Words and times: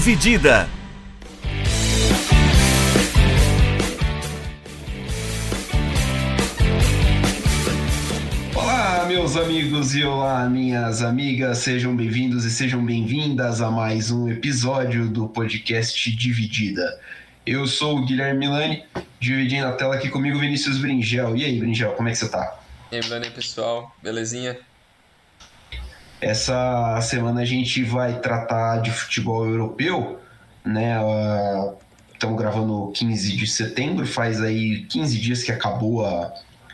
Dividida. 0.00 0.66
Olá, 8.54 9.04
meus 9.06 9.36
amigos 9.36 9.94
e 9.94 10.02
olá, 10.02 10.48
minhas 10.48 11.02
amigas, 11.02 11.58
sejam 11.58 11.94
bem-vindos 11.94 12.46
e 12.46 12.50
sejam 12.50 12.82
bem-vindas 12.82 13.60
a 13.60 13.70
mais 13.70 14.10
um 14.10 14.30
episódio 14.30 15.06
do 15.06 15.28
podcast 15.28 16.10
Dividida. 16.16 16.98
Eu 17.44 17.66
sou 17.66 17.98
o 17.98 18.06
Guilherme 18.06 18.38
Milani, 18.38 18.84
dividindo 19.20 19.66
a 19.66 19.72
tela 19.72 19.96
aqui 19.96 20.08
comigo 20.08 20.38
Vinícius 20.38 20.78
Bringel. 20.78 21.36
E 21.36 21.44
aí, 21.44 21.58
Bringel, 21.58 21.92
como 21.92 22.08
é 22.08 22.12
que 22.12 22.16
você 22.16 22.28
tá? 22.30 22.58
E 22.90 22.96
aí, 22.96 23.02
Milani, 23.02 23.28
pessoal, 23.28 23.94
belezinha? 24.02 24.56
Essa 26.20 27.00
semana 27.00 27.40
a 27.40 27.44
gente 27.44 27.82
vai 27.82 28.20
tratar 28.20 28.82
de 28.82 28.90
futebol 28.90 29.46
europeu, 29.46 30.20
né? 30.64 30.96
Estamos 32.12 32.38
gravando 32.38 32.92
15 32.92 33.36
de 33.36 33.46
setembro, 33.46 34.06
faz 34.06 34.42
aí 34.42 34.84
15 34.84 35.18
dias 35.18 35.42
que 35.42 35.50
acabou 35.50 36.04
a, 36.04 36.30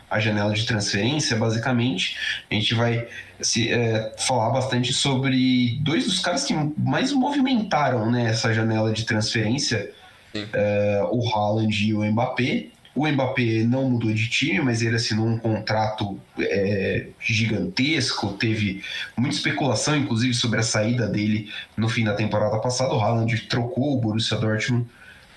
a 0.09 0.19
janela 0.19 0.53
de 0.53 0.65
transferência, 0.65 1.37
basicamente. 1.37 2.17
A 2.51 2.53
gente 2.53 2.73
vai 2.73 3.07
se, 3.39 3.71
é, 3.71 4.13
falar 4.17 4.49
bastante 4.49 4.91
sobre 4.91 5.79
dois 5.81 6.05
dos 6.05 6.19
caras 6.19 6.43
que 6.43 6.53
mais 6.77 7.13
movimentaram 7.13 8.11
né, 8.11 8.29
essa 8.29 8.53
janela 8.53 8.91
de 8.91 9.05
transferência, 9.05 9.89
é, 10.33 11.01
o 11.09 11.25
Haaland 11.29 11.87
e 11.87 11.93
o 11.93 12.03
Mbappé. 12.03 12.67
O 12.97 13.07
Mbappé 13.07 13.63
não 13.63 13.91
mudou 13.91 14.11
de 14.11 14.27
time, 14.27 14.59
mas 14.59 14.81
ele 14.81 14.95
assinou 14.95 15.27
um 15.27 15.37
contrato 15.37 16.19
é, 16.39 17.05
gigantesco. 17.19 18.33
Teve 18.33 18.83
muita 19.15 19.35
especulação, 19.35 19.95
inclusive, 19.95 20.33
sobre 20.33 20.59
a 20.59 20.63
saída 20.63 21.07
dele 21.07 21.47
no 21.77 21.87
fim 21.87 22.03
da 22.03 22.15
temporada 22.15 22.57
passada. 22.57 22.95
O 22.95 22.99
Haaland 22.99 23.39
trocou 23.41 23.95
o 23.95 24.01
Borussia 24.01 24.35
Dortmund 24.35 24.87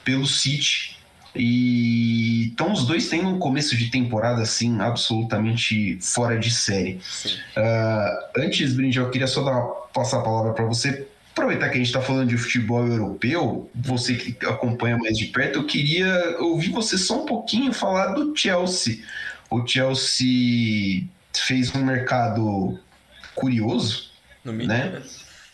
pelo 0.02 0.27
City. 0.27 0.97
E 1.36 2.47
então 2.47 2.72
os 2.72 2.86
dois 2.86 3.11
têm 3.11 3.27
um 3.27 3.39
começo 3.39 3.77
de 3.77 3.91
temporada 3.91 4.41
assim 4.41 4.80
absolutamente 4.80 5.98
fora 6.00 6.39
de 6.39 6.50
série. 6.50 6.98
Uh, 7.55 8.41
antes, 8.41 8.72
Brinde, 8.72 8.98
eu 8.98 9.11
queria 9.11 9.27
só 9.27 9.45
dar, 9.45 9.61
passar 9.92 10.20
a 10.20 10.22
palavra 10.22 10.55
para 10.55 10.64
você 10.64 11.06
aproveitar 11.33 11.69
que 11.69 11.75
a 11.75 11.78
gente 11.78 11.86
está 11.86 12.00
falando 12.00 12.28
de 12.28 12.36
futebol 12.36 12.86
europeu, 12.86 13.70
você 13.75 14.14
que 14.14 14.47
acompanha 14.47 14.97
mais 14.98 15.17
de 15.17 15.27
perto, 15.27 15.61
eu 15.61 15.67
queria 15.67 16.36
ouvir 16.39 16.70
você 16.70 16.98
só 16.98 17.23
um 17.23 17.27
pouquinho 17.27 17.73
falar 17.73 18.09
do 18.14 18.36
Chelsea. 18.36 19.03
O 19.51 19.67
Chelsea 19.67 21.08
fez 21.34 21.75
um 21.75 21.84
mercado 21.84 22.78
curioso, 23.34 24.11
no 24.45 24.53
mínimo, 24.53 24.73
né? 24.73 25.03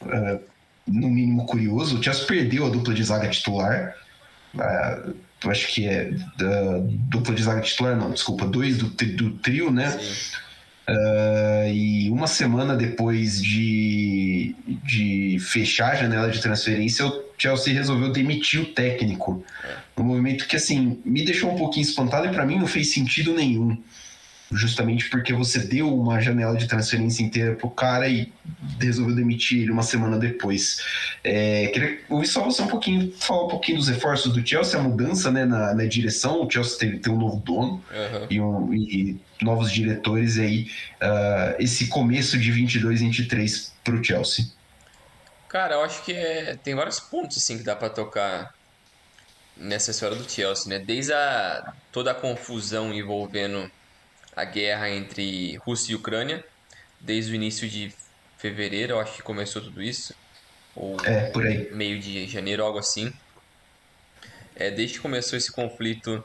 Uh, 0.02 0.40
no 0.86 1.08
mínimo 1.08 1.46
curioso. 1.46 1.98
O 1.98 2.02
Chelsea 2.02 2.26
perdeu 2.26 2.66
a 2.66 2.70
dupla 2.70 2.94
de 2.94 3.02
zaga 3.02 3.28
titular. 3.28 3.94
Uh, 4.54 5.14
eu 5.44 5.50
acho 5.50 5.68
que 5.68 5.86
é 5.86 6.10
da 6.38 6.78
dupla 6.80 7.34
de 7.34 7.42
zaga 7.42 7.60
titular, 7.60 7.96
não, 7.96 8.10
desculpa, 8.10 8.46
dois 8.46 8.78
do, 8.78 8.88
do 8.88 9.30
trio, 9.38 9.70
né? 9.70 9.90
Sim 9.90 10.45
Uh, 10.88 11.68
e 11.68 12.08
uma 12.10 12.28
semana 12.28 12.76
depois 12.76 13.42
de, 13.42 14.54
de 14.84 15.38
fechar 15.40 15.92
a 15.92 15.96
janela 15.96 16.30
de 16.30 16.40
transferência, 16.40 17.04
o 17.04 17.24
Chelsea 17.36 17.74
resolveu 17.74 18.12
demitir 18.12 18.60
o 18.60 18.66
técnico. 18.66 19.44
Um 19.96 20.04
movimento 20.04 20.46
que, 20.46 20.56
assim, 20.56 21.00
me 21.04 21.24
deixou 21.24 21.52
um 21.52 21.56
pouquinho 21.56 21.84
espantado 21.84 22.26
e 22.26 22.30
para 22.30 22.46
mim 22.46 22.58
não 22.58 22.66
fez 22.66 22.92
sentido 22.92 23.34
nenhum 23.34 23.76
justamente 24.50 25.10
porque 25.10 25.32
você 25.32 25.58
deu 25.58 25.92
uma 25.92 26.20
janela 26.20 26.56
de 26.56 26.68
transferência 26.68 27.22
inteira 27.22 27.54
pro 27.54 27.68
cara 27.68 28.08
e 28.08 28.32
resolveu 28.80 29.14
demitir 29.14 29.62
ele 29.62 29.70
uma 29.70 29.82
semana 29.82 30.18
depois. 30.18 30.82
É, 31.24 31.66
queria 31.68 31.98
ouvir 32.08 32.26
só 32.26 32.44
você 32.44 32.62
um 32.62 32.68
pouquinho, 32.68 33.12
falar 33.18 33.46
um 33.46 33.48
pouquinho 33.48 33.78
dos 33.78 33.88
reforços 33.88 34.32
do 34.32 34.46
Chelsea, 34.46 34.78
a 34.78 34.82
mudança 34.82 35.30
né, 35.30 35.44
na, 35.44 35.74
na 35.74 35.84
direção, 35.86 36.44
o 36.44 36.50
Chelsea 36.50 36.78
tem, 36.78 36.98
tem 36.98 37.12
um 37.12 37.18
novo 37.18 37.36
dono 37.36 37.82
uhum. 37.90 38.26
e, 38.30 38.40
um, 38.40 38.74
e, 38.74 39.20
novos 39.42 39.72
diretores 39.72 40.38
aí, 40.38 40.70
uh, 41.02 41.56
esse 41.58 41.88
começo 41.88 42.38
de 42.38 42.50
22, 42.52 43.00
23 43.00 43.72
pro 43.82 44.02
Chelsea. 44.02 44.46
Cara, 45.48 45.74
eu 45.74 45.82
acho 45.82 46.04
que 46.04 46.12
é, 46.12 46.56
tem 46.62 46.74
vários 46.74 47.00
pontos 47.00 47.36
assim 47.36 47.58
que 47.58 47.64
dá 47.64 47.74
para 47.74 47.90
tocar 47.90 48.54
nessa 49.56 49.90
história 49.90 50.16
do 50.16 50.30
Chelsea, 50.30 50.68
né? 50.68 50.84
Desde 50.84 51.12
a, 51.12 51.72
toda 51.90 52.10
a 52.10 52.14
confusão 52.14 52.92
envolvendo 52.92 53.70
a 54.36 54.44
guerra 54.44 54.90
entre 54.90 55.56
Rússia 55.56 55.92
e 55.92 55.94
Ucrânia, 55.96 56.44
desde 57.00 57.32
o 57.32 57.34
início 57.34 57.66
de 57.68 57.92
fevereiro, 58.36 58.92
eu 58.92 59.00
acho 59.00 59.14
que 59.14 59.22
começou 59.22 59.62
tudo 59.62 59.82
isso. 59.82 60.14
Ou 60.74 60.94
é, 61.06 61.32
meio 61.72 61.98
de 61.98 62.28
janeiro, 62.28 62.62
algo 62.62 62.78
assim. 62.78 63.10
É, 64.54 64.70
desde 64.70 64.96
que 64.96 65.00
começou 65.00 65.38
esse 65.38 65.50
conflito 65.50 66.22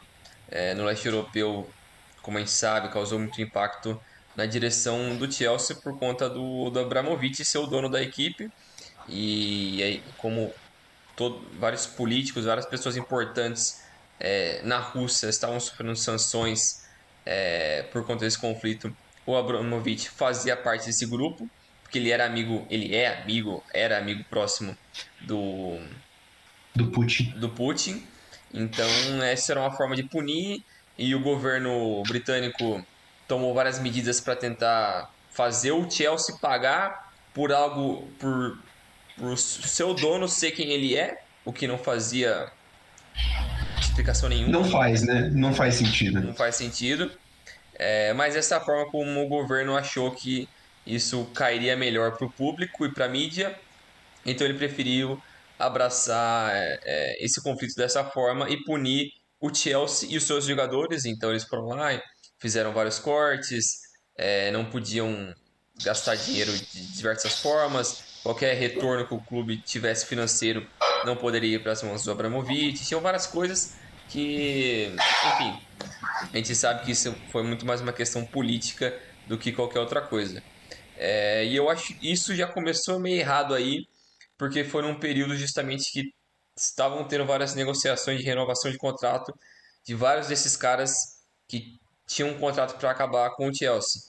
é, 0.50 0.74
no 0.74 0.84
leste 0.84 1.06
europeu, 1.06 1.70
como 2.22 2.38
a 2.38 2.42
gente 2.42 2.52
sabe, 2.52 2.90
causou 2.90 3.18
muito 3.18 3.42
impacto 3.42 4.00
na 4.36 4.46
direção 4.46 5.16
do 5.16 5.32
Chelsea 5.32 5.76
por 5.78 5.98
conta 5.98 6.30
do, 6.30 6.70
do 6.70 6.80
Abramovich 6.80 7.46
ser 7.46 7.60
o 7.60 7.66
dono 7.66 7.90
da 7.90 8.02
equipe. 8.02 8.52
E 9.08 9.82
aí, 9.82 10.04
como 10.18 10.54
todo, 11.16 11.42
vários 11.58 11.86
políticos, 11.86 12.44
várias 12.44 12.66
pessoas 12.66 12.98
importantes 12.98 13.82
é, 14.20 14.62
na 14.64 14.80
Rússia 14.80 15.28
estavam 15.28 15.60
sofrendo 15.60 15.96
sanções 15.96 16.81
é, 17.26 17.84
por 17.92 18.06
conta 18.06 18.26
desse 18.26 18.40
conflito, 18.40 18.96
o 19.26 19.36
Abramovich 19.36 20.10
fazia 20.10 20.56
parte 20.58 20.88
desse 20.88 21.06
grupo, 21.06 21.50
porque 21.84 21.98
ele 21.98 22.10
era 22.10 22.26
amigo, 22.26 22.66
ele 22.70 22.96
é 22.96 23.22
amigo, 23.22 23.64
era 23.74 23.98
amigo 23.98 24.24
próximo 24.30 24.78
do 25.22 25.80
do 26.74 26.88
Putin. 26.88 27.34
Do 27.38 27.50
Putin. 27.50 28.06
Então, 28.54 28.88
essa 29.24 29.54
era 29.54 29.60
uma 29.60 29.72
forma 29.72 29.96
de 29.96 30.04
punir 30.04 30.64
e 30.98 31.14
o 31.16 31.20
governo 31.22 32.04
britânico 32.04 32.86
tomou 33.28 33.54
várias 33.54 33.80
medidas 33.80 34.20
para 34.20 34.36
tentar 34.36 35.14
fazer 35.32 35.72
o 35.72 35.90
Chelsea 35.90 36.36
pagar 36.38 37.14
por 37.34 37.52
algo 37.52 38.08
por, 38.20 38.58
por 39.18 39.38
seu 39.38 39.94
dono 39.94 40.28
ser 40.28 40.52
quem 40.52 40.70
ele 40.72 40.98
é, 40.98 41.24
o 41.46 41.54
que 41.54 41.66
não 41.66 41.78
fazia 41.78 42.52
explicação 44.02 44.28
nenhuma. 44.30 44.52
Não 44.52 44.64
faz, 44.64 45.04
né? 45.04 45.30
Não 45.34 45.54
faz 45.54 45.76
sentido. 45.76 46.20
Não 46.20 46.34
faz 46.34 46.56
sentido. 46.56 47.12
É, 47.76 48.14
mas 48.14 48.36
essa 48.36 48.60
forma 48.60 48.90
como 48.92 49.24
o 49.24 49.28
governo 49.28 49.78
achou 49.78 50.12
que 50.12 50.50
isso 50.86 51.26
cairia 51.34 51.76
melhor 51.78 52.18
para 52.18 52.28
o 52.28 52.32
público 52.32 52.86
e 52.86 52.94
para 52.94 53.06
a 53.06 53.10
mídia, 53.10 53.58
então 54.26 54.46
ele 54.46 54.58
preferiu 54.58 55.22
abraçar 55.58 56.52
é, 56.54 56.80
é, 56.84 57.26
esse 57.26 57.42
conflito 57.42 57.76
dessa 57.76 58.04
forma 58.04 58.50
e 58.50 58.64
punir 58.64 59.12
o 59.40 59.54
Chelsea 59.54 60.10
e 60.12 60.18
os 60.18 60.24
seus 60.24 60.46
jogadores. 60.46 61.06
Então 61.06 61.30
eles 61.30 61.44
foram 61.44 61.68
lá 61.68 61.94
e 61.94 62.02
fizeram 62.40 62.74
vários 62.74 63.00
cortes, 63.00 63.82
é, 64.18 64.52
não 64.52 64.66
podiam 64.66 65.34
gastar 65.84 66.16
dinheiro 66.16 66.52
de 66.52 66.92
diversas 66.94 67.40
formas, 67.40 68.04
qualquer 68.24 68.56
retorno 68.56 69.08
que 69.08 69.14
o 69.14 69.22
clube 69.22 69.58
tivesse 69.58 70.06
financeiro 70.06 70.68
não 71.06 71.16
poderia 71.16 71.56
ir 71.56 71.64
para 71.64 71.72
as 71.72 71.82
mãos 71.82 72.04
do 72.04 72.12
Abramovich, 72.12 72.86
tinham 72.86 73.02
várias 73.02 73.26
coisas 73.26 73.81
que, 74.12 74.94
enfim, 75.34 75.62
a 76.34 76.38
gente 76.38 76.54
sabe 76.54 76.84
que 76.84 76.92
isso 76.92 77.16
foi 77.32 77.44
muito 77.44 77.66
mais 77.66 77.80
uma 77.80 77.94
questão 77.94 78.26
política 78.26 78.98
do 79.26 79.38
que 79.38 79.54
qualquer 79.54 79.80
outra 79.80 80.02
coisa. 80.02 80.44
É, 80.98 81.46
e 81.46 81.56
eu 81.56 81.70
acho 81.70 81.96
que 81.96 82.12
isso 82.12 82.36
já 82.36 82.46
começou 82.46 83.00
meio 83.00 83.20
errado 83.20 83.56
aí, 83.56 83.88
porque 84.38 84.64
foi 84.64 84.82
num 84.82 85.00
período 85.00 85.36
justamente 85.36 85.90
que 85.92 86.14
estavam 86.58 87.08
tendo 87.08 87.26
várias 87.26 87.56
negociações 87.56 88.20
de 88.20 88.26
renovação 88.26 88.70
de 88.70 88.78
contrato 88.78 89.34
de 89.84 89.96
vários 89.96 90.28
desses 90.28 90.56
caras 90.58 90.92
que 91.48 91.80
tinham 92.06 92.30
um 92.30 92.38
contrato 92.38 92.78
para 92.78 92.92
acabar 92.92 93.32
com 93.32 93.48
o 93.48 93.56
Chelsea. 93.56 94.02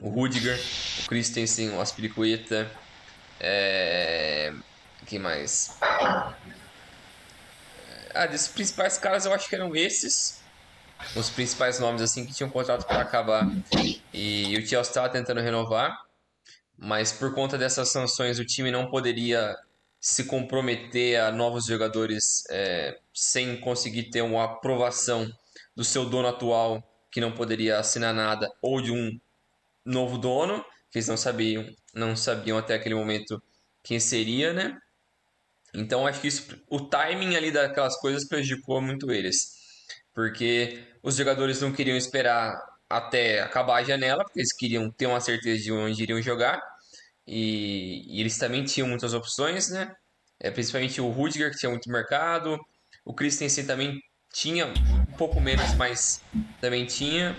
O 0.00 0.08
Rudiger, 0.08 0.58
o 1.04 1.08
Christensen, 1.08 1.70
o 1.70 1.80
Aspiricueta, 1.80 2.70
é... 3.40 4.52
quem 5.06 5.18
mais? 5.18 5.76
Ah, 8.14 8.26
desses 8.26 8.48
principais 8.48 8.96
caras 8.96 9.26
eu 9.26 9.32
acho 9.32 9.48
que 9.48 9.54
eram 9.54 9.74
esses. 9.74 10.40
Os 11.16 11.28
principais 11.30 11.78
nomes 11.78 12.00
assim 12.00 12.24
que 12.24 12.32
tinham 12.32 12.48
contrato 12.48 12.86
para 12.86 13.00
acabar. 13.00 13.46
E 14.12 14.56
o 14.56 14.66
Chelsea 14.66 14.80
estava 14.80 15.08
tentando 15.08 15.40
renovar. 15.40 16.04
Mas 16.78 17.12
por 17.12 17.34
conta 17.34 17.56
dessas 17.56 17.90
sanções 17.90 18.38
o 18.38 18.44
time 18.44 18.70
não 18.70 18.90
poderia 18.90 19.56
se 20.00 20.24
comprometer 20.24 21.18
a 21.20 21.32
novos 21.32 21.66
jogadores 21.66 22.44
é, 22.50 22.98
sem 23.12 23.58
conseguir 23.58 24.10
ter 24.10 24.22
uma 24.22 24.44
aprovação 24.44 25.30
do 25.74 25.82
seu 25.82 26.04
dono 26.04 26.28
atual, 26.28 26.82
que 27.10 27.20
não 27.20 27.32
poderia 27.32 27.78
assinar 27.78 28.12
nada, 28.12 28.52
ou 28.60 28.82
de 28.82 28.92
um 28.92 29.18
novo 29.84 30.18
dono, 30.18 30.64
que 30.90 30.98
eles 30.98 31.08
não 31.08 31.16
sabiam, 31.16 31.64
não 31.94 32.14
sabiam 32.14 32.58
até 32.58 32.74
aquele 32.74 32.94
momento 32.94 33.42
quem 33.82 33.98
seria, 33.98 34.52
né? 34.52 34.78
Então 35.74 36.06
acho 36.06 36.20
que 36.20 36.28
isso, 36.28 36.56
o 36.68 36.80
timing 36.80 37.36
ali 37.36 37.50
daquelas 37.50 37.98
coisas 38.00 38.26
prejudicou 38.26 38.80
muito 38.80 39.10
eles. 39.10 39.54
Porque 40.14 40.84
os 41.02 41.16
jogadores 41.16 41.60
não 41.60 41.72
queriam 41.72 41.96
esperar 41.96 42.60
até 42.88 43.40
acabar 43.42 43.78
a 43.78 43.84
janela, 43.84 44.24
porque 44.24 44.40
eles 44.40 44.52
queriam 44.52 44.90
ter 44.90 45.06
uma 45.06 45.20
certeza 45.20 45.62
de 45.62 45.72
onde 45.72 46.02
iriam 46.02 46.22
jogar. 46.22 46.62
E, 47.26 48.04
e 48.16 48.20
eles 48.20 48.38
também 48.38 48.64
tinham 48.64 48.88
muitas 48.88 49.14
opções, 49.14 49.70
né? 49.70 49.94
é, 50.40 50.50
principalmente 50.50 51.00
o 51.00 51.08
Rudiger, 51.08 51.50
que 51.50 51.56
tinha 51.56 51.70
muito 51.70 51.90
mercado, 51.90 52.58
o 53.04 53.14
Christensen 53.14 53.64
também 53.64 54.00
tinha 54.32 54.66
um 54.66 55.16
pouco 55.16 55.40
menos, 55.40 55.74
mas 55.74 56.20
também 56.60 56.84
tinha. 56.84 57.36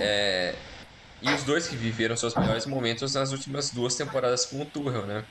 É, 0.00 0.54
e 1.20 1.30
os 1.30 1.42
dois 1.42 1.68
que 1.68 1.76
viveram 1.76 2.16
seus 2.16 2.34
melhores 2.34 2.66
momentos 2.66 3.14
nas 3.14 3.32
últimas 3.32 3.70
duas 3.70 3.94
temporadas 3.96 4.46
com 4.46 4.62
o 4.62 4.64
Tuchel, 4.64 5.06
né? 5.06 5.24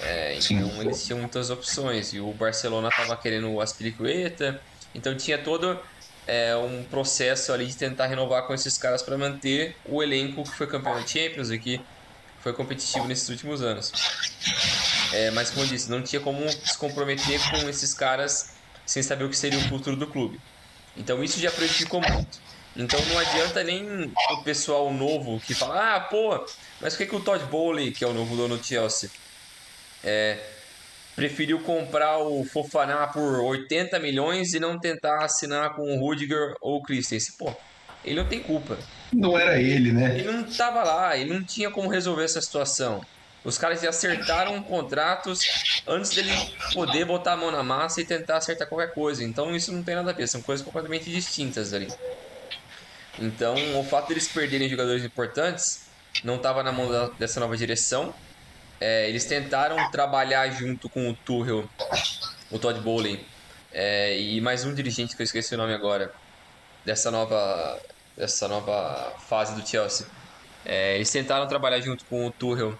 É, 0.00 0.34
então 0.34 0.42
Sim. 0.42 0.80
eles 0.80 1.04
tinham 1.04 1.20
muitas 1.20 1.50
opções. 1.50 2.12
E 2.12 2.20
o 2.20 2.32
Barcelona 2.32 2.88
estava 2.88 3.16
querendo 3.16 3.50
o 3.50 3.60
Aspiricueta. 3.60 4.60
Então 4.94 5.16
tinha 5.16 5.38
todo 5.38 5.78
é, 6.26 6.54
um 6.56 6.82
processo 6.84 7.52
ali 7.52 7.66
de 7.66 7.76
tentar 7.76 8.06
renovar 8.06 8.46
com 8.46 8.54
esses 8.54 8.76
caras 8.78 9.02
para 9.02 9.16
manter 9.16 9.76
o 9.84 10.02
elenco 10.02 10.44
que 10.44 10.56
foi 10.56 10.66
campeão 10.66 10.94
da 10.94 11.06
Champions 11.06 11.50
e 11.50 11.58
que 11.58 11.80
foi 12.40 12.52
competitivo 12.52 13.06
nesses 13.06 13.28
últimos 13.28 13.62
anos. 13.62 13.92
É, 15.12 15.30
mas 15.30 15.50
como 15.50 15.64
eu 15.64 15.68
disse, 15.68 15.90
não 15.90 16.02
tinha 16.02 16.20
como 16.20 16.48
se 16.48 16.76
comprometer 16.76 17.40
com 17.50 17.68
esses 17.68 17.94
caras 17.94 18.54
sem 18.84 19.02
saber 19.02 19.24
o 19.24 19.28
que 19.28 19.36
seria 19.36 19.58
o 19.58 19.68
futuro 19.68 19.96
do 19.96 20.06
clube. 20.06 20.40
Então 20.96 21.22
isso 21.22 21.38
já 21.38 21.50
prejudicou 21.50 22.00
muito. 22.00 22.40
Então 22.74 22.98
não 23.06 23.18
adianta 23.18 23.62
nem 23.62 24.12
o 24.30 24.42
pessoal 24.42 24.92
novo 24.92 25.40
que 25.40 25.54
fala, 25.54 25.96
ah, 25.96 26.00
pô, 26.00 26.44
mas 26.80 26.94
por 26.94 26.98
que, 26.98 27.06
que 27.06 27.16
o 27.16 27.20
Todd 27.20 27.44
Bowley, 27.44 27.92
que 27.92 28.02
é 28.02 28.06
o 28.06 28.14
novo 28.14 28.34
dono 28.34 28.56
do 28.56 28.64
Chelsea, 28.64 29.10
é, 30.04 30.38
preferiu 31.14 31.60
comprar 31.60 32.18
o 32.18 32.44
Fofaná 32.44 33.06
por 33.06 33.40
80 33.40 33.98
milhões 33.98 34.54
e 34.54 34.60
não 34.60 34.78
tentar 34.78 35.24
assinar 35.24 35.74
com 35.74 35.82
o 35.82 35.98
Rudiger 35.98 36.54
ou 36.60 36.78
o 36.78 36.82
Christensen? 36.82 37.34
Pô, 37.38 37.54
ele 38.04 38.20
não 38.20 38.28
tem 38.28 38.40
culpa. 38.40 38.78
Não 39.12 39.38
era 39.38 39.60
ele, 39.60 39.92
né? 39.92 40.18
Ele 40.18 40.30
não 40.30 40.42
estava 40.42 40.82
lá, 40.82 41.16
ele 41.16 41.32
não 41.32 41.44
tinha 41.44 41.70
como 41.70 41.88
resolver 41.88 42.24
essa 42.24 42.40
situação. 42.40 43.04
Os 43.44 43.58
caras 43.58 43.80
já 43.80 43.90
acertaram 43.90 44.62
contratos 44.62 45.82
antes 45.86 46.14
dele 46.14 46.30
poder 46.72 47.04
botar 47.04 47.32
a 47.32 47.36
mão 47.36 47.50
na 47.50 47.62
massa 47.62 48.00
e 48.00 48.04
tentar 48.04 48.36
acertar 48.36 48.68
qualquer 48.68 48.94
coisa. 48.94 49.24
Então 49.24 49.54
isso 49.54 49.72
não 49.72 49.82
tem 49.82 49.96
nada 49.96 50.10
a 50.10 50.14
ver, 50.14 50.28
são 50.28 50.40
coisas 50.40 50.64
completamente 50.64 51.10
distintas 51.10 51.72
ali. 51.72 51.88
Então 53.18 53.54
o 53.78 53.84
fato 53.84 54.08
deles 54.08 54.28
perderem 54.28 54.68
jogadores 54.68 55.04
importantes 55.04 55.86
não 56.22 56.36
estava 56.36 56.62
na 56.62 56.70
mão 56.70 57.12
dessa 57.18 57.40
nova 57.40 57.56
direção. 57.56 58.14
É, 58.84 59.08
eles 59.08 59.24
tentaram 59.24 59.92
trabalhar 59.92 60.50
junto 60.50 60.88
com 60.88 61.08
o 61.08 61.14
Tuchel, 61.14 61.70
o 62.50 62.58
Todd 62.58 62.80
Bowley 62.80 63.24
é, 63.72 64.18
e 64.18 64.40
mais 64.40 64.64
um 64.64 64.74
dirigente 64.74 65.14
que 65.14 65.22
eu 65.22 65.24
esqueci 65.24 65.54
o 65.54 65.56
nome 65.56 65.72
agora 65.72 66.12
dessa 66.84 67.08
nova 67.08 67.80
dessa 68.16 68.48
nova 68.48 69.14
fase 69.20 69.54
do 69.54 69.64
Chelsea. 69.64 70.04
É, 70.64 70.96
eles 70.96 71.08
tentaram 71.12 71.46
trabalhar 71.46 71.80
junto 71.80 72.04
com 72.06 72.26
o 72.26 72.32
Tuchel 72.32 72.76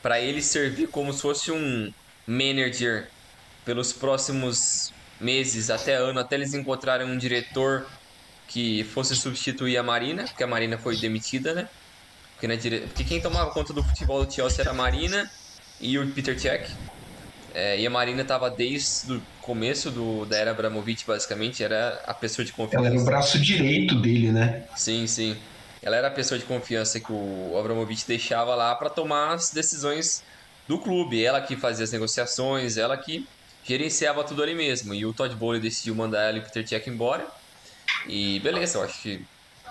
para 0.00 0.22
ele 0.22 0.40
servir 0.40 0.88
como 0.88 1.12
se 1.12 1.20
fosse 1.20 1.52
um 1.52 1.92
manager 2.26 3.10
pelos 3.66 3.92
próximos 3.92 4.90
meses 5.20 5.68
até 5.68 5.96
ano, 5.96 6.18
até 6.18 6.36
eles 6.36 6.54
encontrarem 6.54 7.06
um 7.06 7.18
diretor 7.18 7.86
que 8.46 8.84
fosse 8.84 9.14
substituir 9.14 9.76
a 9.76 9.82
Marina, 9.82 10.24
porque 10.24 10.42
a 10.42 10.46
Marina 10.46 10.78
foi 10.78 10.96
demitida, 10.96 11.52
né? 11.52 11.68
Porque, 12.38 12.46
na 12.46 12.54
dire... 12.54 12.82
porque 12.82 13.02
quem 13.02 13.20
tomava 13.20 13.50
conta 13.50 13.72
do 13.72 13.82
futebol 13.82 14.24
do 14.24 14.32
Chelsea 14.32 14.62
era 14.62 14.70
a 14.70 14.74
Marina 14.74 15.28
e 15.80 15.98
o 15.98 16.08
Peter 16.12 16.38
Cech. 16.38 16.72
É, 17.52 17.80
e 17.80 17.84
a 17.84 17.90
Marina 17.90 18.22
estava 18.22 18.48
desde 18.48 19.12
o 19.12 19.22
começo 19.42 19.90
do, 19.90 20.24
da 20.24 20.36
era 20.36 20.52
Abramovich, 20.52 21.04
basicamente, 21.04 21.64
era 21.64 22.00
a 22.06 22.14
pessoa 22.14 22.44
de 22.44 22.52
confiança. 22.52 22.86
Ela 22.86 22.94
era 22.94 23.02
o 23.02 23.04
braço 23.04 23.40
direito 23.40 23.96
dele, 23.96 24.30
né? 24.30 24.62
Sim, 24.76 25.08
sim. 25.08 25.36
Ela 25.82 25.96
era 25.96 26.06
a 26.06 26.10
pessoa 26.12 26.38
de 26.38 26.44
confiança 26.44 27.00
que 27.00 27.10
o 27.12 27.58
Abramovich 27.58 28.06
deixava 28.06 28.54
lá 28.54 28.72
para 28.76 28.88
tomar 28.88 29.34
as 29.34 29.50
decisões 29.50 30.22
do 30.68 30.78
clube. 30.78 31.24
Ela 31.24 31.40
que 31.40 31.56
fazia 31.56 31.82
as 31.82 31.90
negociações, 31.90 32.76
ela 32.76 32.96
que 32.96 33.26
gerenciava 33.64 34.22
tudo 34.22 34.44
ali 34.44 34.54
mesmo. 34.54 34.94
E 34.94 35.04
o 35.04 35.12
Todd 35.12 35.34
Bowley 35.34 35.60
decidiu 35.60 35.96
mandar 35.96 36.22
ela 36.22 36.38
e 36.38 36.40
o 36.40 36.44
Peter 36.44 36.68
Cech 36.68 36.88
embora. 36.88 37.26
E 38.06 38.38
beleza, 38.40 38.78
eu 38.78 38.84
acho 38.84 39.02
que 39.02 39.24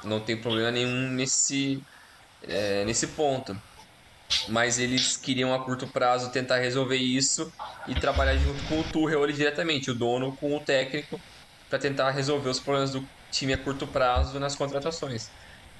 não 0.03 0.19
tem 0.19 0.35
problema 0.35 0.71
nenhum 0.71 1.09
nesse, 1.09 1.81
é, 2.43 2.83
nesse 2.85 3.07
ponto. 3.07 3.55
Mas 4.49 4.77
eles 4.77 5.15
queriam 5.15 5.53
a 5.53 5.63
curto 5.63 5.87
prazo 5.87 6.31
tentar 6.31 6.57
resolver 6.57 6.97
isso 6.97 7.51
e 7.87 7.95
trabalhar 7.95 8.35
junto 8.35 8.61
com 8.65 8.79
o 8.79 8.83
Tuchel 8.83 9.25
diretamente, 9.31 9.89
o 9.89 9.95
dono 9.95 10.35
com 10.35 10.55
o 10.55 10.59
técnico, 10.59 11.19
para 11.69 11.79
tentar 11.79 12.11
resolver 12.11 12.49
os 12.49 12.59
problemas 12.59 12.91
do 12.91 13.07
time 13.31 13.53
a 13.53 13.57
curto 13.57 13.87
prazo 13.87 14.39
nas 14.39 14.55
contratações. 14.55 15.29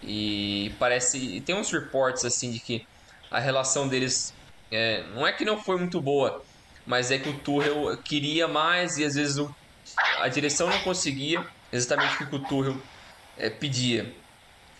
E 0.01 0.74
parece. 0.80 1.42
tem 1.42 1.56
uns 1.56 1.71
reportes 1.71 2.24
assim 2.24 2.51
de 2.51 2.60
que 2.60 2.88
a 3.30 3.39
relação 3.39 3.88
deles 3.88 4.33
é, 4.71 5.03
não 5.13 5.27
é 5.27 5.33
que 5.33 5.44
não 5.44 5.62
foi 5.62 5.77
muito 5.77 6.01
boa, 6.01 6.44
mas 6.86 7.12
é 7.12 7.18
que 7.18 7.30
o 7.30 7.38
Tuchel 7.39 7.98
queria 7.98 8.48
mais 8.48 8.98
e 8.98 9.03
às 9.03 9.15
vezes 9.15 9.38
o, 9.38 9.53
a 10.19 10.27
direção 10.27 10.69
não 10.69 10.80
conseguia 10.80 11.45
exatamente 11.71 12.24
o 12.24 12.27
que 12.27 12.36
o 12.36 12.39
Tuchel 12.39 12.77
é, 13.38 13.50
pedia. 13.50 14.13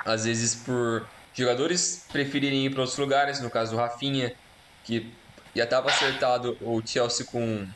Às 0.06 0.24
vezes 0.24 0.56
por 0.56 1.06
jogadores 1.38 2.06
preferirem 2.12 2.66
ir 2.66 2.72
para 2.72 2.82
outros 2.82 2.98
lugares, 2.98 3.40
no 3.40 3.50
caso 3.50 3.72
do 3.72 3.78
Rafinha, 3.78 4.34
que 4.84 5.12
já 5.56 5.64
estava 5.64 5.90
acertado 5.90 6.58
o 6.62 6.82
Chelsea 6.86 7.26
com, 7.26 7.68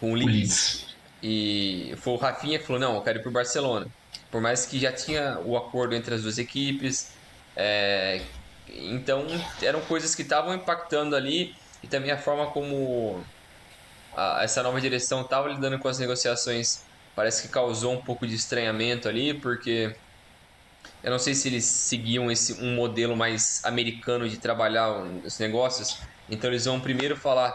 com 0.00 0.12
o 0.12 0.14
Leeds. 0.14 0.94
E 1.22 1.94
foi 1.98 2.12
o 2.14 2.16
Rafinha 2.16 2.58
que 2.58 2.66
falou, 2.66 2.80
não, 2.80 2.94
eu 2.96 3.02
quero 3.02 3.18
ir 3.18 3.22
para 3.22 3.30
o 3.30 3.32
Barcelona 3.32 3.86
por 4.34 4.40
mais 4.40 4.66
que 4.66 4.80
já 4.80 4.90
tinha 4.90 5.38
o 5.44 5.56
acordo 5.56 5.94
entre 5.94 6.12
as 6.12 6.22
duas 6.22 6.38
equipes. 6.38 7.12
É, 7.56 8.20
então 8.68 9.24
eram 9.62 9.80
coisas 9.82 10.12
que 10.12 10.22
estavam 10.22 10.52
impactando 10.52 11.14
ali 11.14 11.54
e 11.80 11.86
também 11.86 12.10
a 12.10 12.18
forma 12.18 12.48
como 12.48 13.24
a, 14.16 14.42
essa 14.42 14.60
nova 14.60 14.80
direção 14.80 15.20
estava 15.20 15.46
lidando 15.46 15.78
com 15.78 15.86
as 15.86 16.00
negociações 16.00 16.82
parece 17.14 17.42
que 17.42 17.48
causou 17.48 17.92
um 17.92 18.00
pouco 18.00 18.26
de 18.26 18.34
estranhamento 18.34 19.08
ali, 19.08 19.34
porque 19.34 19.94
eu 21.04 21.10
não 21.10 21.18
sei 21.18 21.34
se 21.34 21.48
eles 21.48 21.64
seguiam 21.64 22.30
esse 22.30 22.54
um 22.54 22.74
modelo 22.74 23.16
mais 23.16 23.60
americano 23.64 24.28
de 24.28 24.38
trabalhar 24.38 24.90
os 25.24 25.38
negócios. 25.38 25.88
Então 26.28 26.50
eles 26.50 26.64
vão 26.64 26.80
primeiro 26.80 27.16
falar 27.16 27.52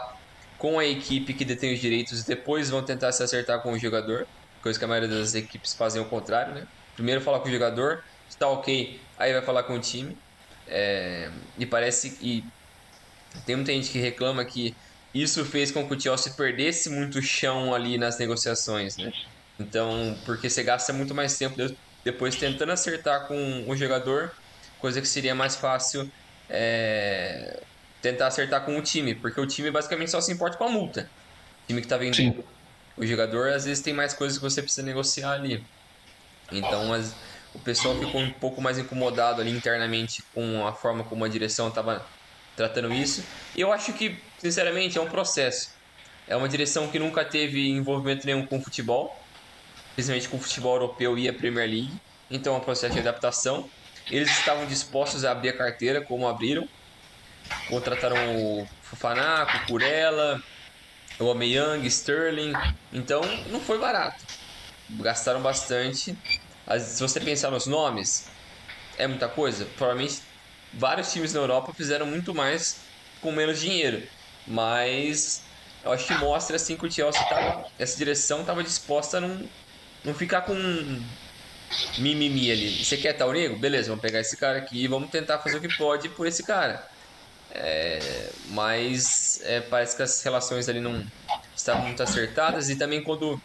com 0.56 0.78
a 0.78 0.86
equipe 0.86 1.34
que 1.34 1.44
detém 1.44 1.74
os 1.74 1.80
direitos 1.80 2.22
e 2.22 2.26
depois 2.26 2.70
vão 2.70 2.84
tentar 2.84 3.12
se 3.12 3.22
acertar 3.22 3.62
com 3.62 3.72
o 3.72 3.78
jogador 3.78 4.26
coisa 4.62 4.78
que 4.78 4.84
a 4.84 4.88
maioria 4.88 5.08
das 5.08 5.34
equipes 5.34 5.74
fazem 5.74 6.02
ao 6.02 6.08
contrário, 6.08 6.54
né? 6.54 6.66
Primeiro 6.94 7.20
falar 7.20 7.40
com 7.40 7.48
o 7.48 7.52
jogador, 7.52 8.02
está 8.28 8.48
ok, 8.48 9.00
aí 9.18 9.32
vai 9.32 9.42
falar 9.42 9.62
com 9.64 9.74
o 9.74 9.80
time. 9.80 10.16
É, 10.66 11.30
e 11.58 11.66
parece 11.66 12.18
e 12.20 12.44
tem 13.46 13.56
muita 13.56 13.72
gente 13.72 13.90
que 13.90 13.98
reclama 13.98 14.44
que 14.44 14.74
isso 15.14 15.44
fez 15.44 15.72
com 15.72 15.86
que 15.88 15.94
o 15.94 16.00
Chelsea 16.00 16.32
perdesse 16.34 16.90
muito 16.90 17.20
chão 17.20 17.74
ali 17.74 17.98
nas 17.98 18.18
negociações, 18.18 18.96
né? 18.96 19.10
Então, 19.58 20.16
porque 20.24 20.48
você 20.48 20.62
gasta 20.62 20.92
muito 20.92 21.14
mais 21.14 21.36
tempo 21.36 21.56
depois 22.04 22.36
tentando 22.36 22.72
acertar 22.72 23.26
com 23.26 23.64
o 23.66 23.76
jogador, 23.76 24.32
coisa 24.78 25.00
que 25.00 25.08
seria 25.08 25.34
mais 25.34 25.56
fácil 25.56 26.10
é, 26.48 27.60
tentar 28.00 28.28
acertar 28.28 28.64
com 28.64 28.76
o 28.76 28.82
time, 28.82 29.14
porque 29.14 29.40
o 29.40 29.46
time 29.46 29.70
basicamente 29.70 30.10
só 30.10 30.20
se 30.20 30.32
importa 30.32 30.56
com 30.56 30.64
a 30.64 30.68
multa. 30.68 31.08
O 31.64 31.66
time 31.66 31.80
que 31.80 31.86
está 31.86 31.96
vendendo 31.96 32.36
Sim 32.36 32.44
o 33.00 33.06
jogador 33.06 33.48
às 33.48 33.64
vezes 33.64 33.82
tem 33.82 33.94
mais 33.94 34.12
coisas 34.12 34.36
que 34.36 34.44
você 34.44 34.62
precisa 34.62 34.82
negociar 34.82 35.32
ali. 35.32 35.64
Então 36.52 36.92
as, 36.92 37.14
o 37.54 37.58
pessoal 37.58 37.98
ficou 37.98 38.20
um 38.20 38.30
pouco 38.30 38.60
mais 38.60 38.78
incomodado 38.78 39.40
ali 39.40 39.50
internamente 39.50 40.22
com 40.34 40.66
a 40.66 40.72
forma 40.72 41.02
como 41.04 41.24
a 41.24 41.28
direção 41.28 41.68
estava 41.68 42.04
tratando 42.54 42.92
isso. 42.92 43.24
E 43.56 43.60
eu 43.62 43.72
acho 43.72 43.94
que, 43.94 44.18
sinceramente, 44.38 44.98
é 44.98 45.00
um 45.00 45.08
processo. 45.08 45.70
É 46.28 46.36
uma 46.36 46.48
direção 46.48 46.88
que 46.88 46.98
nunca 46.98 47.24
teve 47.24 47.70
envolvimento 47.70 48.26
nenhum 48.26 48.44
com 48.44 48.60
futebol, 48.60 49.18
principalmente 49.94 50.28
com 50.28 50.36
o 50.36 50.40
futebol 50.40 50.74
europeu 50.74 51.18
e 51.18 51.28
a 51.28 51.32
Premier 51.32 51.68
League. 51.68 51.92
Então 52.30 52.54
é 52.54 52.58
um 52.58 52.60
processo 52.60 52.94
de 52.94 53.00
adaptação. 53.00 53.68
Eles 54.10 54.30
estavam 54.30 54.66
dispostos 54.66 55.24
a 55.24 55.32
abrir 55.32 55.50
a 55.50 55.56
carteira, 55.56 56.00
como 56.00 56.26
abriram. 56.26 56.68
Contrataram 57.68 58.16
o 58.36 58.68
Fofana, 58.82 59.44
o 59.44 59.66
Curella, 59.66 60.42
o 61.18 61.24
Aubameyang, 61.24 61.86
Sterling. 61.86 62.52
Então, 62.92 63.20
não 63.50 63.60
foi 63.60 63.78
barato. 63.78 64.24
Gastaram 64.90 65.40
bastante. 65.40 66.16
Se 66.80 67.02
você 67.02 67.20
pensar 67.20 67.50
nos 67.50 67.66
nomes, 67.66 68.28
é 68.98 69.06
muita 69.06 69.28
coisa. 69.28 69.64
Provavelmente 69.76 70.22
vários 70.72 71.12
times 71.12 71.34
na 71.34 71.40
Europa 71.40 71.72
fizeram 71.74 72.06
muito 72.06 72.34
mais 72.34 72.80
com 73.20 73.32
menos 73.32 73.60
dinheiro. 73.60 74.02
Mas 74.46 75.42
eu 75.84 75.92
acho 75.92 76.06
que 76.06 76.14
mostra 76.14 76.56
assim 76.56 76.76
que 76.76 76.86
o 76.86 76.90
Chelsea 76.90 77.22
tava, 77.28 77.66
essa 77.78 77.96
direção 77.96 78.40
estava 78.40 78.62
disposta 78.62 79.18
a 79.18 79.20
não, 79.20 79.48
não 80.04 80.14
ficar 80.14 80.42
com 80.42 80.54
mimimi 81.98 82.50
ali. 82.50 82.84
Você 82.84 82.96
quer 82.96 83.12
tal 83.12 83.32
nego? 83.32 83.56
Beleza, 83.56 83.88
vamos 83.88 84.02
pegar 84.02 84.20
esse 84.20 84.36
cara 84.36 84.58
aqui 84.58 84.84
e 84.84 84.88
vamos 84.88 85.10
tentar 85.10 85.38
fazer 85.38 85.58
o 85.58 85.60
que 85.60 85.76
pode 85.76 86.08
por 86.08 86.26
esse 86.26 86.42
cara. 86.42 86.86
É, 87.52 88.30
mas 88.48 89.40
é, 89.44 89.60
parece 89.60 89.96
que 89.96 90.02
as 90.02 90.22
relações 90.22 90.68
ali 90.68 90.80
não 90.80 91.04
estavam 91.56 91.82
muito 91.82 92.02
acertadas. 92.02 92.70
E 92.70 92.76
também 92.76 93.02
quando 93.02 93.40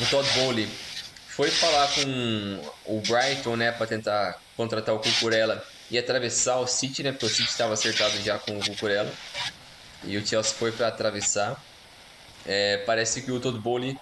o 0.00 0.06
Todd 0.10 0.28
Bowley 0.34 0.68
foi 1.28 1.50
falar 1.50 1.88
com 1.88 2.72
o 2.86 3.00
Brighton, 3.00 3.56
né, 3.56 3.72
para 3.72 3.86
tentar 3.86 4.40
contratar 4.56 4.94
o 4.94 4.98
Cucurella 4.98 5.64
e 5.90 5.98
atravessar 5.98 6.58
o 6.58 6.66
City, 6.66 7.02
né, 7.02 7.12
porque 7.12 7.26
o 7.26 7.28
City 7.28 7.48
estava 7.48 7.72
acertado 7.72 8.20
já 8.22 8.38
com 8.38 8.58
o 8.58 8.64
Cucurella. 8.64 9.12
e 10.04 10.16
o 10.16 10.26
Chelsea 10.26 10.54
foi 10.54 10.72
para 10.72 10.88
atravessar. 10.88 11.62
É, 12.46 12.78
parece 12.78 13.22
que 13.22 13.30
o 13.30 13.38
Todd 13.38 13.58
Bowley 13.58 13.96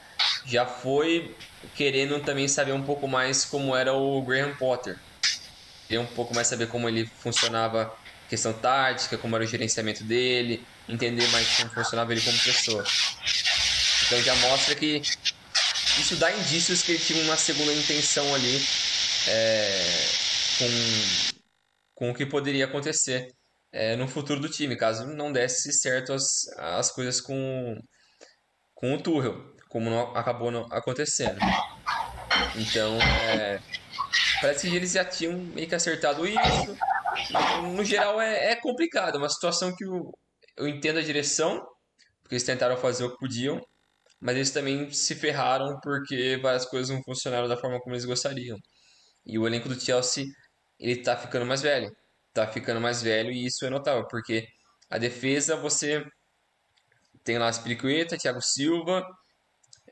já 0.47 0.65
foi 0.65 1.35
querendo 1.75 2.21
também 2.21 2.49
saber 2.49 2.73
um 2.73 2.83
pouco 2.83 3.07
mais 3.09 3.45
como 3.45 3.75
era 3.75 3.93
o 3.93 4.23
Graham 4.23 4.55
Potter. 4.57 4.99
Queria 5.87 6.01
um 6.01 6.07
pouco 6.07 6.35
mais 6.35 6.47
saber 6.47 6.69
como 6.69 6.89
ele 6.89 7.11
funcionava, 7.21 7.95
questão 8.29 8.53
tática, 8.53 9.17
como 9.17 9.35
era 9.37 9.45
o 9.45 9.49
gerenciamento 9.49 10.05
dele, 10.05 10.65
entender 10.89 11.27
mais 11.29 11.49
como 11.57 11.71
funcionava 11.71 12.13
ele 12.13 12.21
como 12.21 12.39
pessoa. 12.39 12.85
Então 14.07 14.23
já 14.23 14.35
mostra 14.37 14.75
que 14.75 15.03
isso 15.99 16.17
dá 16.17 16.31
indícios 16.33 16.83
que 16.83 16.93
ele 16.93 16.99
tinha 16.99 17.23
uma 17.25 17.37
segunda 17.37 17.73
intenção 17.73 18.35
ali 18.35 18.63
é, 19.27 20.09
com, 20.59 20.69
com 21.95 22.11
o 22.11 22.15
que 22.15 22.25
poderia 22.25 22.67
acontecer 22.67 23.29
é, 23.73 23.97
no 23.97 24.09
futuro 24.09 24.41
do 24.41 24.49
time, 24.49 24.77
caso 24.77 25.07
não 25.07 25.33
desse 25.33 25.73
certo 25.73 26.13
as, 26.13 26.47
as 26.57 26.91
coisas 26.91 27.21
com, 27.21 27.77
com 28.75 28.95
o 28.95 29.03
Tuchel, 29.03 29.58
como 29.69 29.91
não, 29.91 30.17
acabou 30.17 30.51
não 30.51 30.67
acontecendo. 30.71 31.39
Então, 32.57 32.97
é, 33.01 33.61
parece 34.41 34.69
que 34.69 34.77
eles 34.77 34.93
já 34.93 35.05
tinham 35.05 35.39
meio 35.39 35.69
que 35.69 35.75
acertado 35.75 36.27
isso. 36.27 36.77
No 37.75 37.85
geral, 37.85 38.21
é, 38.21 38.53
é 38.53 38.57
complicado, 38.57 39.17
é 39.17 39.19
uma 39.19 39.29
situação 39.29 39.75
que 39.75 39.85
eu, 39.85 40.13
eu 40.57 40.69
entendo 40.69 40.99
a 40.99 41.03
direção, 41.03 41.61
porque 42.23 42.35
eles 42.35 42.45
tentaram 42.45 42.77
fazer 42.77 43.05
o 43.05 43.11
que 43.11 43.19
podiam, 43.19 43.61
mas 44.21 44.37
eles 44.37 44.51
também 44.51 44.91
se 44.91 45.15
ferraram 45.15 45.79
porque 45.83 46.39
várias 46.43 46.65
coisas 46.65 46.95
não 46.95 47.03
funcionaram 47.03 47.49
da 47.49 47.57
forma 47.57 47.81
como 47.81 47.95
eles 47.95 48.05
gostariam. 48.05 48.59
E 49.27 49.39
o 49.39 49.47
elenco 49.47 49.69
do 49.69 49.79
Chelsea, 49.79 50.25
ele 50.79 51.03
tá 51.03 51.17
ficando 51.17 51.47
mais 51.47 51.63
velho. 51.63 51.91
Tá 52.33 52.47
ficando 52.47 52.81
mais 52.81 53.03
velho 53.03 53.31
e 53.31 53.47
isso 53.47 53.65
é 53.65 53.71
notável, 53.71 54.07
porque 54.09 54.47
a 54.91 54.99
defesa 54.99 55.57
você 55.57 56.05
tem 57.25 57.39
lá 57.39 57.49
Aspiricueta, 57.49 58.17
Thiago 58.17 58.41
Silva, 58.41 59.05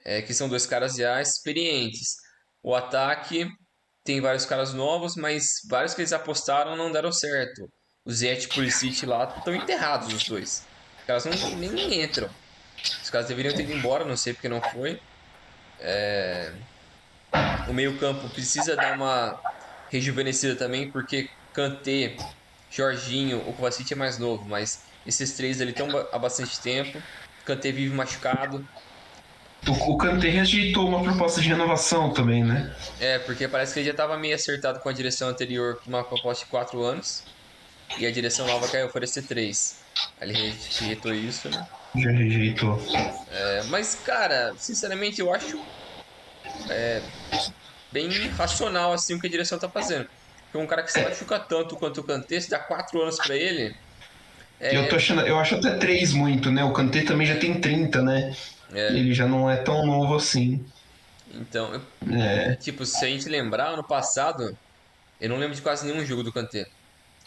é, 0.06 0.22
que 0.22 0.32
são 0.32 0.48
dois 0.48 0.64
caras 0.64 0.94
já 0.94 1.20
experientes. 1.20 2.14
O 2.62 2.76
ataque 2.76 3.48
tem 4.04 4.20
vários 4.20 4.46
caras 4.46 4.72
novos, 4.72 5.16
mas 5.16 5.42
vários 5.68 5.94
que 5.94 6.00
eles 6.00 6.12
apostaram 6.12 6.76
não 6.76 6.92
deram 6.92 7.10
certo. 7.10 7.68
O 8.04 8.12
Zet 8.12 8.44
e 8.44 8.46
o 8.46 8.50
Pulisic 8.50 9.04
lá 9.04 9.34
estão 9.36 9.52
enterrados 9.52 10.14
os 10.14 10.22
dois. 10.22 10.64
Os 11.00 11.04
caras 11.06 11.24
não, 11.24 11.56
nem, 11.56 12.04
entram. 12.04 12.30
Os 13.02 13.10
caras 13.10 13.26
deveriam 13.26 13.52
ter 13.52 13.64
ido 13.64 13.72
embora, 13.72 14.04
não 14.04 14.16
sei 14.16 14.32
porque 14.32 14.48
não 14.48 14.62
foi. 14.62 15.00
É... 15.80 16.52
O 17.68 17.72
meio-campo 17.72 18.28
precisa 18.28 18.76
dar 18.76 18.94
uma 18.94 19.40
rejuvenescida 19.90 20.54
também, 20.54 20.88
porque 20.88 21.28
Kanté, 21.52 22.16
Jorginho, 22.70 23.38
o 23.48 23.52
Kovacic 23.52 23.92
é 23.92 23.96
mais 23.96 24.18
novo, 24.18 24.44
mas 24.48 24.84
esses 25.04 25.32
três 25.32 25.60
ali 25.60 25.72
estão 25.72 25.88
há 26.12 26.18
bastante 26.18 26.60
tempo. 26.60 27.02
Kanté 27.44 27.72
vive 27.72 27.92
machucado. 27.92 28.66
O 29.68 29.96
Kanté 29.96 30.28
rejeitou 30.28 30.88
uma 30.88 31.02
proposta 31.02 31.40
de 31.40 31.48
renovação 31.48 32.12
também, 32.12 32.44
né? 32.44 32.72
É, 33.00 33.18
porque 33.18 33.48
parece 33.48 33.74
que 33.74 33.80
ele 33.80 33.86
já 33.86 33.92
estava 33.92 34.16
meio 34.16 34.34
acertado 34.34 34.78
com 34.78 34.88
a 34.88 34.92
direção 34.92 35.28
anterior, 35.28 35.80
com 35.82 35.88
uma 35.88 36.04
proposta 36.04 36.44
de 36.44 36.50
4 36.50 36.82
anos. 36.84 37.24
E 37.98 38.06
a 38.06 38.10
direção 38.10 38.46
nova 38.46 38.68
quer 38.68 38.84
oferecer 38.84 39.22
3. 39.22 39.76
Ele 40.20 40.32
rejeitou 40.32 41.12
isso, 41.14 41.48
né? 41.48 41.66
Já 41.96 42.10
rejeitou. 42.10 42.80
É, 43.30 43.62
mas, 43.68 43.94
cara, 44.04 44.54
sinceramente, 44.56 45.20
eu 45.20 45.32
acho 45.32 45.60
é, 46.68 47.02
bem 47.90 48.08
racional 48.28 48.92
assim 48.92 49.14
o 49.14 49.20
que 49.20 49.26
a 49.26 49.30
direção 49.30 49.58
tá 49.58 49.68
fazendo. 49.68 50.06
Porque 50.44 50.58
um 50.58 50.66
cara 50.66 50.82
que 50.82 50.92
se 50.92 51.00
machuca 51.00 51.38
tanto 51.38 51.76
quanto 51.76 52.00
o 52.00 52.04
Kanté, 52.04 52.40
se 52.40 52.50
dá 52.50 52.58
4 52.58 53.02
anos 53.02 53.16
para 53.16 53.36
ele. 53.36 53.74
É... 54.60 54.76
Eu, 54.76 54.88
tô 54.88 54.96
achando, 54.96 55.22
eu 55.22 55.38
acho 55.38 55.56
até 55.56 55.76
3 55.76 56.12
muito, 56.12 56.50
né? 56.50 56.64
O 56.64 56.72
Kanté 56.72 57.02
também 57.02 57.26
já 57.26 57.36
tem 57.36 57.60
30, 57.60 58.02
né? 58.02 58.36
É. 58.72 58.88
Ele 58.88 59.14
já 59.14 59.26
não 59.26 59.50
é 59.50 59.56
tão 59.56 59.86
novo 59.86 60.16
assim. 60.16 60.64
Então, 61.32 61.80
é. 62.10 62.54
tipo, 62.56 62.84
se 62.86 63.04
a 63.04 63.08
gente 63.08 63.28
lembrar, 63.28 63.68
ano 63.68 63.84
passado, 63.84 64.56
eu 65.20 65.28
não 65.28 65.38
lembro 65.38 65.54
de 65.54 65.62
quase 65.62 65.86
nenhum 65.86 66.04
jogo 66.04 66.22
do 66.22 66.32
Kanté. 66.32 66.66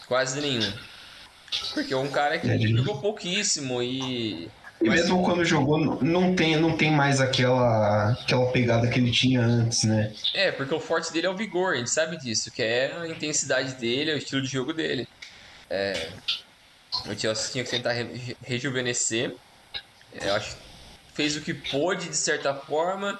Quase 0.08 0.42
nenhum. 0.42 0.72
Porque 1.74 1.94
é 1.94 1.98
um 1.98 2.10
cara 2.10 2.38
que 2.38 2.50
é, 2.50 2.58
jogou 2.58 3.00
pouquíssimo 3.00 3.82
e. 3.82 4.50
E 4.82 4.88
Mas, 4.88 5.02
mesmo 5.02 5.22
quando 5.24 5.44
jogou, 5.44 5.78
não 6.02 6.34
tem, 6.34 6.56
não 6.56 6.78
tem 6.78 6.90
mais 6.90 7.20
aquela, 7.20 8.12
aquela 8.14 8.50
pegada 8.50 8.88
que 8.88 8.98
ele 8.98 9.12
tinha 9.12 9.42
antes, 9.42 9.84
né? 9.84 10.14
É, 10.34 10.54
porque 10.54 10.74
o 10.74 10.80
forte 10.80 11.12
dele 11.12 11.28
é 11.28 11.30
o 11.30 11.36
vigor, 11.36 11.74
a 11.74 11.78
gente 11.78 11.90
sabe 11.90 12.18
disso, 12.18 12.50
que 12.50 12.62
é 12.64 12.96
a 12.96 13.06
intensidade 13.06 13.74
dele, 13.74 14.12
é 14.12 14.14
o 14.14 14.18
estilo 14.18 14.42
de 14.42 14.48
jogo 14.48 14.72
dele. 14.72 15.06
É, 15.70 16.10
o 17.06 17.20
Chelsea 17.20 17.52
tinha 17.52 17.64
que 17.66 17.70
tentar 17.70 17.92
re, 17.92 18.38
rejuvenescer. 18.42 19.36
Eu 20.14 20.34
acho 20.34 20.56
fez 21.20 21.36
o 21.36 21.42
que 21.42 21.54
pôde 21.54 22.08
de 22.08 22.16
certa 22.16 22.54
forma, 22.54 23.20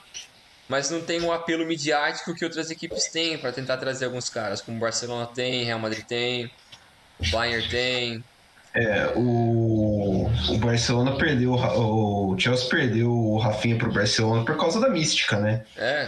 mas 0.70 0.90
não 0.90 1.02
tem 1.02 1.22
um 1.22 1.34
apelo 1.34 1.66
midiático 1.66 2.34
que 2.34 2.46
outras 2.46 2.72
equipes 2.72 3.10
têm 3.10 3.38
para 3.38 3.52
tentar 3.52 3.76
trazer 3.76 4.06
alguns 4.06 4.30
caras, 4.30 4.62
como 4.62 4.78
o 4.78 4.80
Barcelona 4.80 5.26
tem, 5.26 5.66
Real 5.66 5.80
Madrid 5.80 6.06
tem. 6.06 6.50
O 7.20 7.30
Bayern 7.30 7.68
tem. 7.68 8.24
É, 8.74 9.12
o, 9.18 10.30
o 10.48 10.58
Barcelona 10.60 11.18
perdeu, 11.18 11.56
o 11.56 12.38
Chelsea 12.40 12.70
perdeu 12.70 13.12
o 13.12 13.38
Rafinha 13.38 13.78
pro 13.78 13.92
Barcelona 13.92 14.46
por 14.46 14.56
causa 14.56 14.80
da 14.80 14.88
mística, 14.88 15.38
né? 15.38 15.66
É. 15.76 16.08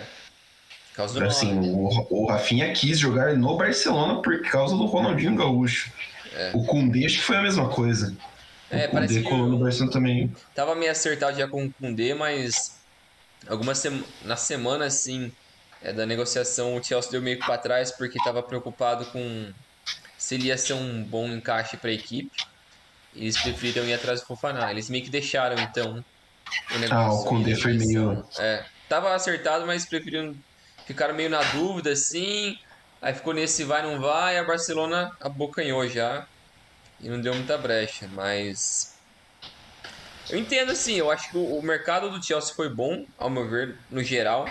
Por 0.92 0.96
causa 0.96 1.20
do 1.20 1.26
assim, 1.26 1.60
o, 1.60 1.90
o 2.10 2.26
Rafinha 2.26 2.72
quis 2.72 2.98
jogar 3.00 3.36
no 3.36 3.58
Barcelona 3.58 4.22
por 4.22 4.42
causa 4.44 4.78
do 4.78 4.86
Ronaldinho 4.86 5.36
Gaúcho. 5.36 5.92
É. 6.34 6.52
O 6.54 6.64
Koundé 6.64 7.06
acho 7.06 7.18
que 7.18 7.24
foi 7.24 7.36
a 7.36 7.42
mesma 7.42 7.68
coisa. 7.68 8.16
É, 8.72 8.88
o 8.88 8.92
parece 8.92 9.22
colou 9.24 9.48
no 9.48 9.60
Barcelona 9.60 9.92
também. 9.92 10.36
Tava 10.56 10.74
meio 10.76 10.92
acertado 10.92 11.38
já 11.38 11.48
com 11.48 11.66
o 11.66 11.74
Koundé, 11.74 12.14
mas 12.14 12.80
algumas 13.48 13.84
na 14.24 14.36
semana 14.36 14.86
assim 14.86 15.32
é, 15.82 15.92
da 15.92 16.06
negociação 16.06 16.76
o 16.76 16.84
Chelsea 16.84 17.12
deu 17.12 17.22
meio 17.22 17.40
que 17.40 17.46
para 17.46 17.58
trás 17.58 17.92
porque 17.92 18.18
tava 18.24 18.42
preocupado 18.42 19.06
com 19.06 19.52
se 20.22 20.36
ele 20.36 20.48
ia 20.48 20.58
ser 20.58 20.74
um 20.74 21.04
bom 21.04 21.28
encaixe 21.28 21.76
para 21.78 21.90
a 21.90 21.94
equipe, 21.94 22.32
eles 23.16 23.42
preferiram 23.42 23.88
ir 23.88 23.94
atrás 23.94 24.22
do 24.22 24.28
Fofaná. 24.28 24.70
Eles 24.70 24.88
meio 24.88 25.04
que 25.04 25.10
deixaram, 25.10 25.60
então, 25.60 26.06
o 26.76 26.78
negócio. 26.78 26.96
Ah, 26.96 27.12
o 27.12 27.24
Condé 27.26 27.56
foi 27.56 27.74
meio... 27.74 28.24
É, 28.38 28.64
tava 28.88 29.16
acertado, 29.16 29.66
mas 29.66 29.84
preferiram... 29.84 30.36
Ficaram 30.86 31.16
meio 31.16 31.30
na 31.30 31.42
dúvida, 31.42 31.92
assim... 31.92 32.56
Aí 33.02 33.16
ficou 33.16 33.34
nesse 33.34 33.64
vai, 33.64 33.82
não 33.82 34.00
vai, 34.00 34.38
a 34.38 34.44
Barcelona 34.44 35.12
abocanhou 35.20 35.88
já. 35.88 36.28
E 37.02 37.10
não 37.10 37.20
deu 37.20 37.34
muita 37.34 37.58
brecha, 37.58 38.08
mas... 38.14 38.94
Eu 40.30 40.38
entendo, 40.38 40.72
assim, 40.72 40.96
eu 40.96 41.12
acho 41.12 41.32
que 41.32 41.38
o 41.38 41.62
mercado 41.62 42.10
do 42.10 42.24
Chelsea 42.24 42.54
foi 42.54 42.70
bom, 42.70 43.06
ao 43.18 43.30
meu 43.30 43.50
ver, 43.50 43.76
no 43.90 44.04
geral. 44.04 44.48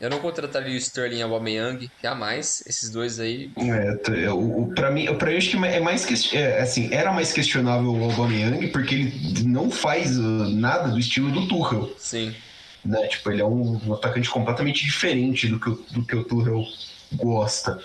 Eu 0.00 0.08
não 0.08 0.18
contrataria 0.18 0.72
o 0.72 0.78
Sterling 0.78 1.18
e 1.18 1.24
o 1.24 1.26
Aubameyang, 1.26 1.90
jamais. 2.02 2.62
Esses 2.66 2.88
dois 2.88 3.20
aí. 3.20 3.52
É, 3.58 4.30
o, 4.32 4.72
pra 4.74 4.90
mim, 4.90 5.14
pra 5.14 5.30
mim 5.30 5.36
acho 5.36 5.50
que 5.50 5.56
é 5.58 5.78
mais 5.78 6.06
que, 6.06 6.38
é, 6.38 6.62
assim, 6.62 6.88
era 6.90 7.12
mais 7.12 7.32
questionável 7.34 7.92
o 7.92 8.04
Aubameyang 8.04 8.66
porque 8.68 8.94
ele 8.94 9.44
não 9.44 9.70
faz 9.70 10.16
uh, 10.16 10.22
nada 10.22 10.88
do 10.88 10.98
estilo 10.98 11.30
do 11.30 11.46
Tuchel. 11.46 11.94
Sim. 11.98 12.34
Né? 12.82 13.08
Tipo, 13.08 13.30
ele 13.30 13.42
é 13.42 13.44
um, 13.44 13.78
um 13.88 13.92
atacante 13.92 14.30
completamente 14.30 14.82
diferente 14.86 15.48
do 15.48 15.60
que, 15.60 15.92
do 15.92 16.02
que 16.02 16.16
o 16.16 16.24
Tuchel 16.24 16.64
gosta. 17.12 17.78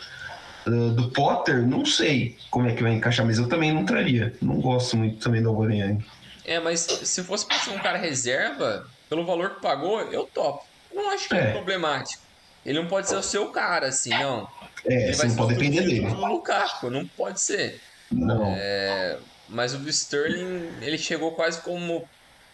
Uh, 0.65 0.91
do 0.91 1.11
Potter, 1.11 1.65
não 1.65 1.85
sei 1.85 2.37
como 2.49 2.67
é 2.67 2.73
que 2.73 2.81
vai 2.81 2.93
encaixar, 2.93 3.25
mas 3.25 3.37
eu 3.37 3.47
também 3.47 3.71
não 3.71 3.85
traria. 3.85 4.33
Não 4.41 4.59
gosto 4.59 4.97
muito 4.97 5.23
também 5.23 5.41
do 5.41 5.49
Aubameyang. 5.49 6.03
É, 6.43 6.59
mas 6.59 6.81
se 6.81 7.23
fosse 7.23 7.45
ser 7.63 7.71
um 7.71 7.79
cara 7.79 7.97
reserva, 7.97 8.87
pelo 9.09 9.25
valor 9.25 9.55
que 9.55 9.61
pagou, 9.61 10.01
eu 10.11 10.25
topo. 10.25 10.65
Não 10.93 11.11
acho 11.11 11.27
que 11.27 11.35
é, 11.35 11.49
é 11.49 11.51
problemático. 11.51 12.23
Ele 12.65 12.79
não 12.79 12.87
pode 12.87 13.07
ser 13.07 13.15
o 13.15 13.23
seu 13.23 13.49
cara, 13.49 13.87
assim, 13.87 14.09
não. 14.09 14.47
É, 14.85 15.13
você 15.13 15.27
não 15.27 15.35
pode 15.35 15.53
depender 15.55 15.81
dele. 15.81 16.07
Do 16.07 16.15
Lukaku, 16.15 16.89
não 16.89 17.05
pode 17.05 17.39
ser. 17.39 17.79
Não. 18.11 18.55
É, 18.57 19.17
mas 19.47 19.73
o 19.73 19.89
Sterling, 19.89 20.71
ele 20.81 20.97
chegou 20.97 21.31
quase 21.33 21.61
como. 21.61 22.07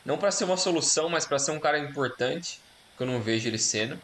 Não 0.04 0.18
para 0.18 0.32
ser 0.32 0.46
uma 0.46 0.58
solução, 0.58 1.08
mas 1.08 1.26
para 1.26 1.38
ser 1.40 1.52
um 1.52 1.60
cara 1.60 1.78
importante, 1.78 2.60
que 2.98 3.04
eu 3.04 3.08
não 3.08 3.22
vejo 3.22 3.48
ele 3.48 3.58
sendo. 3.58 4.00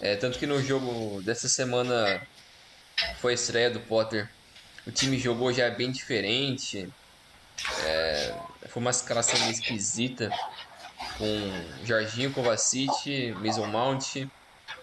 É, 0.00 0.16
tanto 0.16 0.38
que 0.38 0.46
no 0.46 0.60
jogo 0.62 1.20
dessa 1.22 1.48
semana 1.48 2.20
foi 3.18 3.32
a 3.32 3.34
estreia 3.34 3.70
do 3.70 3.80
Potter. 3.80 4.28
O 4.86 4.90
time 4.90 5.18
jogou 5.18 5.52
já 5.52 5.70
bem 5.70 5.90
diferente. 5.90 6.88
É, 7.84 8.34
foi 8.68 8.80
uma 8.80 8.90
escalação 8.90 9.38
meio 9.40 9.52
esquisita 9.52 10.30
com 11.18 11.84
Jorginho, 11.84 12.32
Kovacic, 12.32 13.32
Mason 13.32 13.66
Mount, 13.66 14.26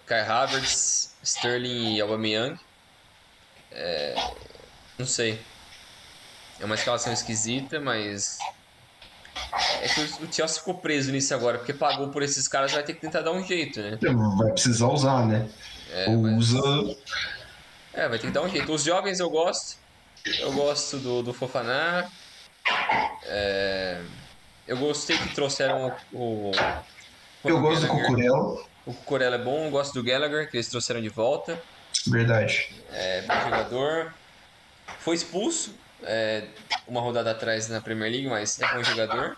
Kai 0.06 0.20
Havertz, 0.20 1.14
Sterling 1.22 1.96
e 1.96 2.00
Aubameyang. 2.00 2.58
É, 3.70 4.14
não 4.98 5.06
sei. 5.06 5.40
É 6.60 6.64
uma 6.64 6.74
escalação 6.74 7.12
esquisita, 7.12 7.80
mas 7.80 8.38
é 9.80 9.88
que 9.88 10.00
o 10.24 10.32
Chelsea 10.32 10.58
ficou 10.58 10.74
preso 10.74 11.12
nisso 11.12 11.32
agora, 11.34 11.58
porque 11.58 11.72
pagou 11.72 12.08
por 12.08 12.22
esses 12.22 12.48
caras, 12.48 12.72
vai 12.72 12.82
ter 12.82 12.94
que 12.94 13.00
tentar 13.00 13.20
dar 13.20 13.32
um 13.32 13.44
jeito, 13.44 13.80
né? 13.80 13.98
Vai 14.36 14.52
precisar 14.52 14.88
usar, 14.88 15.26
né? 15.26 15.48
É, 15.90 16.10
Usa. 16.10 16.58
É, 17.92 18.08
vai 18.08 18.18
ter 18.18 18.28
que 18.28 18.32
dar 18.32 18.42
um 18.42 18.48
jeito. 18.48 18.72
Os 18.72 18.82
jovens 18.82 19.20
eu 19.20 19.30
gosto. 19.30 19.78
Eu 20.40 20.52
gosto 20.52 20.98
do, 20.98 21.22
do 21.22 21.32
Fofaná. 21.32 22.10
É... 23.24 24.00
Eu 24.66 24.76
gostei 24.76 25.16
que 25.16 25.34
trouxeram 25.34 25.96
o. 26.12 26.50
o 26.50 26.52
eu 27.44 27.60
gosto 27.60 27.86
do 27.86 27.88
Cucurella. 27.88 28.68
O 28.84 28.92
Cucurella 28.92 29.36
é 29.36 29.38
bom, 29.38 29.64
eu 29.64 29.70
gosto 29.70 29.94
do 29.94 30.02
Gallagher, 30.02 30.50
que 30.50 30.56
eles 30.56 30.68
trouxeram 30.68 31.00
de 31.00 31.08
volta. 31.08 31.60
Verdade. 32.06 32.74
É, 32.92 33.22
bom 33.22 33.40
jogador. 33.40 34.12
Foi 34.98 35.14
expulso 35.16 35.74
é, 36.02 36.44
uma 36.86 37.00
rodada 37.00 37.30
atrás 37.30 37.68
na 37.68 37.80
Premier 37.80 38.10
League, 38.10 38.28
mas 38.28 38.60
é 38.60 38.74
bom 38.74 38.82
jogador. 38.82 39.36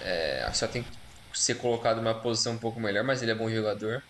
É, 0.00 0.48
só 0.52 0.66
tem 0.66 0.82
que 0.82 0.90
ser 1.32 1.56
colocado 1.56 1.96
numa 1.96 2.14
posição 2.14 2.54
um 2.54 2.58
pouco 2.58 2.80
melhor, 2.80 3.04
mas 3.04 3.22
ele 3.22 3.30
é 3.30 3.34
bom 3.34 3.50
jogador. 3.50 4.02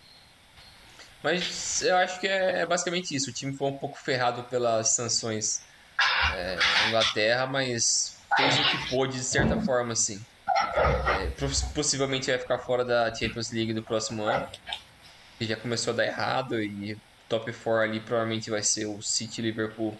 Mas 1.22 1.82
eu 1.82 1.96
acho 1.96 2.18
que 2.20 2.26
é, 2.26 2.60
é 2.60 2.66
basicamente 2.66 3.14
isso. 3.14 3.30
O 3.30 3.32
time 3.32 3.56
foi 3.56 3.68
um 3.68 3.76
pouco 3.76 3.98
ferrado 3.98 4.42
pelas 4.44 4.94
sanções 4.94 5.62
é, 6.34 6.56
na 6.56 6.88
Inglaterra, 6.88 7.46
mas 7.46 8.16
fez 8.36 8.58
o 8.58 8.70
que 8.70 8.90
pôde 8.90 9.18
de 9.18 9.24
certa 9.24 9.60
forma, 9.60 9.92
assim. 9.92 10.20
É, 10.46 11.30
possivelmente 11.74 12.30
vai 12.30 12.38
ficar 12.38 12.58
fora 12.58 12.84
da 12.84 13.14
Champions 13.14 13.50
League 13.52 13.72
do 13.72 13.82
próximo 13.82 14.24
ano. 14.24 14.48
Que 15.38 15.46
já 15.46 15.56
começou 15.56 15.92
a 15.92 15.96
dar 15.96 16.06
errado 16.06 16.60
e 16.60 16.96
top 17.28 17.52
4 17.52 17.82
ali 17.82 18.00
provavelmente 18.00 18.50
vai 18.50 18.62
ser 18.62 18.86
o 18.86 19.00
City, 19.00 19.40
Liverpool, 19.40 19.96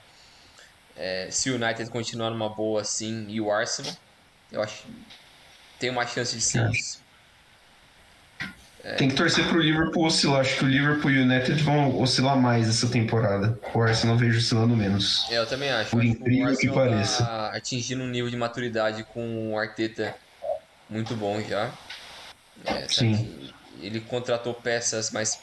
é, 0.94 1.28
se 1.30 1.50
o 1.50 1.54
United 1.54 1.88
continuar 1.90 2.30
numa 2.30 2.48
boa 2.48 2.82
assim 2.82 3.26
e 3.28 3.40
o 3.40 3.50
Arsenal. 3.50 3.94
Eu 4.50 4.62
acho 4.62 4.82
que 4.82 4.92
tem 5.78 5.90
uma 5.90 6.06
chance 6.06 6.36
de 6.36 6.42
ser 6.42 6.70
isso. 6.70 7.01
É. 8.84 8.94
Tem 8.94 9.08
que 9.08 9.14
torcer 9.14 9.46
pro 9.46 9.60
Liverpool 9.60 10.06
oscilar. 10.06 10.40
Acho 10.40 10.58
que 10.58 10.64
o 10.64 10.68
Liverpool 10.68 11.10
e 11.10 11.18
o 11.20 11.22
United 11.22 11.62
vão 11.62 12.00
oscilar 12.00 12.36
mais 12.36 12.68
essa 12.68 12.88
temporada. 12.88 13.58
O 13.72 13.80
Arsenal 13.80 14.16
vejo 14.16 14.38
oscilando 14.38 14.76
menos. 14.76 15.26
É, 15.30 15.38
eu 15.38 15.46
também 15.46 15.70
acho. 15.70 15.90
Por 15.90 16.00
acho 16.00 16.08
incrível 16.08 16.56
que, 16.56 16.66
que 16.66 16.74
pareça. 16.74 17.24
Tá 17.24 17.52
atingindo 17.54 18.02
um 18.02 18.08
nível 18.08 18.28
de 18.28 18.36
maturidade 18.36 19.04
com 19.04 19.52
o 19.52 19.58
Arteta 19.58 20.14
muito 20.90 21.14
bom 21.14 21.40
já. 21.40 21.72
É, 22.64 22.86
Sim. 22.88 23.52
Ele 23.80 24.00
contratou 24.00 24.52
peças 24.52 25.10
mais 25.10 25.40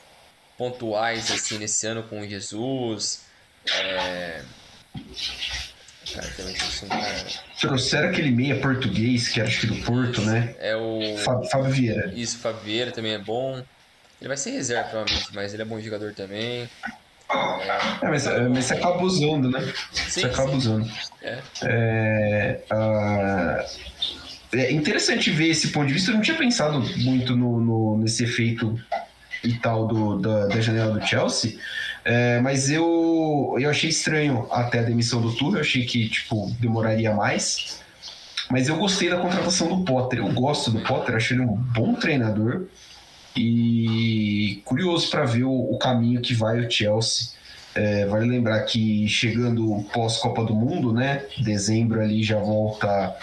pontuais 0.58 1.32
assim 1.32 1.58
nesse 1.58 1.88
ano 1.88 2.04
com 2.04 2.20
o 2.20 2.28
Jesus. 2.28 3.24
É... 3.74 4.44
Cara, 6.14 6.28
também 6.36 6.56
cara. 6.56 7.26
Trouxeram 7.60 8.10
aquele 8.10 8.32
meia 8.32 8.60
português, 8.60 9.28
que 9.28 9.42
acho 9.42 9.62
que 9.62 9.68
do 9.68 9.76
Porto, 9.84 10.22
né? 10.22 10.56
É 10.60 10.76
o. 10.76 11.18
Fábio 11.50 11.72
Vieira. 11.72 12.12
Isso, 12.16 12.38
Fábio 12.38 12.62
Vieira 12.62 12.92
também 12.92 13.14
é 13.14 13.20
bom. 13.20 13.64
Ele 14.20 14.28
vai 14.28 14.38
ser 14.38 14.52
reserva, 14.52 14.90
provavelmente, 14.90 15.30
mas 15.34 15.54
ele 15.54 15.62
é 15.62 15.66
bom 15.66 15.80
jogador 15.80 16.14
também. 16.14 16.70
É, 17.30 18.06
é 18.06 18.10
mas, 18.10 18.26
mas 18.26 18.66
você 18.66 18.74
acaba 18.74 19.02
usando, 19.04 19.50
né? 19.50 19.62
Sim, 19.92 20.10
você 20.10 20.26
acaba 20.26 20.52
sim. 20.52 20.58
usando. 20.58 20.92
É. 21.22 21.40
É, 21.64 22.60
uh, 22.74 24.58
é 24.58 24.72
interessante 24.72 25.30
ver 25.30 25.50
esse 25.50 25.70
ponto 25.70 25.88
de 25.88 25.94
vista. 25.94 26.12
Eu 26.12 26.16
não 26.16 26.22
tinha 26.22 26.38
pensado 26.38 26.80
muito 26.98 27.36
no, 27.36 27.60
no 27.60 27.98
nesse 28.00 28.24
efeito 28.24 28.80
e 29.44 29.54
tal 29.54 29.88
do, 29.88 30.20
da, 30.20 30.48
da 30.48 30.60
janela 30.60 31.00
do 31.00 31.06
Chelsea. 31.06 31.58
É, 32.04 32.40
mas 32.40 32.70
eu, 32.70 33.56
eu 33.60 33.70
achei 33.70 33.90
estranho 33.90 34.48
até 34.52 34.80
a 34.80 34.84
demissão 34.84 35.22
do 35.22 35.32
Tuchel. 35.32 35.56
Eu 35.56 35.62
achei 35.62 35.86
que 35.86 36.10
tipo, 36.10 36.52
demoraria 36.60 37.14
mais. 37.14 37.80
Mas 38.50 38.68
eu 38.68 38.78
gostei 38.78 39.10
da 39.10 39.18
contratação 39.18 39.68
do 39.68 39.86
Potter. 39.86 40.20
Eu 40.20 40.34
gosto 40.34 40.72
do 40.72 40.80
Potter, 40.82 41.16
achei 41.16 41.38
ele 41.38 41.46
um 41.46 41.56
bom 41.56 41.94
treinador. 41.94 42.66
E 43.36 44.62
curioso 44.66 45.10
para 45.10 45.24
ver 45.24 45.44
o, 45.44 45.52
o, 45.52 45.78
caminho 45.78 46.20
que 46.22 46.34
vai 46.34 46.60
o 46.60 46.70
Chelsea. 46.70 47.30
É, 47.76 48.06
vale 48.08 48.28
lembrar 48.28 48.62
que 48.62 49.08
chegando 49.08 49.86
pós-Copa 49.94 50.44
do 50.44 50.56
Mundo, 50.56 50.92
né? 50.92 51.24
Dezembro 51.38 52.02
ali 52.02 52.24
já 52.24 52.40
volta 52.40 53.16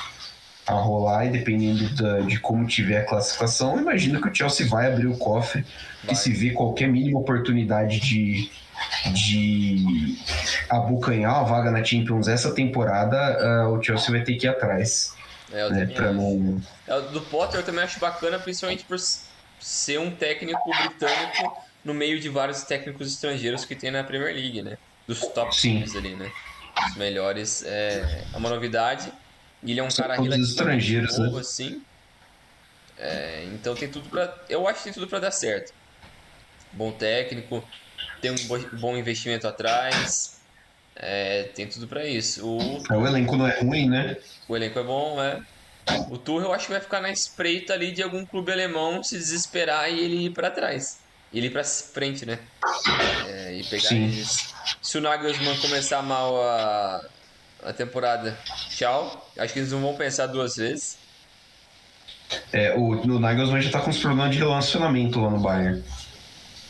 a 0.67 0.75
rolar 0.75 1.27
e 1.27 1.31
dependendo 1.31 1.89
da, 1.95 2.21
de 2.21 2.39
como 2.41 2.67
tiver 2.67 2.99
a 2.99 3.05
classificação, 3.05 3.79
imagino 3.79 4.21
que 4.21 4.29
o 4.29 4.35
Chelsea 4.35 4.67
vai 4.67 4.93
abrir 4.93 5.07
o 5.07 5.17
cofre 5.17 5.65
vai. 6.03 6.13
e 6.13 6.17
se 6.17 6.33
vê 6.33 6.51
qualquer 6.51 6.89
mínima 6.89 7.21
oportunidade 7.21 8.01
de, 8.01 8.51
de 9.13 10.17
abocanhar 10.69 11.37
a 11.37 11.43
vaga 11.43 11.71
na 11.71 11.85
Champions 11.85 12.29
essa 12.29 12.53
temporada, 12.55 13.67
uh, 13.67 13.77
o 13.77 13.83
Chelsea 13.83 14.11
vai 14.11 14.23
ter 14.23 14.35
que 14.35 14.47
ir 14.47 14.51
atrás. 14.51 15.15
É, 15.53 15.71
né, 15.71 15.87
pra 15.87 16.13
não... 16.13 16.61
é, 16.89 17.01
do 17.03 17.21
Potter 17.21 17.61
eu 17.61 17.65
também 17.65 17.85
acho 17.85 18.01
bacana, 18.01 18.39
principalmente 18.39 18.85
por 18.85 18.99
ser 19.61 20.01
um 20.01 20.11
técnico 20.11 20.69
britânico 20.69 21.65
no 21.85 21.95
meio 21.95 22.19
de 22.19 22.29
vários 22.29 22.63
técnicos 22.65 23.13
estrangeiros 23.13 23.65
que 23.65 23.77
tem 23.77 23.91
na 23.93 24.03
Premier 24.03 24.35
League, 24.35 24.61
né? 24.61 24.77
Dos 25.07 25.21
top 25.21 25.57
times 25.57 25.95
ali, 25.95 26.17
né? 26.17 26.31
Os 26.89 26.97
melhores. 26.97 27.63
É, 27.65 28.25
é 28.33 28.37
uma 28.37 28.51
novidade. 28.51 29.13
Ele 29.63 29.79
é 29.79 29.83
um 29.83 29.91
São 29.91 30.03
cara 30.03 30.15
relativamente 30.15 30.51
estrangeiros, 30.51 31.19
novo, 31.19 31.37
né? 31.37 31.41
assim. 31.41 31.83
É, 32.99 33.47
então 33.53 33.75
tem 33.75 33.89
tudo 33.89 34.09
para, 34.09 34.35
eu 34.49 34.67
acho 34.67 34.79
que 34.79 34.85
tem 34.85 34.93
tudo 34.93 35.07
para 35.07 35.21
dar 35.21 35.31
certo. 35.31 35.73
Bom 36.73 36.93
técnico, 36.93 37.63
tem 38.21 38.31
um 38.31 38.79
bom 38.79 38.97
investimento 38.97 39.47
atrás, 39.47 40.37
é, 40.97 41.45
tem 41.55 41.67
tudo 41.67 41.87
para 41.87 42.07
isso. 42.07 42.47
O, 42.47 42.83
é, 42.91 42.97
o 42.97 43.07
elenco 43.07 43.37
não 43.37 43.47
é 43.47 43.61
ruim, 43.61 43.89
né? 43.89 44.17
O 44.49 44.57
elenco 44.57 44.79
é 44.79 44.83
bom, 44.83 45.23
é. 45.23 45.43
O 46.11 46.19
Tour 46.19 46.43
eu 46.43 46.53
acho 46.53 46.67
que 46.67 46.73
vai 46.73 46.81
ficar 46.81 47.01
na 47.01 47.11
espreita 47.11 47.75
ali 47.75 47.93
de 47.93 48.03
algum 48.03 48.25
clube 48.27 48.51
alemão 48.51 49.05
se 49.05 49.17
desesperar 49.17 49.91
e 49.91 50.01
ele 50.01 50.27
ir 50.27 50.31
para 50.31 50.51
trás. 50.51 50.99
Ele 51.33 51.47
ir 51.47 51.51
para 51.51 51.63
frente, 51.63 52.25
né? 52.25 52.39
É, 53.29 53.57
e 53.57 53.65
pegar 53.65 53.89
Sim. 53.89 54.05
eles. 54.05 54.55
Se 54.81 54.99
o 54.99 55.01
Nagelsmann 55.01 55.57
começar 55.59 56.03
mal 56.03 56.43
a, 56.43 57.05
a 57.63 57.73
temporada. 57.73 58.37
Tchau. 58.71 59.31
Acho 59.39 59.53
que 59.53 59.59
eles 59.59 59.73
não 59.73 59.81
vão 59.81 59.97
pensar 59.97 60.27
duas 60.27 60.57
vezes. 60.57 60.99
É, 62.53 62.75
o, 62.75 62.91
o 62.91 63.21
Nagelsmann 63.21 63.61
já 63.61 63.71
tá 63.71 63.81
com 63.81 63.91
uns 63.91 63.99
problemas 63.99 64.33
de 64.33 64.39
relacionamento 64.39 65.21
lá 65.21 65.31
no 65.31 65.39
Bayern. 65.39 65.85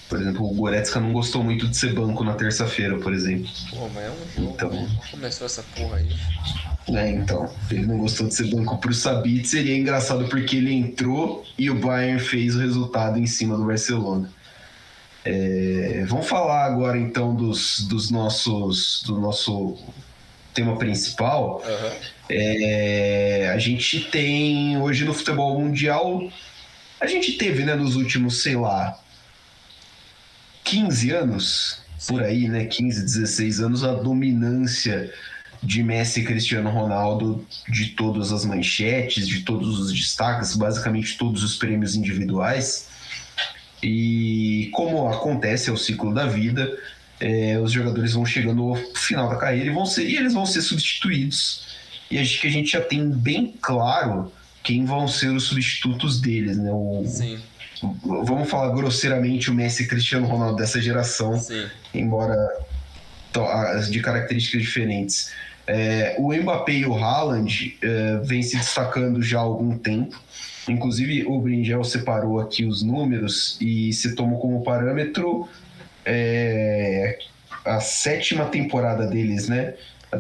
Por 0.09 0.21
exemplo, 0.21 0.49
o 0.49 0.55
Goretzka 0.55 1.01
não 1.01 1.12
gostou 1.12 1.42
muito 1.42 1.66
de 1.66 1.77
ser 1.77 1.92
banco 1.92 2.23
na 2.23 2.35
terça-feira, 2.35 2.97
por 2.99 3.12
exemplo. 3.12 3.51
Pô, 3.71 3.88
mas 3.88 4.05
é 4.05 4.11
um 4.11 4.42
jogo. 4.42 4.55
Então, 4.55 4.71
né? 4.71 4.88
Começou 5.11 5.47
essa 5.47 5.64
porra 5.75 5.97
aí. 5.97 6.09
É, 6.88 7.11
então. 7.11 7.51
Ele 7.71 7.87
não 7.87 7.99
gostou 7.99 8.29
de 8.29 8.35
ser 8.35 8.49
banco 8.49 8.79
pro 8.79 8.95
Sabit. 8.95 9.49
Seria 9.49 9.77
engraçado 9.77 10.29
porque 10.29 10.57
ele 10.57 10.73
entrou 10.73 11.45
e 11.59 11.69
o 11.71 11.75
Bayern 11.75 12.21
fez 12.21 12.55
o 12.55 12.61
resultado 12.61 13.19
em 13.19 13.27
cima 13.27 13.57
do 13.57 13.64
Barcelona. 13.64 14.31
É, 15.25 16.05
vamos 16.07 16.29
falar 16.29 16.66
agora 16.66 16.97
então 16.97 17.35
dos, 17.35 17.81
dos 17.88 18.12
nossos 18.12 19.03
do 19.05 19.19
nosso 19.19 19.77
tema 20.57 20.77
principal, 20.79 21.62
uhum. 21.66 21.90
é, 22.31 23.51
a 23.53 23.59
gente 23.59 24.01
tem 24.01 24.79
hoje 24.81 25.05
no 25.05 25.12
futebol 25.12 25.61
mundial, 25.61 26.23
a 26.99 27.07
gente 27.07 27.33
teve, 27.33 27.62
né, 27.62 27.75
nos 27.75 27.95
últimos, 27.95 28.42
sei 28.42 28.57
lá, 28.57 28.99
15 30.66 31.11
anos, 31.12 31.79
por 32.09 32.22
aí, 32.22 32.48
né, 32.48 32.64
15, 32.64 33.02
16 33.02 33.61
anos, 33.61 33.85
a 33.85 33.94
dominância 33.94 35.12
de 35.62 35.83
Messi 35.83 36.20
e 36.20 36.24
Cristiano 36.24 36.68
Ronaldo 36.70 37.46
de 37.68 37.90
todas 37.90 38.33
as 38.33 38.44
manchetes, 38.44 39.29
de 39.29 39.42
todos 39.42 39.79
os 39.79 39.92
destaques, 39.92 40.57
basicamente 40.57 41.16
todos 41.16 41.44
os 41.44 41.57
prêmios 41.57 41.94
individuais. 41.94 42.88
E 43.81 44.68
como 44.72 45.09
acontece, 45.09 45.70
é 45.70 45.72
o 45.72 45.76
ciclo 45.76 46.12
da 46.12 46.26
vida, 46.26 46.76
é, 47.20 47.59
os 47.61 47.70
jogadores 47.70 48.14
vão 48.14 48.26
chegando 48.26 48.62
ao 48.64 48.76
final 48.94 49.29
da 49.29 49.37
carreira 49.37 49.70
e 49.70 49.74
vão 49.74 49.87
ser 49.87 50.09
e 50.09 50.16
eles 50.16 50.35
vão 50.35 50.44
ser 50.44 50.62
substituídos. 50.62 51.76
E 52.11 52.18
acho 52.18 52.40
que 52.40 52.48
a 52.48 52.50
gente 52.50 52.72
já 52.72 52.81
tem 52.81 53.09
bem 53.09 53.55
claro 53.61 54.33
quem 54.64 54.85
vão 54.85 55.07
ser 55.07 55.29
os 55.29 55.44
substitutos 55.44 56.20
deles, 56.20 56.59
né? 56.59 56.72
O, 56.72 57.05
Sim. 57.07 57.38
Vamos 57.83 58.49
falar 58.49 58.75
grosseiramente 58.75 59.51
o 59.51 59.55
Messi 59.55 59.85
e 59.85 59.87
Cristiano 59.87 60.27
Ronaldo 60.27 60.57
dessa 60.57 60.81
geração, 60.81 61.39
Sim. 61.39 61.67
embora 61.93 62.37
de 63.91 64.01
características 64.01 64.62
diferentes. 64.62 65.31
É, 65.67 66.15
o 66.19 66.33
Mbappé 66.33 66.73
e 66.73 66.87
o 66.87 66.95
Haaland 66.95 67.77
é, 67.83 68.19
vêm 68.23 68.43
se 68.43 68.57
destacando 68.57 69.23
já 69.23 69.39
há 69.39 69.43
algum 69.43 69.77
tempo. 69.77 70.19
Inclusive, 70.69 71.27
o 71.27 71.41
Bringel 71.41 71.85
separou 71.85 72.41
aqui 72.41 72.65
os 72.65 72.83
números 72.83 73.59
e 73.61 73.93
se 73.93 74.15
tomou 74.15 74.41
como 74.41 74.62
parâmetro 74.62 75.49
é, 76.05 77.19
a 77.65 77.81
sétima 77.81 78.47
temporada 78.47 79.07
deles, 79.07 79.49
né? 79.49 79.75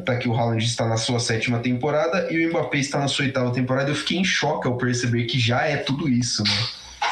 Tá 0.04 0.16
que 0.16 0.28
o 0.28 0.34
Haaland 0.34 0.64
está 0.64 0.86
na 0.86 0.96
sua 0.96 1.20
sétima 1.20 1.60
temporada 1.60 2.30
e 2.30 2.44
o 2.44 2.50
Mbappé 2.50 2.78
está 2.78 2.98
na 2.98 3.08
sua 3.08 3.24
oitava 3.24 3.52
temporada. 3.52 3.90
Eu 3.90 3.94
fiquei 3.94 4.18
em 4.18 4.24
choque 4.24 4.66
ao 4.66 4.76
perceber 4.76 5.24
que 5.24 5.38
já 5.38 5.62
é 5.62 5.76
tudo 5.76 6.08
isso, 6.08 6.42
né? 6.42 6.50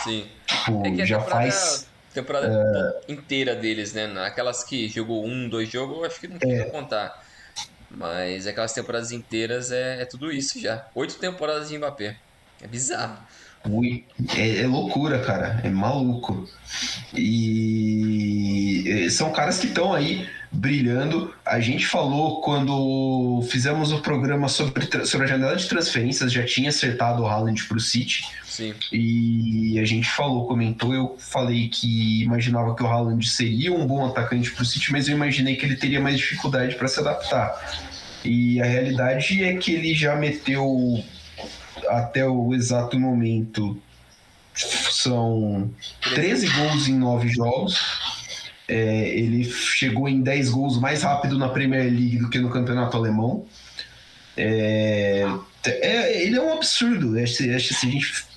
Sim. 0.04 0.26
Tipo, 0.46 0.86
é 0.86 1.06
já 1.06 1.20
faz 1.20 1.88
temporada 2.12 3.02
é... 3.08 3.12
inteira 3.12 3.56
deles, 3.56 3.92
né? 3.92 4.12
Aquelas 4.24 4.62
que 4.62 4.88
jogou 4.88 5.26
um, 5.26 5.48
dois 5.48 5.68
jogos, 5.68 5.98
eu 5.98 6.04
acho 6.04 6.20
que 6.20 6.28
não 6.28 6.38
tem 6.38 6.60
é... 6.60 6.64
contar. 6.64 7.24
Mas 7.90 8.46
aquelas 8.46 8.72
temporadas 8.72 9.12
inteiras 9.12 9.70
é, 9.70 10.02
é, 10.02 10.04
tudo 10.04 10.32
isso 10.32 10.60
já. 10.60 10.86
Oito 10.94 11.14
temporadas 11.16 11.68
de 11.68 11.78
Mbappé. 11.78 12.16
É 12.62 12.66
bizarro. 12.66 13.18
Ui, 13.68 14.04
é, 14.36 14.62
é, 14.62 14.66
loucura, 14.66 15.20
cara. 15.20 15.60
É 15.64 15.70
maluco. 15.70 16.48
E 17.14 19.08
são 19.10 19.32
caras 19.32 19.58
que 19.58 19.68
estão 19.68 19.92
aí 19.94 20.28
brilhando. 20.52 21.34
A 21.46 21.60
gente 21.60 21.86
falou 21.86 22.42
quando 22.42 23.42
fizemos 23.50 23.90
o 23.92 24.00
programa 24.00 24.48
sobre, 24.48 25.06
sobre 25.06 25.26
a 25.26 25.30
janela 25.30 25.56
de 25.56 25.66
transferências, 25.68 26.32
já 26.32 26.44
tinha 26.44 26.68
acertado 26.68 27.22
o 27.22 27.26
Haaland 27.26 27.64
para 27.64 27.76
o 27.76 27.80
City. 27.80 28.24
Sim. 28.54 28.72
E 28.92 29.80
a 29.80 29.84
gente 29.84 30.08
falou, 30.08 30.46
comentou, 30.46 30.94
eu 30.94 31.16
falei 31.18 31.68
que 31.68 32.22
imaginava 32.22 32.72
que 32.76 32.84
o 32.84 32.86
Haaland 32.86 33.28
seria 33.28 33.72
um 33.72 33.84
bom 33.84 34.06
atacante 34.06 34.52
para 34.52 34.62
o 34.62 34.64
City, 34.64 34.92
mas 34.92 35.08
eu 35.08 35.16
imaginei 35.16 35.56
que 35.56 35.66
ele 35.66 35.74
teria 35.74 36.00
mais 36.00 36.18
dificuldade 36.18 36.76
para 36.76 36.86
se 36.86 37.00
adaptar. 37.00 37.82
E 38.24 38.62
a 38.62 38.64
realidade 38.64 39.42
é 39.42 39.56
que 39.56 39.72
ele 39.72 39.92
já 39.92 40.14
meteu 40.14 41.02
até 41.88 42.24
o 42.24 42.54
exato 42.54 42.98
momento 42.98 43.76
são 44.54 45.68
13 46.14 46.48
gols 46.50 46.86
em 46.86 46.96
9 46.96 47.28
jogos. 47.30 47.76
É, 48.68 49.08
ele 49.08 49.42
chegou 49.44 50.08
em 50.08 50.22
10 50.22 50.50
gols 50.50 50.78
mais 50.78 51.02
rápido 51.02 51.36
na 51.36 51.48
Premier 51.48 51.86
League 51.86 52.18
do 52.18 52.30
que 52.30 52.38
no 52.38 52.50
campeonato 52.50 52.96
alemão. 52.96 53.44
É, 54.36 55.26
é, 55.66 56.22
ele 56.22 56.36
é 56.36 56.40
um 56.40 56.52
absurdo. 56.52 57.18
Acho, 57.18 57.42
acho 57.52 57.80
que 57.80 57.86
a 57.86 57.90
gente 57.90 58.33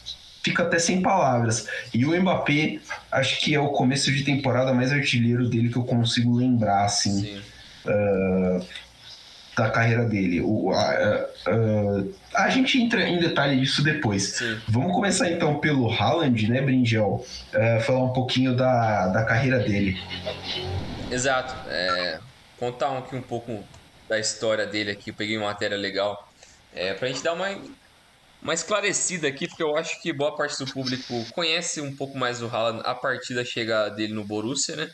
fica 0.47 0.63
até 0.63 0.79
sem 0.79 1.01
palavras. 1.01 1.67
E 1.93 2.05
o 2.05 2.19
Mbappé, 2.19 2.79
acho 3.11 3.39
que 3.39 3.53
é 3.53 3.59
o 3.59 3.69
começo 3.69 4.11
de 4.11 4.23
temporada 4.23 4.73
mais 4.73 4.91
artilheiro 4.91 5.47
dele 5.49 5.69
que 5.69 5.77
eu 5.77 5.83
consigo 5.83 6.35
lembrar, 6.35 6.85
assim. 6.85 7.41
Uh, 7.85 8.65
da 9.57 9.69
carreira 9.71 10.05
dele. 10.05 10.39
O, 10.41 10.71
a, 10.71 11.25
a, 12.35 12.43
a, 12.43 12.49
gente 12.49 12.79
entra 12.79 13.07
em 13.07 13.19
detalhe 13.19 13.59
disso 13.59 13.83
depois. 13.83 14.35
Sim. 14.35 14.59
Vamos 14.67 14.93
começar 14.93 15.31
então 15.31 15.59
pelo 15.59 15.91
Haaland, 15.91 16.47
né, 16.47 16.61
Brinjel? 16.61 17.25
Uh, 17.53 17.81
falar 17.81 18.03
um 18.03 18.13
pouquinho 18.13 18.55
da, 18.55 19.07
da 19.07 19.23
carreira 19.23 19.59
dele. 19.59 19.99
Exato. 21.09 21.55
É, 21.69 22.19
contar 22.59 22.95
aqui 22.99 23.15
um 23.15 23.21
pouco 23.21 23.63
da 24.07 24.19
história 24.19 24.65
dele 24.65 24.91
aqui. 24.91 25.09
Eu 25.09 25.15
peguei 25.15 25.37
uma 25.37 25.47
matéria 25.47 25.77
legal. 25.77 26.31
É, 26.75 26.93
pra 26.93 27.07
gente 27.07 27.23
dar 27.23 27.33
uma, 27.33 27.49
uma 28.47 28.53
esclarecida 28.53 29.27
aqui, 29.27 29.45
porque 29.45 29.61
eu 29.61 29.75
acho 29.75 30.01
que 30.01 30.13
boa 30.13 30.33
parte 30.33 30.57
do 30.57 30.71
público 30.71 31.13
conhece 31.33 31.81
um 31.81 31.93
pouco 31.93 32.17
mais 32.17 32.39
do 32.39 32.47
Haaland 32.47 32.81
a 32.85 32.95
partir 32.95 33.35
da 33.35 33.43
chegada 33.43 33.93
dele 33.93 34.13
no 34.13 34.23
Borussia, 34.23 34.73
né? 34.73 34.89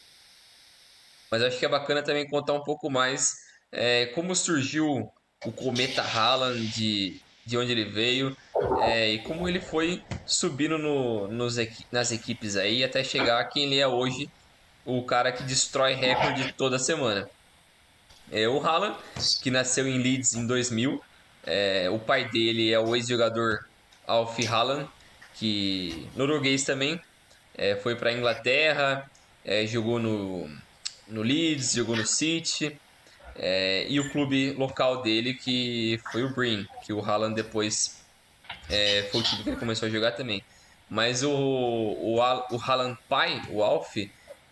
Mas 1.29 1.43
acho 1.43 1.59
que 1.59 1.65
é 1.65 1.69
bacana 1.69 2.01
também 2.01 2.27
contar 2.27 2.53
um 2.53 2.63
pouco 2.63 2.89
mais 2.89 3.35
é, 3.71 4.07
como 4.07 4.35
surgiu 4.35 5.07
o 5.45 5.51
cometa 5.51 6.01
Haaland, 6.01 6.65
de, 6.69 7.21
de 7.45 7.55
onde 7.55 7.71
ele 7.71 7.85
veio, 7.85 8.35
é, 8.81 9.11
e 9.11 9.19
como 9.19 9.47
ele 9.47 9.61
foi 9.61 10.01
subindo 10.25 10.79
no, 10.79 11.27
nos, 11.27 11.55
nas 11.91 12.11
equipes 12.11 12.55
aí 12.55 12.83
até 12.83 13.03
chegar 13.03 13.39
a 13.39 13.45
quem 13.45 13.65
ele 13.65 13.77
é 13.77 13.87
hoje, 13.87 14.27
o 14.83 15.05
cara 15.05 15.31
que 15.31 15.43
destrói 15.43 15.93
recorde 15.93 16.51
toda 16.53 16.79
semana. 16.79 17.29
É 18.31 18.47
o 18.47 18.59
Haaland, 18.65 18.97
que 19.43 19.51
nasceu 19.51 19.87
em 19.87 19.99
Leeds 20.01 20.33
em 20.33 20.47
2000. 20.47 20.99
É, 21.45 21.89
o 21.89 21.99
pai 21.99 22.29
dele 22.29 22.71
é 22.71 22.79
o 22.79 22.95
ex-jogador 22.95 23.65
Alf 24.07 24.37
Haaland, 24.47 24.89
que 25.35 26.07
norueguês 26.15 26.63
também, 26.63 27.01
é, 27.55 27.75
foi 27.75 27.95
para 27.95 28.09
a 28.09 28.13
Inglaterra, 28.13 29.09
é, 29.43 29.65
jogou 29.65 29.99
no, 29.99 30.49
no 31.07 31.21
Leeds, 31.21 31.73
jogou 31.73 31.95
no 31.95 32.05
City, 32.05 32.77
é, 33.35 33.85
e 33.89 33.99
o 33.99 34.11
clube 34.11 34.53
local 34.53 35.01
dele, 35.01 35.33
que 35.33 35.99
foi 36.11 36.23
o 36.23 36.33
Breen, 36.33 36.67
que 36.85 36.93
o 36.93 37.03
Haaland 37.03 37.35
depois 37.35 38.01
é, 38.69 39.07
foi 39.11 39.21
o 39.21 39.23
time 39.23 39.43
que 39.43 39.49
ele 39.49 39.57
começou 39.57 39.87
a 39.87 39.91
jogar 39.91 40.11
também. 40.11 40.43
Mas 40.89 41.23
o, 41.23 41.31
o, 41.31 42.15
o 42.17 42.61
Haaland 42.61 42.97
pai, 43.09 43.41
o 43.49 43.63
Alf, 43.63 43.95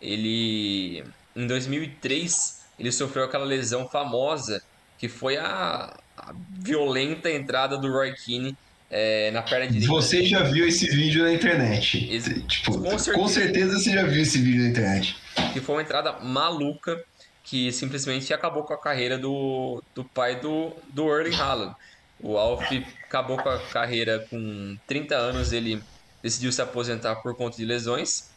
ele 0.00 1.04
em 1.34 1.46
2003 1.46 2.62
ele 2.78 2.90
sofreu 2.90 3.24
aquela 3.24 3.44
lesão 3.44 3.88
famosa 3.88 4.62
que 4.98 5.08
foi 5.08 5.36
a, 5.36 5.96
a 6.16 6.34
violenta 6.58 7.30
entrada 7.30 7.76
do 7.76 7.90
Roy 7.90 8.12
Keane 8.14 8.56
é, 8.90 9.30
na 9.30 9.42
perna 9.42 9.66
direita. 9.66 9.88
Você 9.88 10.24
já 10.24 10.42
viu 10.42 10.68
esse 10.68 10.86
vídeo 10.86 11.24
na 11.24 11.32
internet? 11.32 12.08
Esse, 12.10 12.42
tipo, 12.42 12.72
com 12.78 12.98
certeza, 12.98 13.12
com 13.14 13.28
certeza 13.28 13.78
você 13.78 13.92
já 13.92 14.04
viu 14.04 14.22
esse 14.22 14.38
vídeo 14.38 14.62
na 14.62 14.68
internet. 14.68 15.16
Que 15.52 15.60
foi 15.60 15.76
uma 15.76 15.82
entrada 15.82 16.12
maluca 16.20 17.02
que 17.42 17.72
simplesmente 17.72 18.32
acabou 18.32 18.62
com 18.64 18.74
a 18.74 18.78
carreira 18.78 19.18
do, 19.18 19.82
do 19.94 20.04
pai 20.04 20.38
do, 20.38 20.72
do 20.92 21.08
Erling 21.10 21.34
Haaland. 21.34 21.74
O 22.20 22.36
Alf 22.36 22.62
acabou 23.04 23.36
com 23.36 23.48
a 23.48 23.58
carreira 23.58 24.24
com 24.30 24.76
30 24.86 25.16
anos, 25.16 25.52
ele 25.52 25.82
decidiu 26.22 26.52
se 26.52 26.62
aposentar 26.62 27.16
por 27.16 27.34
conta 27.34 27.56
de 27.56 27.64
lesões. 27.64 28.30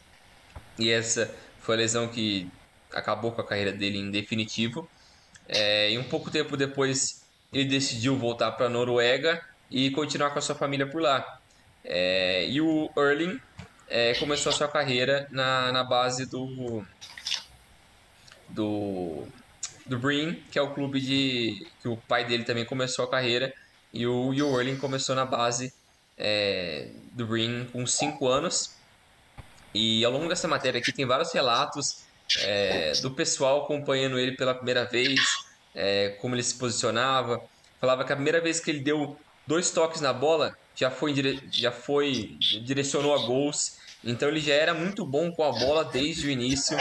E 0.78 0.90
essa 0.90 1.32
foi 1.60 1.76
a 1.76 1.78
lesão 1.78 2.08
que 2.08 2.50
acabou 2.92 3.30
com 3.30 3.40
a 3.40 3.46
carreira 3.46 3.72
dele 3.72 3.98
em 3.98 4.10
definitivo. 4.10 4.88
É, 5.48 5.92
e 5.92 5.98
um 5.98 6.04
pouco 6.04 6.30
tempo 6.30 6.56
depois 6.56 7.25
ele 7.52 7.64
decidiu 7.64 8.16
voltar 8.16 8.52
para 8.52 8.66
a 8.66 8.68
Noruega 8.68 9.42
e 9.70 9.90
continuar 9.90 10.30
com 10.30 10.38
a 10.38 10.42
sua 10.42 10.54
família 10.54 10.86
por 10.86 11.00
lá. 11.00 11.40
É, 11.84 12.46
e 12.48 12.60
o 12.60 12.90
Erling 12.96 13.40
é, 13.88 14.14
começou 14.14 14.50
a 14.50 14.54
sua 14.54 14.68
carreira 14.68 15.26
na, 15.30 15.70
na 15.72 15.84
base 15.84 16.26
do, 16.26 16.84
do, 18.48 19.24
do 19.86 20.00
que 20.50 20.58
é 20.58 20.62
o 20.62 20.74
clube 20.74 21.00
de 21.00 21.66
que 21.80 21.88
o 21.88 21.96
pai 21.96 22.24
dele 22.24 22.44
também 22.44 22.64
começou 22.64 23.04
a 23.04 23.10
carreira, 23.10 23.54
e 23.92 24.06
o 24.06 24.28
Will 24.28 24.60
Erling 24.60 24.76
começou 24.76 25.14
na 25.14 25.24
base 25.24 25.72
é, 26.18 26.88
do 27.12 27.26
Breen 27.26 27.66
com 27.72 27.86
5 27.86 28.26
anos. 28.28 28.74
E 29.72 30.04
ao 30.04 30.12
longo 30.12 30.28
dessa 30.28 30.48
matéria 30.48 30.80
aqui 30.80 30.92
tem 30.92 31.06
vários 31.06 31.32
relatos 31.32 32.04
é, 32.40 32.92
do 33.02 33.10
pessoal 33.10 33.64
acompanhando 33.64 34.18
ele 34.18 34.32
pela 34.32 34.54
primeira 34.54 34.84
vez, 34.84 35.20
é, 35.76 36.16
como 36.20 36.34
ele 36.34 36.42
se 36.42 36.54
posicionava. 36.54 37.40
Falava 37.78 38.04
que 38.04 38.12
a 38.12 38.16
primeira 38.16 38.40
vez 38.40 38.58
que 38.58 38.70
ele 38.70 38.80
deu 38.80 39.16
dois 39.46 39.70
toques 39.70 40.00
na 40.00 40.12
bola 40.12 40.56
já 40.74 40.90
foi, 40.90 41.14
já 41.52 41.70
foi 41.70 42.36
direcionou 42.64 43.14
a 43.14 43.18
gols. 43.18 43.76
Então 44.02 44.28
ele 44.28 44.40
já 44.40 44.54
era 44.54 44.72
muito 44.72 45.04
bom 45.06 45.30
com 45.30 45.44
a 45.44 45.52
bola 45.52 45.84
desde 45.84 46.26
o 46.26 46.30
início. 46.30 46.76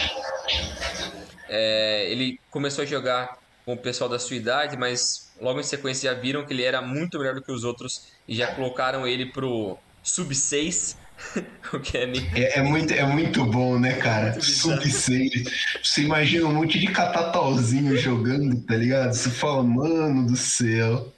É, 1.47 2.07
ele 2.09 2.39
começou 2.49 2.83
a 2.83 2.85
jogar 2.85 3.37
com 3.65 3.73
o 3.73 3.77
pessoal 3.77 4.09
da 4.09 4.19
sua 4.19 4.35
idade, 4.35 4.77
mas 4.77 5.31
logo 5.41 5.59
em 5.59 5.63
sequência 5.63 6.13
já 6.13 6.19
viram 6.19 6.45
que 6.45 6.53
ele 6.53 6.63
era 6.63 6.81
muito 6.81 7.17
melhor 7.17 7.35
do 7.35 7.41
que 7.41 7.51
os 7.51 7.63
outros 7.63 8.07
e 8.27 8.35
já 8.35 8.53
colocaram 8.55 9.07
ele 9.07 9.25
pro 9.25 9.77
sub-6. 10.03 10.95
o. 11.71 12.27
É, 12.35 12.59
é, 12.59 12.61
muito, 12.61 12.93
é 12.93 13.03
muito 13.03 13.45
bom, 13.45 13.79
né, 13.79 13.93
cara? 13.93 14.39
Sub-6. 14.39 15.49
Você 15.83 16.01
imagina 16.01 16.45
um 16.45 16.53
monte 16.53 16.79
de 16.79 16.87
catatauzinho 16.87 17.95
jogando, 17.97 18.61
tá 18.61 18.75
ligado? 18.75 19.13
Você 19.13 19.29
fala, 19.29 19.63
mano 19.63 20.27
do 20.27 20.37
céu. 20.37 21.11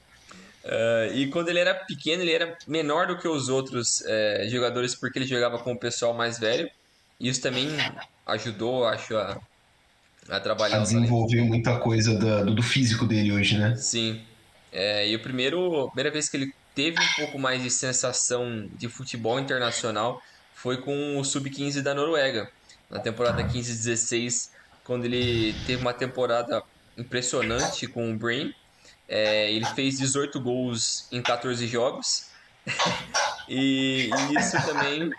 Uh, 0.63 1.13
e 1.13 1.27
quando 1.27 1.49
ele 1.49 1.59
era 1.59 1.73
pequeno, 1.73 2.21
ele 2.21 2.33
era 2.33 2.57
menor 2.67 3.07
do 3.07 3.17
que 3.17 3.27
os 3.27 3.47
outros 3.47 4.01
uh, 4.01 4.49
jogadores 4.49 4.93
porque 4.93 5.17
ele 5.17 5.25
jogava 5.25 5.57
com 5.59 5.73
o 5.73 5.79
pessoal 5.79 6.13
mais 6.13 6.37
velho. 6.37 6.69
Isso 7.19 7.41
também 7.41 7.69
ajudou, 8.25 8.85
acho, 8.85 9.15
a, 9.15 9.39
a 10.29 10.39
trabalhar. 10.39 10.77
A 10.77 10.81
desenvolver 10.81 11.41
muita 11.41 11.79
coisa 11.79 12.15
do, 12.15 12.53
do 12.53 12.61
físico 12.61 13.05
dele 13.05 13.31
hoje, 13.31 13.57
né? 13.57 13.75
Sim. 13.75 14.21
É, 14.71 15.07
e 15.07 15.15
o 15.15 15.19
primeiro, 15.19 15.85
a 15.85 15.87
primeira 15.87 16.11
vez 16.11 16.27
que 16.27 16.37
ele 16.37 16.53
teve 16.77 17.01
um 17.01 17.15
pouco 17.15 17.39
mais 17.39 17.63
de 17.63 17.71
sensação 17.71 18.69
de 18.75 18.87
futebol 18.87 19.39
internacional 19.39 20.21
foi 20.53 20.77
com 20.77 21.17
o 21.17 21.23
Sub-15 21.23 21.81
da 21.81 21.95
Noruega. 21.95 22.51
Na 22.87 22.99
temporada 22.99 23.43
15-16, 23.43 24.51
quando 24.83 25.05
ele 25.05 25.55
teve 25.65 25.81
uma 25.81 25.91
temporada 25.91 26.63
impressionante 26.95 27.87
com 27.87 28.11
o 28.11 28.15
Brain. 28.15 28.53
É, 29.09 29.51
ele 29.51 29.65
fez 29.65 29.97
18 29.97 30.39
gols 30.39 31.07
em 31.11 31.19
14 31.19 31.65
jogos. 31.65 32.27
e, 33.49 34.11
e, 34.11 34.39
isso 34.39 34.63
também 34.63 35.11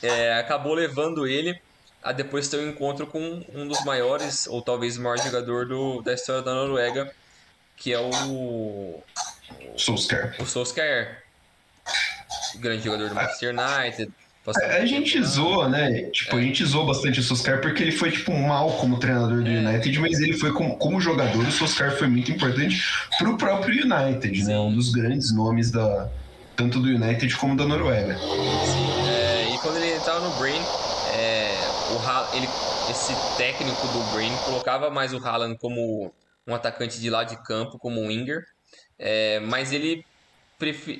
é, 0.00 0.34
acabou 0.34 0.74
levando 0.74 1.26
ele 1.26 1.60
a 2.00 2.12
depois 2.12 2.48
ter 2.48 2.58
um 2.58 2.68
encontro 2.68 3.06
com 3.06 3.44
um 3.52 3.66
dos 3.66 3.84
maiores, 3.84 4.46
ou 4.46 4.62
talvez 4.62 4.96
o 4.96 5.02
maior 5.02 5.18
jogador 5.18 5.66
do, 5.66 6.02
da 6.02 6.14
história 6.14 6.42
da 6.42 6.54
Noruega, 6.54 7.12
que 7.76 7.92
é 7.92 7.98
o. 7.98 9.02
Solskjaer. 9.76 10.34
O 10.38 10.46
Solskjaer. 10.46 11.22
Grande 12.56 12.84
jogador 12.84 13.08
do 13.08 13.14
Manchester 13.14 13.54
United. 13.54 14.12
A, 14.46 14.76
a 14.78 14.86
gente 14.86 15.22
zoa, 15.22 15.68
né? 15.68 16.10
Tipo, 16.10 16.36
é. 16.36 16.40
a 16.40 16.42
gente 16.42 16.64
zoa 16.64 16.86
bastante 16.86 17.20
o 17.20 17.22
Solskjaer 17.22 17.60
porque 17.60 17.82
ele 17.82 17.92
foi, 17.92 18.10
tipo, 18.10 18.32
mal 18.32 18.72
como 18.72 18.98
treinador 18.98 19.42
do 19.42 19.48
é. 19.48 19.58
United, 19.58 20.00
mas 20.00 20.18
ele 20.18 20.32
foi 20.32 20.52
como, 20.52 20.76
como 20.76 21.00
jogador, 21.00 21.46
o 21.46 21.52
Solskjaer 21.52 21.96
foi 21.96 22.08
muito 22.08 22.32
importante 22.32 22.82
pro 23.18 23.36
próprio 23.36 23.84
United, 23.84 24.44
né? 24.44 24.58
Um 24.58 24.74
dos 24.74 24.90
grandes 24.90 25.32
nomes 25.32 25.70
da, 25.70 26.10
tanto 26.56 26.80
do 26.80 26.88
United 26.88 27.36
como 27.36 27.56
da 27.56 27.64
Noruega. 27.66 28.18
Sim, 28.18 29.08
é, 29.08 29.54
e 29.54 29.58
quando 29.58 29.76
ele 29.76 29.92
estava 29.96 30.20
no 30.20 30.34
Brain, 30.38 30.60
é, 31.14 31.54
o 31.92 32.36
ele, 32.36 32.48
esse 32.90 33.14
técnico 33.36 33.86
do 33.88 34.00
Brain 34.12 34.32
colocava 34.44 34.90
mais 34.90 35.12
o 35.12 35.18
Haaland 35.18 35.56
como 35.58 36.12
um 36.46 36.54
atacante 36.54 37.00
de 37.00 37.08
lado 37.08 37.30
de 37.30 37.42
campo, 37.44 37.78
como 37.78 38.00
um 38.00 38.08
winger, 38.08 38.42
é, 39.02 39.40
mas 39.40 39.72
ele, 39.72 40.06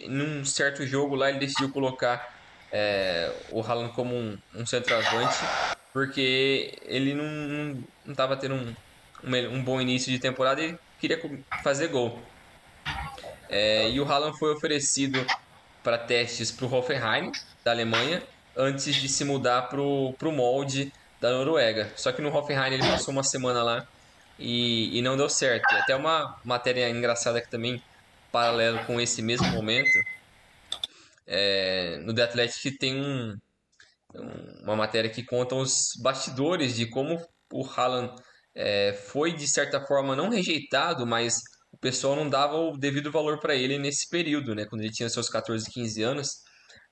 num 0.08 0.44
certo 0.44 0.84
jogo 0.84 1.14
lá, 1.14 1.30
ele 1.30 1.38
decidiu 1.38 1.70
colocar 1.70 2.36
é, 2.72 3.32
o 3.50 3.60
Haaland 3.62 3.94
como 3.94 4.12
um, 4.14 4.36
um 4.54 4.66
centroavante, 4.66 5.38
porque 5.92 6.76
ele 6.84 7.14
não 7.14 7.82
estava 8.06 8.36
tendo 8.36 8.56
um, 8.56 8.74
um, 9.22 9.36
um 9.54 9.62
bom 9.62 9.80
início 9.80 10.10
de 10.10 10.18
temporada 10.18 10.60
e 10.60 10.76
queria 10.98 11.20
fazer 11.62 11.88
gol. 11.88 12.20
É, 13.48 13.88
e 13.88 14.00
o 14.00 14.04
Haaland 14.04 14.36
foi 14.36 14.52
oferecido 14.52 15.24
para 15.82 15.96
testes 15.96 16.50
para 16.50 16.66
o 16.66 16.74
Hoffenheim, 16.74 17.30
da 17.64 17.70
Alemanha, 17.70 18.20
antes 18.56 18.94
de 18.96 19.08
se 19.08 19.24
mudar 19.24 19.62
para 19.62 19.80
o 19.80 20.32
molde 20.32 20.92
da 21.20 21.30
Noruega. 21.30 21.92
Só 21.94 22.10
que 22.10 22.20
no 22.20 22.34
Hoffenheim 22.34 22.74
ele 22.74 22.82
passou 22.82 23.12
uma 23.12 23.22
semana 23.22 23.62
lá 23.62 23.86
e, 24.38 24.98
e 24.98 25.02
não 25.02 25.16
deu 25.16 25.28
certo. 25.28 25.72
Até 25.74 25.94
uma 25.94 26.36
matéria 26.44 26.88
engraçada 26.88 27.40
que 27.40 27.48
também, 27.48 27.80
paralelo 28.32 28.84
com 28.86 29.00
esse 29.00 29.22
mesmo 29.22 29.46
momento, 29.48 29.98
é, 31.26 31.98
no 31.98 32.14
The 32.14 32.22
Athletic 32.22 32.78
tem 32.78 33.00
um, 33.00 33.38
uma 34.62 34.76
matéria 34.76 35.10
que 35.10 35.22
conta 35.22 35.54
os 35.54 35.92
bastidores 36.02 36.74
de 36.74 36.86
como 36.86 37.20
o 37.52 37.64
Haaland 37.64 38.14
é, 38.54 38.92
foi, 38.92 39.32
de 39.32 39.46
certa 39.48 39.80
forma, 39.80 40.16
não 40.16 40.28
rejeitado, 40.28 41.06
mas 41.06 41.40
o 41.70 41.78
pessoal 41.78 42.16
não 42.16 42.28
dava 42.28 42.56
o 42.56 42.76
devido 42.76 43.10
valor 43.10 43.38
para 43.38 43.54
ele 43.54 43.78
nesse 43.78 44.08
período, 44.08 44.54
né? 44.54 44.66
Quando 44.66 44.82
ele 44.82 44.92
tinha 44.92 45.08
seus 45.08 45.28
14, 45.28 45.70
15 45.70 46.02
anos. 46.02 46.42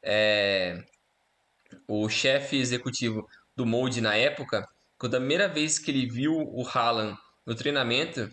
É, 0.03 0.83
o 1.87 2.09
chefe 2.09 2.57
executivo 2.57 3.26
do 3.55 3.66
Molde 3.66 4.00
na 4.00 4.16
época, 4.16 4.66
quando 4.98 5.16
a 5.16 5.18
primeira 5.18 5.48
vez 5.48 5.79
que 5.79 5.90
ele 5.90 6.09
viu 6.09 6.33
o 6.35 6.66
Haaland 6.66 7.16
no 7.46 7.55
treinamento, 7.55 8.31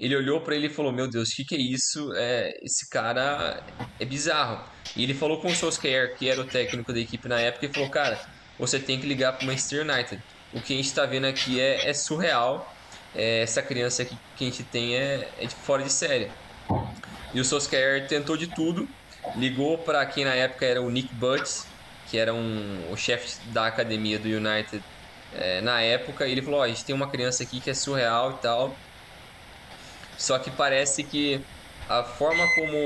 ele 0.00 0.16
olhou 0.16 0.40
para 0.40 0.56
ele 0.56 0.68
e 0.68 0.70
falou: 0.70 0.90
Meu 0.90 1.06
Deus, 1.06 1.30
o 1.30 1.36
que, 1.36 1.44
que 1.44 1.54
é 1.54 1.58
isso? 1.58 2.10
É, 2.16 2.58
esse 2.62 2.88
cara 2.88 3.62
é 4.00 4.04
bizarro. 4.06 4.64
E 4.96 5.02
ele 5.04 5.12
falou 5.12 5.38
com 5.40 5.48
o 5.48 5.54
Solskjaer, 5.54 6.16
que 6.16 6.26
era 6.26 6.40
o 6.40 6.44
técnico 6.44 6.90
da 6.90 6.98
equipe 6.98 7.28
na 7.28 7.38
época, 7.38 7.66
e 7.66 7.68
falou: 7.68 7.90
Cara, 7.90 8.18
você 8.58 8.80
tem 8.80 8.98
que 8.98 9.06
ligar 9.06 9.34
para 9.34 9.44
o 9.44 9.46
Manchester 9.46 9.82
United. 9.86 10.22
O 10.54 10.60
que 10.60 10.72
a 10.72 10.76
gente 10.76 10.86
está 10.86 11.04
vendo 11.04 11.26
aqui 11.26 11.60
é, 11.60 11.88
é 11.88 11.92
surreal. 11.92 12.74
É, 13.14 13.42
essa 13.42 13.60
criança 13.60 14.02
aqui 14.02 14.16
que 14.36 14.44
a 14.44 14.46
gente 14.48 14.62
tem 14.62 14.96
é, 14.96 15.28
é 15.38 15.44
de 15.44 15.54
fora 15.54 15.82
de 15.82 15.92
série. 15.92 16.30
E 17.34 17.40
o 17.40 17.44
Solskjaer 17.44 18.06
tentou 18.08 18.36
de 18.36 18.46
tudo, 18.46 18.88
ligou 19.36 19.76
para 19.78 20.04
quem 20.06 20.24
na 20.24 20.34
época 20.34 20.64
era 20.64 20.80
o 20.80 20.90
Nick 20.90 21.12
Butts, 21.14 21.66
que 22.08 22.16
era 22.16 22.32
um, 22.32 22.90
o 22.90 22.96
chefe 22.96 23.38
da 23.50 23.66
academia 23.66 24.18
do 24.18 24.28
United 24.28 24.82
é, 25.34 25.60
na 25.60 25.82
época, 25.82 26.26
e 26.26 26.32
ele 26.32 26.40
falou: 26.40 26.60
oh, 26.60 26.62
a 26.62 26.68
gente 26.68 26.84
tem 26.84 26.94
uma 26.94 27.08
criança 27.08 27.42
aqui 27.42 27.60
que 27.60 27.68
é 27.68 27.74
surreal 27.74 28.32
e 28.32 28.42
tal. 28.42 28.74
Só 30.20 30.38
que 30.38 30.50
parece 30.50 31.02
que 31.02 31.40
a 31.88 32.04
forma 32.04 32.46
como 32.54 32.76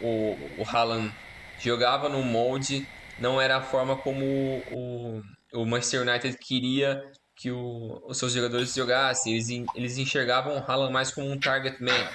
o, 0.00 0.36
o 0.58 0.64
Haaland 0.68 1.14
jogava 1.60 2.08
no 2.08 2.24
molde 2.24 2.86
não 3.20 3.40
era 3.40 3.58
a 3.58 3.62
forma 3.62 3.96
como 3.96 4.24
o, 4.72 5.22
o 5.54 5.64
Manchester 5.64 6.02
United 6.02 6.36
queria 6.38 7.00
que 7.36 7.52
o, 7.52 8.02
os 8.08 8.18
seus 8.18 8.32
jogadores 8.32 8.74
jogassem. 8.74 9.32
Eles, 9.32 9.48
eles 9.76 9.96
enxergavam 9.96 10.56
o 10.56 10.58
Haaland 10.58 10.92
mais 10.92 11.12
como 11.12 11.30
um 11.30 11.38
target 11.38 11.80
man, 11.80 12.08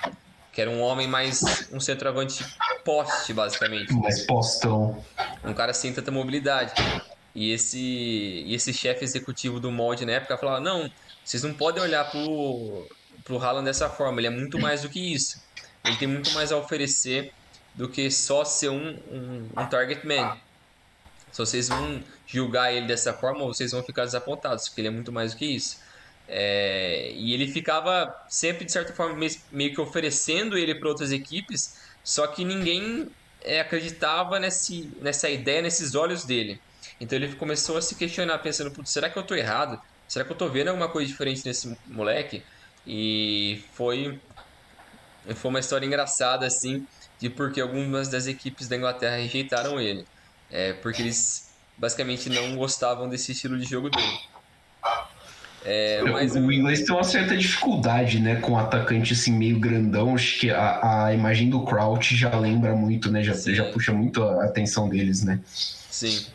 que 0.51 0.59
era 0.59 0.69
um 0.69 0.81
homem 0.81 1.07
mais 1.07 1.69
um 1.71 1.79
centroavante 1.79 2.45
poste, 2.83 3.33
basicamente. 3.33 3.93
Mais 3.93 4.25
postão. 4.25 5.01
Um 5.45 5.53
cara 5.53 5.73
sem 5.73 5.93
tanta 5.93 6.11
mobilidade. 6.11 6.73
E 7.33 7.53
esse, 7.53 7.79
e 7.79 8.53
esse 8.53 8.73
chefe 8.73 9.05
executivo 9.05 9.61
do 9.61 9.71
molde 9.71 10.05
na 10.05 10.11
época 10.11 10.37
falava: 10.37 10.59
não, 10.59 10.91
vocês 11.23 11.41
não 11.41 11.53
podem 11.53 11.81
olhar 11.81 12.11
pro, 12.11 12.85
pro 13.27 13.37
Haaland 13.37 13.65
dessa 13.65 13.89
forma, 13.89 14.21
ele 14.21 14.27
é 14.27 14.31
muito 14.31 14.57
mais 14.57 14.81
do 14.81 14.89
que 14.89 15.13
isso. 15.13 15.43
Ele 15.83 15.97
tem 15.97 16.07
muito 16.07 16.31
mais 16.31 16.49
a 16.51 16.57
oferecer 16.57 17.33
do 17.75 17.89
que 17.89 18.09
só 18.09 18.45
ser 18.45 18.69
um, 18.69 18.97
um, 19.11 19.49
um 19.55 19.65
target 19.67 20.07
man. 20.07 20.37
Se 21.31 21.37
vocês 21.37 21.67
vão 21.67 22.01
julgar 22.25 22.73
ele 22.73 22.87
dessa 22.87 23.13
forma, 23.13 23.45
vocês 23.45 23.73
vão 23.73 23.83
ficar 23.83 24.05
desapontados, 24.05 24.69
porque 24.69 24.79
ele 24.81 24.87
é 24.87 24.91
muito 24.91 25.11
mais 25.11 25.33
do 25.33 25.37
que 25.37 25.45
isso. 25.45 25.77
É, 26.27 27.11
e 27.13 27.33
ele 27.33 27.51
ficava 27.51 28.15
sempre, 28.29 28.65
de 28.65 28.71
certa 28.71 28.93
forma, 28.93 29.15
meio 29.51 29.73
que 29.73 29.81
oferecendo 29.81 30.57
ele 30.57 30.73
para 30.73 30.87
outras 30.87 31.11
equipes, 31.11 31.77
só 32.03 32.27
que 32.27 32.45
ninguém 32.45 33.09
é, 33.41 33.59
acreditava 33.59 34.39
nesse, 34.39 34.89
nessa 35.01 35.29
ideia, 35.29 35.61
nesses 35.61 35.95
olhos 35.95 36.23
dele. 36.23 36.59
Então 36.99 37.17
ele 37.17 37.35
começou 37.35 37.77
a 37.77 37.81
se 37.81 37.93
questionar, 37.95 38.39
pensando: 38.39 38.73
será 38.85 39.09
que 39.09 39.17
eu 39.17 39.21
estou 39.21 39.37
errado? 39.37 39.79
Será 40.07 40.23
que 40.23 40.31
eu 40.31 40.35
estou 40.35 40.49
vendo 40.49 40.69
alguma 40.69 40.87
coisa 40.87 41.07
diferente 41.07 41.45
nesse 41.45 41.77
moleque? 41.85 42.41
E 42.87 43.61
foi, 43.73 44.17
foi 45.35 45.49
uma 45.49 45.59
história 45.59 45.85
engraçada, 45.85 46.45
assim, 46.45 46.87
de 47.19 47.29
porque 47.29 47.59
algumas 47.59 48.07
das 48.07 48.27
equipes 48.27 48.69
da 48.69 48.77
Inglaterra 48.77 49.17
rejeitaram 49.17 49.79
ele. 49.79 50.05
É, 50.49 50.71
porque 50.71 51.01
eles 51.01 51.51
basicamente 51.77 52.29
não 52.29 52.55
gostavam 52.55 53.09
desse 53.09 53.33
estilo 53.33 53.59
de 53.59 53.65
jogo 53.65 53.89
dele. 53.89 54.19
É, 55.65 56.01
mas... 56.03 56.33
O 56.33 56.49
inglês 56.49 56.83
tem 56.83 56.95
uma 56.95 57.03
certa 57.03 57.35
dificuldade, 57.35 58.19
né, 58.19 58.37
com 58.37 58.53
um 58.53 58.57
atacante 58.57 59.11
assim 59.11 59.33
meio 59.33 59.59
grandão. 59.59 60.15
Acho 60.15 60.39
que 60.39 60.49
a, 60.49 61.07
a 61.07 61.13
imagem 61.13 61.49
do 61.49 61.65
Crouch 61.65 62.15
já 62.15 62.33
lembra 62.39 62.73
muito, 62.73 63.11
né, 63.11 63.21
já, 63.21 63.33
já 63.33 63.65
puxa 63.65 63.91
muito 63.91 64.23
a 64.23 64.45
atenção 64.45 64.87
deles, 64.87 65.23
né? 65.23 65.41
Sim. 65.45 66.25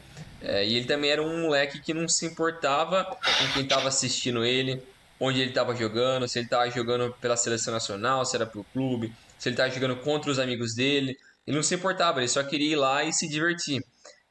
É, 0.42 0.66
e 0.66 0.74
ele 0.74 0.84
também 0.84 1.10
era 1.10 1.22
um 1.22 1.42
moleque 1.42 1.80
que 1.80 1.94
não 1.94 2.06
se 2.08 2.26
importava 2.26 3.04
com 3.04 3.52
quem 3.54 3.62
estava 3.62 3.88
assistindo 3.88 4.44
ele, 4.44 4.82
onde 5.22 5.40
ele 5.40 5.50
estava 5.50 5.74
jogando, 5.74 6.26
se 6.26 6.38
ele 6.38 6.46
estava 6.46 6.68
jogando 6.70 7.14
pela 7.20 7.36
seleção 7.36 7.72
nacional, 7.72 8.24
se 8.24 8.34
era 8.34 8.46
pro 8.46 8.64
clube, 8.64 9.12
se 9.38 9.48
ele 9.48 9.54
estava 9.54 9.70
jogando 9.70 9.96
contra 9.96 10.30
os 10.30 10.38
amigos 10.38 10.74
dele. 10.74 11.16
Ele 11.46 11.56
não 11.56 11.62
se 11.62 11.74
importava, 11.74 12.20
ele 12.20 12.28
só 12.28 12.42
queria 12.42 12.72
ir 12.72 12.76
lá 12.76 13.04
e 13.04 13.12
se 13.12 13.28
divertir. 13.28 13.84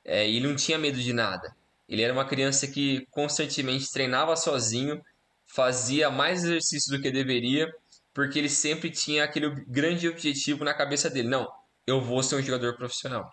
É, 0.04 0.28
ele 0.28 0.48
não 0.48 0.56
tinha 0.56 0.78
medo 0.78 1.00
de 1.00 1.14
nada. 1.14 1.56
Ele 1.88 2.02
era 2.02 2.14
uma 2.14 2.26
criança 2.26 2.68
que 2.68 3.06
constantemente 3.12 3.92
treinava 3.92 4.36
sozinho, 4.36 5.02
fazia 5.46 6.10
mais 6.10 6.44
exercício 6.44 6.96
do 6.96 7.02
que 7.02 7.12
deveria, 7.12 7.72
porque 8.14 8.40
ele 8.40 8.50
sempre 8.50 8.90
tinha 8.90 9.24
aquele 9.24 9.50
grande 9.68 10.08
objetivo 10.08 10.64
na 10.64 10.74
cabeça 10.74 11.10
dele. 11.10 11.28
Não, 11.28 11.48
eu 11.86 12.02
vou 12.02 12.24
ser 12.24 12.36
um 12.36 12.42
jogador 12.42 12.76
profissional 12.76 13.30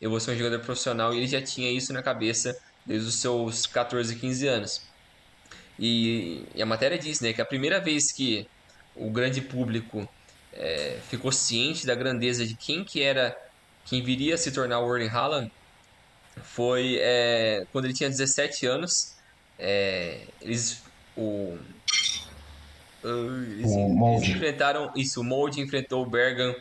eu 0.00 0.10
vou 0.10 0.20
ser 0.20 0.32
um 0.32 0.36
jogador 0.36 0.60
profissional 0.60 1.14
e 1.14 1.18
ele 1.18 1.26
já 1.26 1.40
tinha 1.40 1.70
isso 1.70 1.92
na 1.92 2.02
cabeça 2.02 2.56
desde 2.84 3.08
os 3.08 3.14
seus 3.16 3.66
14, 3.66 4.16
15 4.16 4.48
anos. 4.48 4.82
E, 5.80 6.44
e 6.54 6.62
a 6.62 6.66
matéria 6.66 6.98
diz 6.98 7.22
né, 7.22 7.32
que 7.32 7.40
a 7.40 7.44
primeira 7.44 7.80
vez 7.80 8.12
que 8.12 8.46
o 8.94 9.08
grande 9.10 9.40
público 9.40 10.06
é, 10.52 10.98
ficou 11.08 11.32
ciente 11.32 11.86
da 11.86 11.94
grandeza 11.94 12.46
de 12.46 12.54
quem 12.54 12.84
que 12.84 13.02
era, 13.02 13.34
quem 13.86 14.02
viria 14.02 14.34
a 14.34 14.38
se 14.38 14.52
tornar 14.52 14.80
o 14.80 14.94
Erling 14.94 15.08
Haaland, 15.08 15.50
foi 16.42 16.98
é, 17.00 17.66
quando 17.72 17.86
ele 17.86 17.94
tinha 17.94 18.10
17 18.10 18.66
anos. 18.66 19.14
É, 19.58 20.20
eles, 20.42 20.82
o, 21.16 21.56
eles, 23.02 23.70
o 23.72 24.16
eles 24.16 24.28
enfrentaram 24.28 24.92
isso, 24.94 25.22
o 25.22 25.24
Molde 25.24 25.62
enfrentou 25.62 26.02
o 26.02 26.06
Bergam 26.06 26.54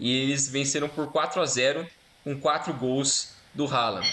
e 0.00 0.22
eles 0.22 0.48
venceram 0.48 0.88
por 0.88 1.12
4 1.12 1.42
a 1.42 1.46
0 1.46 1.86
com 2.24 2.38
4 2.38 2.72
gols 2.72 3.34
do 3.52 3.66
Haaland. 3.66 4.08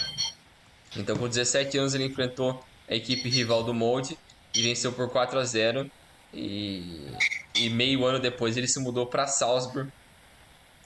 Então, 0.96 1.16
com 1.16 1.28
17 1.28 1.78
anos, 1.78 1.94
ele 1.94 2.04
enfrentou 2.04 2.62
a 2.88 2.94
equipe 2.94 3.28
rival 3.28 3.62
do 3.62 3.72
Molde 3.72 4.18
e 4.54 4.62
venceu 4.62 4.92
por 4.92 5.08
4 5.10 5.38
a 5.38 5.44
0. 5.44 5.90
E, 6.32 7.08
e 7.54 7.68
meio 7.70 8.04
ano 8.04 8.18
depois, 8.18 8.56
ele 8.56 8.68
se 8.68 8.78
mudou 8.78 9.06
para 9.06 9.26
Salzburg, 9.26 9.90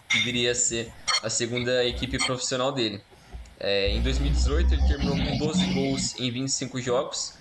que 0.08 0.18
viria 0.20 0.52
a 0.52 0.54
ser 0.54 0.90
a 1.22 1.28
segunda 1.28 1.84
equipe 1.84 2.18
profissional 2.18 2.72
dele. 2.72 3.00
É, 3.60 3.90
em 3.90 4.02
2018, 4.02 4.74
ele 4.74 4.86
terminou 4.86 5.16
com 5.16 5.38
12 5.38 5.66
gols 5.74 6.18
em 6.18 6.30
25 6.30 6.80
jogos. 6.80 7.34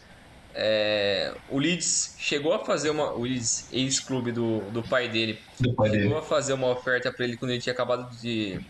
É, 0.55 1.33
o 1.49 1.57
Leeds 1.57 2.15
chegou 2.19 2.53
a 2.53 2.63
fazer 2.63 2.89
uma. 2.89 3.11
O 3.13 3.23
Leeds, 3.23 3.67
ex-clube 3.71 4.31
do, 4.31 4.59
do 4.71 4.83
pai 4.83 5.09
dele, 5.09 5.39
do 5.59 5.73
pai 5.73 5.89
chegou 5.89 6.09
dele. 6.09 6.19
a 6.19 6.21
fazer 6.21 6.53
uma 6.53 6.67
oferta 6.67 7.11
para 7.11 7.25
ele 7.25 7.37
quando 7.37 7.51
ele 7.51 7.61
tinha 7.61 7.73
acabado 7.73 8.15
de 8.21 8.63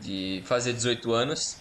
de 0.00 0.42
fazer 0.46 0.72
18 0.72 1.12
anos. 1.12 1.56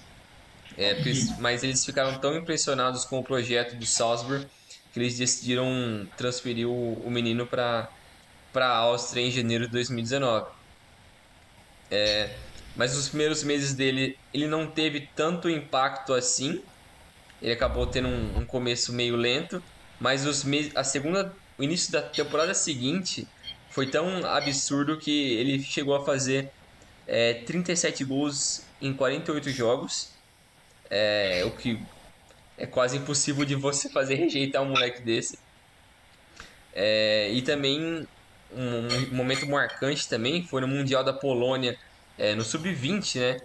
É, 0.78 0.96
mas 1.40 1.64
eles 1.64 1.84
ficaram 1.86 2.18
tão 2.20 2.36
impressionados 2.38 3.04
com 3.04 3.20
o 3.20 3.24
projeto 3.24 3.76
do 3.76 3.86
Salzburg 3.86 4.48
que 4.94 5.00
eles 5.00 5.18
decidiram 5.18 6.08
transferir 6.18 6.68
o, 6.68 6.94
o 7.06 7.12
menino 7.12 7.46
para 7.46 7.90
a 8.56 8.78
Áustria 8.78 9.26
em 9.26 9.32
janeiro 9.32 9.66
de 9.66 9.72
2019. 9.72 10.50
É, 11.92 12.36
mas 12.76 12.96
os 12.96 13.10
primeiros 13.10 13.44
meses 13.44 13.74
dele 13.74 14.18
ele 14.34 14.48
não 14.48 14.68
teve 14.68 15.10
tanto 15.16 15.50
impacto 15.50 16.14
assim. 16.14 16.62
Ele 17.42 17.52
acabou 17.52 17.88
tendo 17.88 18.08
um, 18.08 18.40
um 18.40 18.46
começo 18.46 18.92
meio 18.94 19.16
lento, 19.16 19.62
mas 20.00 20.26
os 20.26 20.44
meses, 20.44 20.76
a 20.76 20.84
segunda, 20.84 21.34
o 21.58 21.64
início 21.64 21.92
da 21.92 22.02
temporada 22.02 22.54
seguinte 22.54 23.28
foi 23.70 23.88
tão 23.88 24.26
absurdo 24.26 24.98
que 24.98 25.34
ele 25.36 25.62
chegou 25.62 25.96
a 25.96 26.04
fazer 26.04 26.52
é, 27.08 27.34
37 27.34 28.04
gols 28.04 28.64
em 28.82 28.94
48 28.94 29.50
jogos. 29.52 30.10
É, 30.90 31.44
o 31.46 31.52
que 31.52 31.82
é 32.60 32.66
quase 32.66 32.98
impossível 32.98 33.46
de 33.46 33.56
você 33.56 33.90
fazer 33.90 34.16
rejeitar 34.16 34.62
um 34.62 34.70
moleque 34.70 35.02
desse. 35.02 35.40
É, 36.74 37.30
e 37.32 37.42
também 37.42 38.06
um, 38.52 38.88
um, 39.12 39.16
momento 39.16 39.48
marcante 39.48 40.08
também 40.08 40.44
foi 40.44 40.62
no 40.62 40.68
Mundial 40.68 41.04
da 41.04 41.14
Polônia, 41.14 41.78
é, 42.18 42.36
no 42.36 42.44
Sub-20, 42.44 43.20
né? 43.20 43.38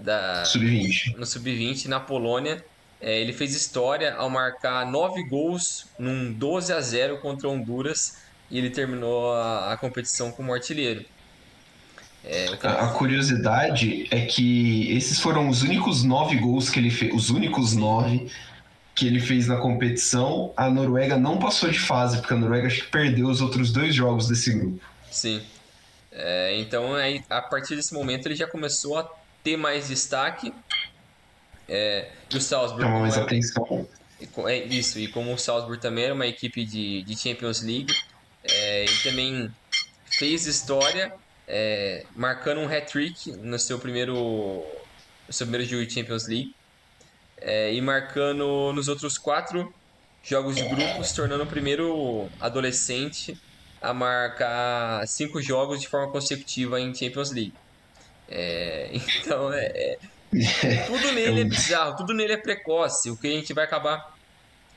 Da, 0.00 0.44
Sub-20. 0.44 1.16
No 1.16 1.26
Sub-20 1.26 1.86
na 1.86 2.00
Polônia. 2.00 2.64
É, 3.00 3.20
ele 3.20 3.32
fez 3.32 3.52
história 3.54 4.14
ao 4.14 4.30
marcar 4.30 4.86
9 4.86 5.24
gols 5.24 5.88
num 5.98 6.32
12 6.32 6.72
a 6.72 6.80
0 6.80 7.18
contra 7.18 7.48
Honduras 7.48 8.18
e 8.48 8.56
ele 8.56 8.70
terminou 8.70 9.34
a, 9.34 9.72
a 9.72 9.76
competição 9.76 10.30
como 10.30 10.54
artilheiro. 10.54 11.04
É, 12.24 12.46
a, 12.62 12.84
a, 12.84 12.88
curiosidade 12.90 14.06
é 14.08 14.24
que 14.26 14.92
esses 14.92 15.18
foram 15.18 15.48
os 15.48 15.62
únicos 15.62 16.04
nove 16.04 16.36
gols 16.36 16.70
que 16.70 16.78
ele 16.78 16.90
fez, 16.90 17.12
os 17.12 17.30
únicos 17.30 17.74
nove 17.74 18.30
que 18.94 19.06
ele 19.06 19.20
fez 19.20 19.46
na 19.46 19.56
competição. 19.56 20.52
A 20.56 20.68
Noruega 20.68 21.16
não 21.16 21.38
passou 21.38 21.70
de 21.70 21.78
fase, 21.78 22.18
porque 22.18 22.34
a 22.34 22.36
Noruega 22.36 22.66
acho 22.66 22.84
que 22.84 22.90
perdeu 22.90 23.28
os 23.28 23.40
outros 23.40 23.72
dois 23.72 23.94
jogos 23.94 24.28
desse 24.28 24.52
grupo. 24.52 24.80
Sim. 25.10 25.42
É, 26.10 26.58
então, 26.58 26.94
aí, 26.94 27.24
a 27.30 27.40
partir 27.40 27.74
desse 27.74 27.94
momento, 27.94 28.26
ele 28.26 28.34
já 28.34 28.46
começou 28.46 28.98
a 28.98 29.10
ter 29.42 29.56
mais 29.56 29.88
destaque. 29.88 30.52
É, 31.68 32.10
e 32.30 32.36
o 32.36 32.40
Salzburg. 32.40 32.84
Chama 32.84 33.00
mais 33.00 33.16
atenção. 33.16 33.88
É, 34.46 34.58
isso, 34.64 34.98
e 34.98 35.08
como 35.08 35.32
o 35.32 35.38
Salzburg 35.38 35.80
também 35.80 36.04
era 36.04 36.14
uma 36.14 36.26
equipe 36.26 36.64
de, 36.64 37.02
de 37.02 37.16
Champions 37.16 37.62
League, 37.62 37.92
é, 38.44 38.84
ele 38.84 38.98
também 39.02 39.50
fez 40.04 40.46
história 40.46 41.12
é, 41.48 42.04
marcando 42.14 42.60
um 42.60 42.68
hat-trick 42.68 43.32
no 43.32 43.58
seu 43.58 43.78
primeiro 43.78 44.64
no 45.26 45.32
seu 45.32 45.46
primeiro 45.46 45.68
jogo 45.68 45.86
de 45.86 45.92
Champions 45.92 46.28
League 46.28 46.54
é, 47.44 47.72
e 47.72 47.80
marcando 47.80 48.72
nos 48.72 48.88
outros 48.88 49.18
quatro 49.18 49.72
jogos 50.22 50.54
de 50.56 50.62
grupo, 50.62 51.02
se 51.04 51.14
tornando 51.14 51.42
o 51.42 51.46
primeiro 51.46 52.28
adolescente 52.40 53.36
a 53.80 53.92
marcar 53.92 55.06
cinco 55.08 55.42
jogos 55.42 55.80
de 55.80 55.88
forma 55.88 56.10
consecutiva 56.12 56.80
em 56.80 56.94
Champions 56.94 57.32
League. 57.32 57.54
É, 58.28 58.90
então, 59.20 59.52
é, 59.52 59.66
é, 59.66 59.98
tudo 60.86 61.10
nele 61.12 61.40
é 61.40 61.44
bizarro, 61.44 61.96
tudo 61.96 62.14
nele 62.14 62.34
é 62.34 62.36
precoce. 62.36 63.10
O 63.10 63.16
que 63.16 63.26
a 63.26 63.30
gente 63.30 63.52
vai 63.52 63.64
acabar 63.64 64.16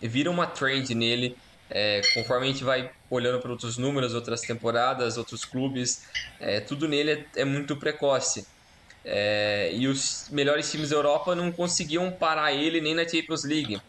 vira 0.01 0.29
uma 0.29 0.47
trend 0.47 0.93
nele 0.95 1.37
é, 1.69 2.01
conforme 2.13 2.47
a 2.47 2.51
gente 2.51 2.63
vai 2.63 2.91
olhando 3.09 3.39
para 3.39 3.51
outros 3.51 3.77
números, 3.77 4.13
outras 4.13 4.41
temporadas, 4.41 5.17
outros 5.17 5.45
clubes, 5.45 6.03
é, 6.39 6.59
tudo 6.59 6.87
nele 6.87 7.11
é, 7.11 7.41
é 7.41 7.45
muito 7.45 7.75
precoce. 7.75 8.45
É, 9.07 9.69
e 9.71 9.87
os 9.87 10.27
melhores 10.31 10.69
times 10.69 10.89
da 10.89 10.95
Europa 10.95 11.35
não 11.35 11.51
conseguiam 11.51 12.11
parar 12.11 12.51
ele 12.51 12.81
nem 12.81 12.95
na 12.95 13.07
Champions 13.07 13.43
League, 13.43 13.79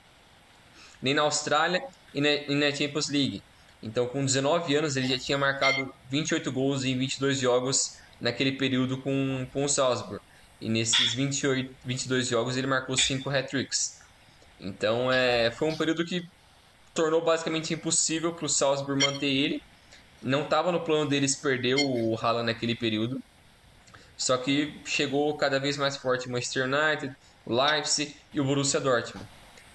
nem 1.01 1.15
na 1.15 1.23
Austrália 1.23 1.83
e 2.15 2.21
na, 2.21 2.29
e 2.29 2.55
na 2.55 2.71
Champions 2.71 3.09
League. 3.09 3.43
Então, 3.83 4.07
com 4.07 4.25
19 4.25 4.75
anos, 4.75 4.97
ele 4.97 5.09
já 5.09 5.19
tinha 5.19 5.39
marcado 5.39 5.93
28 6.11 6.53
gols 6.53 6.85
em 6.85 6.97
22 6.99 7.39
jogos 7.39 7.99
naquele 8.21 8.53
período 8.53 8.99
com, 8.99 9.47
com 9.53 9.65
o 9.65 9.69
Salzburg. 9.69 10.23
E 10.61 10.69
nesses 10.69 11.15
28, 11.15 11.75
22 11.85 12.29
jogos, 12.29 12.57
ele 12.57 12.67
marcou 12.67 12.97
5 12.97 13.29
hat-tricks. 13.31 14.01
Então, 14.61 15.13
é, 15.13 15.51
foi 15.51 15.69
um 15.69 15.77
período 15.77 16.05
que 16.05 16.27
tornou 16.95 17.23
basicamente 17.23 17.75
impossível 17.75 18.33
para 18.33 18.47
o 18.47 18.49
Salzburg 18.49 19.05
manter 19.05 19.27
ele. 19.27 19.63
Não 20.23 20.43
estava 20.43 20.73
no 20.73 20.81
plano 20.81 21.09
deles 21.09 21.37
perder 21.37 21.77
o 21.77 22.17
Haaland 22.17 22.47
naquele 22.47 22.75
período. 22.75 23.23
Só 24.17 24.37
que 24.39 24.81
chegou 24.85 25.37
cada 25.37 25.61
vez 25.61 25.77
mais 25.77 25.97
forte 25.97 26.27
o 26.27 26.31
Manchester 26.31 26.65
United, 26.65 27.15
o 27.45 27.55
Leipzig 27.55 28.17
e 28.33 28.41
o 28.41 28.45
Borussia 28.45 28.81
Dortmund. 28.81 29.27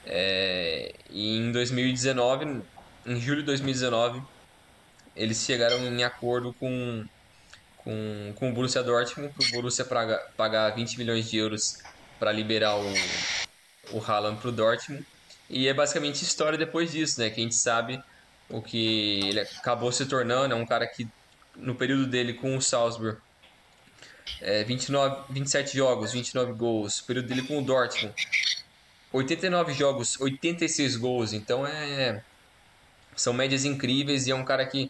É, 0.05 0.93
e 1.09 1.37
em 1.37 1.51
2019, 1.51 2.61
em 3.05 3.19
julho 3.19 3.41
de 3.41 3.45
2019, 3.45 4.21
eles 5.15 5.43
chegaram 5.43 5.77
em 5.85 6.03
acordo 6.03 6.53
com, 6.53 7.05
com, 7.77 8.33
com 8.35 8.49
o 8.49 8.53
Borussia 8.53 8.81
Dortmund 8.81 9.33
para 9.33 9.47
o 9.47 9.51
Borussia 9.51 9.85
pagar 10.35 10.69
20 10.71 10.97
milhões 10.97 11.29
de 11.29 11.37
euros 11.37 11.79
para 12.19 12.31
liberar 12.31 12.77
o, 12.77 12.93
o 13.91 14.03
Haaland 14.03 14.39
para 14.39 14.49
o 14.49 14.51
Dortmund. 14.51 15.05
E 15.49 15.67
é 15.67 15.73
basicamente 15.73 16.23
história 16.23 16.57
depois 16.57 16.91
disso, 16.91 17.19
né? 17.19 17.29
Que 17.29 17.41
a 17.41 17.43
gente 17.43 17.55
sabe 17.55 18.01
o 18.49 18.61
que 18.61 19.19
ele 19.27 19.41
acabou 19.41 19.91
se 19.91 20.05
tornando. 20.05 20.53
É 20.53 20.57
um 20.57 20.65
cara 20.65 20.87
que, 20.87 21.07
no 21.55 21.75
período 21.75 22.07
dele 22.07 22.33
com 22.33 22.55
o 22.55 22.61
Salzburg, 22.61 23.17
é, 24.41 24.63
29, 24.63 25.23
27 25.29 25.75
jogos, 25.75 26.11
29 26.11 26.53
gols. 26.53 26.99
O 26.99 27.05
período 27.05 27.27
dele 27.27 27.43
com 27.43 27.59
o 27.59 27.61
Dortmund, 27.63 28.13
89 29.11 29.73
jogos, 29.73 30.19
86 30.19 30.95
gols. 30.95 31.33
Então 31.33 31.65
é. 31.65 32.23
São 33.15 33.33
médias 33.33 33.65
incríveis 33.65 34.25
e 34.25 34.31
é 34.31 34.35
um 34.35 34.43
cara 34.43 34.65
que, 34.65 34.89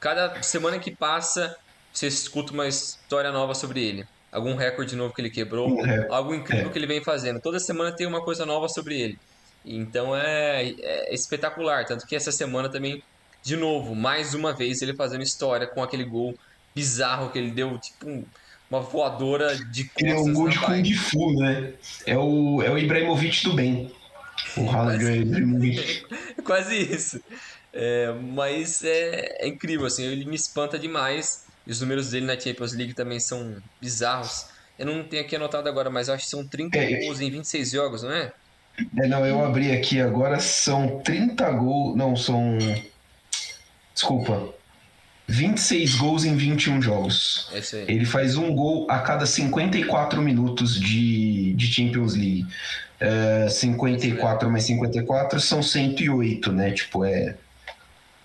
cada 0.00 0.42
semana 0.42 0.78
que 0.78 0.90
passa, 0.90 1.56
você 1.92 2.06
escuta 2.06 2.52
uma 2.52 2.66
história 2.66 3.30
nova 3.30 3.54
sobre 3.54 3.84
ele. 3.84 4.06
Algum 4.32 4.56
recorde 4.56 4.96
novo 4.96 5.14
que 5.14 5.20
ele 5.20 5.30
quebrou, 5.30 5.84
é, 5.86 6.08
algo 6.10 6.34
incrível 6.34 6.68
é. 6.68 6.72
que 6.72 6.78
ele 6.78 6.86
vem 6.86 7.04
fazendo. 7.04 7.40
Toda 7.40 7.60
semana 7.60 7.92
tem 7.92 8.06
uma 8.06 8.24
coisa 8.24 8.44
nova 8.44 8.68
sobre 8.68 9.00
ele. 9.00 9.18
Então 9.64 10.16
é, 10.16 10.70
é, 10.70 11.14
espetacular. 11.14 11.84
Tanto 11.86 12.06
que 12.06 12.16
essa 12.16 12.32
semana 12.32 12.68
também, 12.68 13.02
de 13.42 13.56
novo, 13.56 13.94
mais 13.94 14.34
uma 14.34 14.52
vez 14.52 14.82
ele 14.82 14.94
fazendo 14.94 15.22
história 15.22 15.66
com 15.66 15.82
aquele 15.82 16.04
gol 16.04 16.34
bizarro 16.74 17.30
que 17.30 17.38
ele 17.38 17.52
deu, 17.52 17.78
tipo 17.78 18.24
uma 18.70 18.80
voadora 18.80 19.56
de. 19.56 19.90
Ele 19.98 20.10
é 20.10 20.16
um 20.16 20.32
gol 20.32 20.48
de 20.48 20.58
Kung 20.58 20.92
Fu, 20.94 21.32
né? 21.38 21.72
É 22.06 22.16
o, 22.16 22.62
é 22.62 22.70
o 22.70 22.78
Ibrahimovic 22.78 23.44
do 23.44 23.54
bem. 23.54 23.90
O 24.56 24.68
Haaland 24.68 25.04
é 25.04 25.16
Ibrahimovic. 25.16 26.06
Quase 26.44 26.76
isso. 26.76 27.20
É, 27.72 28.12
mas 28.12 28.84
é, 28.84 29.44
é, 29.44 29.48
incrível, 29.48 29.86
assim, 29.86 30.04
ele 30.04 30.24
me 30.24 30.36
espanta 30.36 30.78
demais. 30.78 31.44
E 31.66 31.70
os 31.70 31.80
números 31.80 32.10
dele 32.10 32.26
na 32.26 32.38
Champions 32.38 32.72
League 32.74 32.94
também 32.94 33.18
são 33.18 33.56
bizarros. 33.80 34.46
Eu 34.78 34.86
não 34.86 35.02
tenho 35.02 35.22
aqui 35.22 35.36
anotado 35.36 35.68
agora, 35.68 35.88
mas 35.90 36.08
acho 36.08 36.24
que 36.24 36.30
são 36.30 36.46
30 36.46 36.78
é, 36.78 37.04
gols 37.04 37.20
em 37.20 37.30
26 37.30 37.70
jogos, 37.70 38.02
não 38.02 38.12
é? 38.12 38.32
É, 38.98 39.06
não, 39.06 39.24
eu 39.24 39.44
abri 39.44 39.72
aqui 39.72 40.00
agora, 40.00 40.38
são 40.40 41.00
30 41.00 41.50
gols. 41.52 41.96
Não, 41.96 42.16
são. 42.16 42.58
Desculpa. 43.94 44.52
26 45.26 45.94
gols 45.96 46.24
em 46.24 46.36
21 46.36 46.82
jogos. 46.82 47.50
É 47.52 47.84
Ele 47.90 48.04
faz 48.04 48.36
um 48.36 48.54
gol 48.54 48.86
a 48.90 48.98
cada 48.98 49.26
54 49.26 50.20
minutos 50.20 50.78
de, 50.78 51.54
de 51.54 51.66
Champions 51.66 52.14
League. 52.14 52.46
Uh, 53.00 53.50
54 53.50 54.50
mais 54.50 54.64
54 54.64 55.40
são 55.40 55.62
108, 55.62 56.52
né? 56.52 56.70
Tipo, 56.70 57.04
é 57.04 57.36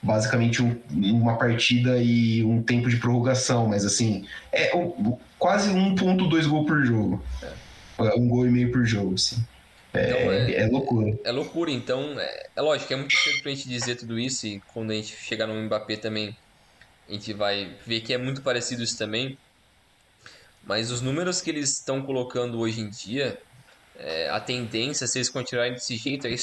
basicamente 0.02 0.62
um, 0.62 0.80
uma 0.92 1.38
partida 1.38 1.98
e 1.98 2.44
um 2.44 2.62
tempo 2.62 2.90
de 2.90 2.98
prorrogação, 2.98 3.68
mas 3.68 3.86
assim, 3.86 4.26
é 4.52 4.76
um, 4.76 5.18
quase 5.38 5.72
1.2 5.72 6.48
gol 6.48 6.66
por 6.66 6.86
jogo. 6.86 7.24
É. 7.42 8.16
Um 8.16 8.28
gol 8.28 8.48
e 8.48 8.52
meio 8.52 8.72
por 8.72 8.86
jogo, 8.86 9.16
assim. 9.16 9.44
É, 9.94 10.10
então, 10.10 10.32
é, 10.32 10.54
é, 10.54 10.68
loucura. 10.68 11.20
É 11.24 11.32
loucura, 11.32 11.72
então 11.72 12.20
é, 12.20 12.48
é 12.56 12.62
lógico, 12.62 12.94
é 12.94 12.96
muito 12.96 13.16
cedo 13.18 13.42
pra 13.42 13.52
gente 13.52 13.68
dizer 13.68 13.96
tudo 13.96 14.20
isso 14.20 14.46
e 14.46 14.62
quando 14.74 14.92
a 14.92 14.94
gente 14.94 15.16
chegar 15.16 15.48
no 15.48 15.56
Mbappé 15.56 15.96
também 15.96 16.36
a 17.10 17.14
gente 17.14 17.34
vai 17.34 17.76
ver 17.86 18.02
que 18.02 18.14
é 18.14 18.18
muito 18.18 18.42
parecido 18.42 18.84
isso 18.84 18.98
também. 18.98 19.38
Mas 20.64 20.92
os 20.92 21.02
números 21.02 21.42
que 21.42 21.50
eles 21.50 21.72
estão 21.72 22.02
colocando 22.04 22.60
hoje 22.60 22.82
em 22.82 22.90
dia, 22.90 23.42
é, 23.98 24.30
a 24.30 24.40
tendência, 24.40 25.08
se 25.08 25.18
eles 25.18 25.30
continuarem 25.30 25.74
desse 25.74 25.98
jeito, 25.98 26.28
é 26.28 26.36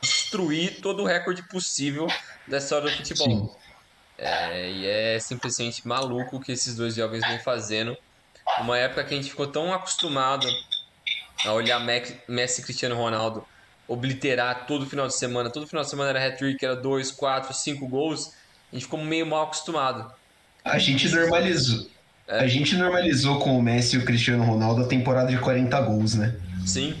destruir 0.00 0.80
todo 0.80 1.02
o 1.02 1.06
recorde 1.06 1.42
possível 1.48 2.06
da 2.48 2.58
história 2.58 2.90
do 2.90 2.96
futebol. 2.96 3.58
É, 4.16 4.70
e 4.70 4.86
é 4.86 5.18
simplesmente 5.20 5.86
maluco 5.86 6.36
o 6.36 6.40
que 6.40 6.52
esses 6.52 6.74
dois 6.74 6.94
jovens 6.94 7.26
vêm 7.26 7.38
fazendo. 7.38 7.96
Uma 8.60 8.78
época 8.78 9.04
que 9.04 9.14
a 9.14 9.16
gente 9.16 9.30
ficou 9.30 9.46
tão 9.46 9.72
acostumado 9.72 10.46
a 11.44 11.52
olhar 11.52 11.78
Messi 12.26 12.60
e 12.60 12.64
Cristiano 12.64 12.96
Ronaldo 12.96 13.46
obliterar 13.86 14.66
todo 14.66 14.86
final 14.86 15.06
de 15.06 15.16
semana. 15.16 15.50
Todo 15.50 15.66
final 15.66 15.84
de 15.84 15.90
semana 15.90 16.10
era 16.10 16.28
hat-trick, 16.28 16.64
era 16.64 16.76
2, 16.76 17.10
4, 17.10 17.52
5 17.52 17.88
gols. 17.88 18.32
A 18.72 18.76
gente 18.76 18.84
ficou 18.84 19.02
meio 19.02 19.26
mal 19.26 19.44
acostumado. 19.44 20.12
A 20.64 20.78
gente 20.78 21.08
normalizou. 21.08 21.86
É. 22.28 22.40
A 22.40 22.46
gente 22.46 22.76
normalizou 22.76 23.40
com 23.40 23.58
o 23.58 23.62
Messi 23.62 23.96
e 23.96 23.98
o 23.98 24.04
Cristiano 24.04 24.44
Ronaldo 24.44 24.82
a 24.82 24.86
temporada 24.86 25.30
de 25.30 25.38
40 25.38 25.80
gols, 25.80 26.14
né? 26.14 26.36
Sim. 26.64 26.94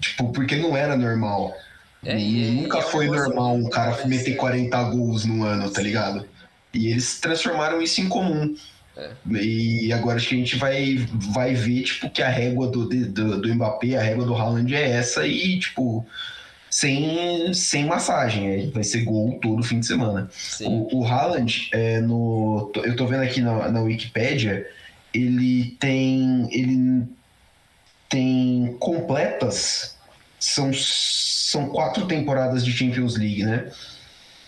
Tipo, 0.00 0.30
porque 0.32 0.56
não 0.56 0.76
era 0.76 0.96
normal. 0.96 1.56
É, 2.04 2.14
Nunca 2.16 2.78
é 2.78 2.82
foi 2.82 3.06
normal 3.06 3.56
um 3.56 3.68
cara 3.70 4.06
meter 4.06 4.36
40 4.36 4.82
gols 4.90 5.24
no 5.24 5.42
ano, 5.44 5.70
tá 5.70 5.80
ligado? 5.80 6.28
E 6.72 6.88
eles 6.88 7.18
transformaram 7.18 7.80
isso 7.80 8.00
em 8.00 8.08
comum. 8.08 8.54
É. 8.96 9.10
E 9.42 9.92
agora 9.92 10.16
acho 10.16 10.28
que 10.28 10.34
a 10.34 10.38
gente 10.38 10.56
vai, 10.56 11.06
vai 11.32 11.54
ver, 11.54 11.82
tipo, 11.82 12.10
que 12.10 12.22
a 12.22 12.28
régua 12.28 12.66
do, 12.68 12.86
do, 12.86 13.40
do 13.40 13.54
Mbappé, 13.54 13.96
a 13.96 14.02
régua 14.02 14.24
do 14.24 14.34
Haaland 14.34 14.74
é 14.74 14.90
essa 14.90 15.26
e, 15.26 15.58
tipo, 15.58 16.06
sem, 16.70 17.52
sem 17.54 17.86
massagem. 17.86 18.48
É, 18.48 18.66
vai 18.66 18.84
ser 18.84 19.04
gol 19.04 19.38
todo 19.40 19.62
fim 19.62 19.80
de 19.80 19.86
semana. 19.86 20.28
O, 20.60 21.00
o 21.00 21.04
Haaland, 21.06 21.68
é, 21.72 22.00
no, 22.00 22.70
eu 22.76 22.96
tô 22.96 23.06
vendo 23.06 23.22
aqui 23.22 23.40
na, 23.40 23.70
na 23.70 23.80
Wikipedia, 23.80 24.66
ele 25.12 25.76
tem. 25.78 26.48
Ele 26.52 27.06
tem 28.08 28.76
completas. 28.78 29.96
São, 30.38 30.70
são 30.72 31.68
quatro 31.70 32.06
temporadas 32.06 32.64
de 32.64 32.70
Champions 32.70 33.16
League, 33.16 33.42
né? 33.42 33.70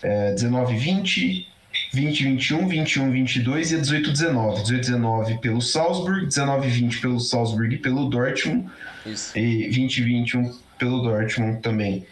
É, 0.03 0.33
19, 0.33 0.77
20, 0.77 1.49
2021, 1.93 2.69
21, 2.69 3.11
22 3.11 3.73
e 3.73 3.81
18, 3.81 4.11
19. 4.13 4.63
18, 4.63 4.81
19 4.81 5.39
pelo 5.39 5.61
Salzburg, 5.61 6.27
19, 6.27 6.69
20 6.69 7.01
pelo 7.01 7.21
Salzburg 7.21 7.75
e 7.75 7.79
pelo 7.79 8.09
Dortmund. 8.09 8.71
Isso. 9.07 9.37
E 9.39 9.69
20, 9.69 10.03
21 10.03 10.59
pelo 10.79 11.03
Dortmund 11.03 11.61
também. 11.61 12.07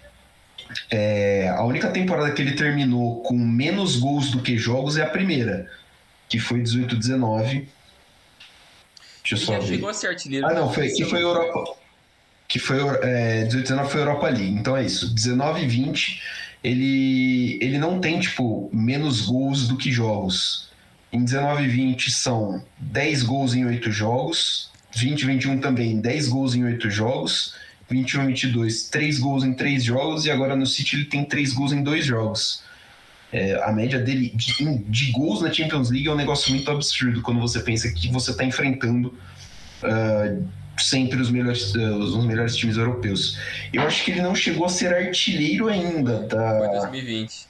É, 0.90 1.48
a 1.56 1.62
única 1.64 1.88
temporada 1.88 2.32
que 2.32 2.42
ele 2.42 2.52
terminou 2.52 3.22
com 3.22 3.38
menos 3.38 3.96
gols 3.96 4.30
do 4.30 4.40
que 4.40 4.56
jogos 4.56 4.96
é 4.96 5.02
a 5.02 5.08
primeira, 5.08 5.70
que 6.28 6.38
foi 6.38 6.60
18-19. 6.60 7.66
Deixa 9.28 9.34
eu 9.34 9.36
só 9.36 9.52
já 9.54 9.58
ver. 9.58 9.66
chegou 9.66 9.88
a 9.88 9.94
ser 9.94 10.08
artilheiro. 10.08 10.46
Ah, 10.46 10.54
não, 10.54 10.72
foi, 10.72 10.88
que 10.88 11.04
foi 11.04 11.22
Europa. 11.22 11.76
Que 12.48 12.58
foi 12.58 12.78
é, 13.02 13.44
18 13.44 13.62
19 13.68 13.90
foi 13.90 14.00
Europa 14.00 14.28
League. 14.28 14.54
Então 14.54 14.76
é 14.76 14.84
isso. 14.84 15.12
19 15.12 15.62
e 15.62 15.66
20, 15.66 16.22
ele, 16.62 17.59
ele 17.61 17.78
não 17.78 18.00
tem, 18.00 18.18
tipo, 18.18 18.70
menos 18.72 19.22
gols 19.22 19.68
do 19.68 19.76
que 19.76 19.90
jogos. 19.90 20.68
Em 21.12 21.24
19 21.24 21.64
e 21.64 21.68
20 21.68 22.11
são 22.11 22.64
10 22.78 23.22
gols 23.22 23.54
em 23.54 23.64
8 23.64 23.90
jogos. 23.90 24.70
20 24.94 25.22
e 25.22 25.26
21 25.26 25.59
também, 25.61 26.00
10 26.00 26.28
gols 26.28 26.54
em 26.54 26.64
8 26.64 26.90
jogos. 26.90 27.54
21 27.88 28.24
e 28.24 28.26
22, 28.28 28.88
3 28.88 29.18
gols 29.18 29.44
em 29.44 29.52
3 29.52 29.84
jogos. 29.84 30.26
E 30.26 30.30
agora 30.30 30.57
no 30.57 30.66
City 30.66 30.96
ele 30.96 31.04
tem 31.04 31.24
3 31.24 31.52
gols 31.52 31.72
em 31.72 31.82
2 31.82 32.04
jogos. 32.04 32.62
É, 33.32 33.61
a 33.62 33.72
média 33.72 33.98
dele 33.98 34.32
de, 34.34 34.78
de, 34.88 35.11
gols 35.12 35.42
na 35.42 35.52
Champions 35.52 35.90
League 35.90 36.07
é 36.07 36.12
um 36.12 36.16
negócio 36.16 36.50
muito 36.50 36.70
absurdo 36.70 37.20
quando 37.22 37.40
você 37.40 37.61
pensa 37.61 37.90
que 37.90 38.09
você 38.09 38.30
está 38.30 38.44
enfrentando 38.44 39.09
uh, 39.82 40.48
sempre 40.78 41.20
os 41.20 41.30
melhores, 41.30 41.74
os 41.74 42.24
melhores 42.24 42.56
times 42.56 42.76
europeus. 42.76 43.38
Eu 43.72 43.82
acho 43.82 44.04
que 44.04 44.10
ele 44.10 44.22
não 44.22 44.34
chegou 44.34 44.66
a 44.66 44.68
ser 44.68 44.94
artilheiro 44.94 45.68
ainda. 45.68 46.20
Da... 46.20 46.58
Foi 46.58 46.68
2020. 46.68 47.46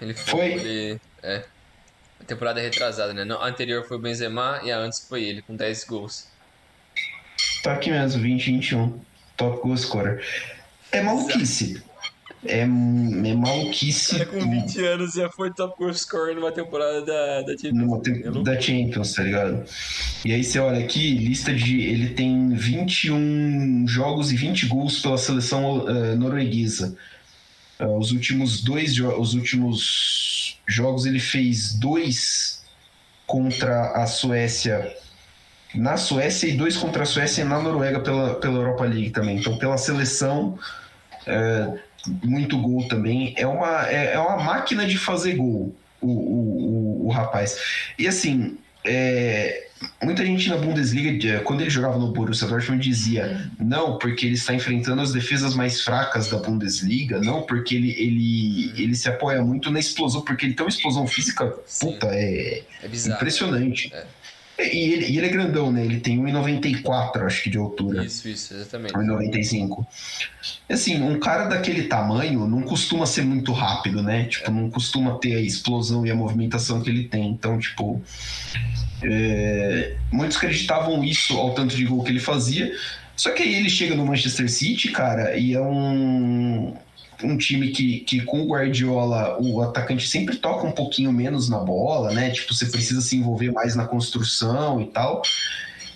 Ele 0.00 0.14
foi. 0.14 0.24
foi? 0.24 0.52
Ele, 0.52 1.00
é. 1.22 1.44
A 2.20 2.24
temporada 2.24 2.60
retrasada, 2.60 3.12
né? 3.12 3.22
A 3.34 3.46
anterior 3.46 3.86
foi 3.86 3.96
o 3.96 4.00
Benzema 4.00 4.60
e 4.64 4.72
a 4.72 4.78
antes 4.78 5.06
foi 5.06 5.24
ele, 5.24 5.42
com 5.42 5.54
10 5.54 5.84
gols. 5.84 6.26
Tá 7.62 7.74
aqui 7.74 7.90
mesmo, 7.90 8.22
20 8.22 8.44
21. 8.44 9.00
Top 9.36 9.62
goal 9.62 9.76
scorer. 9.76 10.24
É 10.92 11.02
maluquice. 11.02 11.82
É, 12.46 12.60
é 12.60 12.66
maluquice. 12.66 14.18
Cara, 14.18 14.26
com 14.26 14.38
20 14.38 14.84
anos 14.84 15.14
já 15.14 15.30
foi 15.30 15.52
top 15.52 15.78
goal 15.78 15.94
scorer 15.94 16.34
numa 16.34 16.52
temporada 16.52 17.04
da, 17.04 17.42
da 17.42 17.56
Champions. 17.56 18.02
Te 18.02 18.42
da 18.42 18.60
Champions, 18.60 19.12
tá 19.14 19.22
ligado? 19.22 19.64
E 20.24 20.32
aí 20.32 20.44
você 20.44 20.58
olha 20.58 20.84
aqui, 20.84 21.14
lista 21.14 21.52
de. 21.52 21.80
Ele 21.80 22.10
tem 22.10 22.50
21 22.50 23.86
jogos 23.88 24.32
e 24.32 24.36
20 24.36 24.66
gols 24.66 25.00
pela 25.00 25.16
seleção 25.16 25.84
uh, 25.84 26.16
norueguesa. 26.16 26.96
Uh, 27.80 27.98
os 27.98 28.12
últimos 28.12 28.62
dois 28.62 28.98
os 29.00 29.34
últimos 29.34 30.60
jogos 30.66 31.06
ele 31.06 31.18
fez 31.18 31.74
dois 31.74 32.62
contra 33.26 33.92
a 33.92 34.06
Suécia 34.06 34.94
na 35.74 35.96
Suécia 35.96 36.46
e 36.46 36.52
dois 36.52 36.76
contra 36.76 37.02
a 37.02 37.06
Suécia 37.06 37.42
e 37.42 37.44
na 37.44 37.60
Noruega 37.60 38.00
pela, 38.00 38.34
pela 38.36 38.54
Europa 38.54 38.84
League 38.84 39.10
também. 39.10 39.38
Então, 39.38 39.58
pela 39.58 39.76
seleção, 39.76 40.58
é, 41.26 41.78
muito 42.22 42.58
gol 42.58 42.86
também. 42.88 43.34
É 43.36 43.46
uma, 43.46 43.88
é, 43.88 44.14
é, 44.14 44.18
uma 44.18 44.36
máquina 44.36 44.86
de 44.86 44.98
fazer 44.98 45.34
gol, 45.36 45.74
o, 46.00 46.06
o, 46.06 47.02
o, 47.02 47.06
o 47.06 47.10
rapaz. 47.10 47.58
E 47.98 48.06
assim, 48.06 48.56
é, 48.84 49.68
muita 50.02 50.24
gente 50.24 50.48
na 50.48 50.56
Bundesliga, 50.56 51.40
quando 51.40 51.62
ele 51.62 51.70
jogava 51.70 51.98
no 51.98 52.12
Borussia 52.12 52.46
Dortmund, 52.46 52.82
dizia 52.82 53.50
não, 53.58 53.98
porque 53.98 54.26
ele 54.26 54.34
está 54.34 54.54
enfrentando 54.54 55.00
as 55.00 55.12
defesas 55.12 55.54
mais 55.54 55.80
fracas 55.80 56.30
da 56.30 56.38
Bundesliga, 56.38 57.20
não, 57.20 57.42
porque 57.42 57.74
ele, 57.74 57.90
ele, 57.92 58.72
ele 58.76 58.94
se 58.94 59.08
apoia 59.08 59.42
muito 59.42 59.70
na 59.70 59.78
explosão, 59.78 60.22
porque 60.22 60.46
ele 60.46 60.54
tem 60.54 60.64
uma 60.64 60.70
explosão 60.70 61.06
física, 61.06 61.46
puta, 61.80 62.08
é, 62.08 62.62
é 62.82 62.86
impressionante. 62.86 63.90
É. 63.92 64.04
E 64.58 64.92
ele, 64.92 65.06
e 65.06 65.18
ele 65.18 65.26
é 65.26 65.28
grandão, 65.28 65.72
né? 65.72 65.84
Ele 65.84 65.98
tem 65.98 66.18
1,94, 66.22 67.26
acho 67.26 67.42
que, 67.42 67.50
de 67.50 67.58
altura. 67.58 68.04
Isso, 68.04 68.28
isso, 68.28 68.54
exatamente. 68.54 68.94
1,95. 68.94 69.84
Assim, 70.68 71.02
um 71.02 71.18
cara 71.18 71.46
daquele 71.46 71.84
tamanho 71.84 72.46
não 72.46 72.62
costuma 72.62 73.04
ser 73.04 73.22
muito 73.22 73.52
rápido, 73.52 74.02
né? 74.02 74.24
Tipo, 74.24 74.50
não 74.52 74.70
costuma 74.70 75.18
ter 75.18 75.34
a 75.34 75.40
explosão 75.40 76.06
e 76.06 76.10
a 76.10 76.14
movimentação 76.14 76.80
que 76.80 76.88
ele 76.88 77.04
tem. 77.04 77.30
Então, 77.30 77.58
tipo. 77.58 78.00
É... 79.02 79.96
Muitos 80.12 80.36
acreditavam 80.36 81.02
isso 81.02 81.36
ao 81.36 81.52
tanto 81.54 81.74
de 81.74 81.84
gol 81.84 82.04
que 82.04 82.10
ele 82.10 82.20
fazia. 82.20 82.72
Só 83.16 83.30
que 83.30 83.42
aí 83.42 83.54
ele 83.54 83.70
chega 83.70 83.94
no 83.94 84.06
Manchester 84.06 84.50
City, 84.50 84.90
cara, 84.90 85.36
e 85.36 85.54
é 85.54 85.60
um 85.60 86.74
um 87.24 87.36
time 87.36 87.70
que, 87.70 88.00
que 88.00 88.20
com 88.22 88.42
o 88.42 88.46
Guardiola 88.46 89.36
o 89.40 89.62
atacante 89.62 90.06
sempre 90.08 90.36
toca 90.36 90.66
um 90.66 90.72
pouquinho 90.72 91.12
menos 91.12 91.48
na 91.48 91.58
bola, 91.58 92.12
né? 92.12 92.30
Tipo, 92.30 92.54
você 92.54 92.66
precisa 92.66 93.00
se 93.00 93.16
envolver 93.16 93.50
mais 93.50 93.74
na 93.74 93.86
construção 93.86 94.80
e 94.80 94.86
tal. 94.86 95.22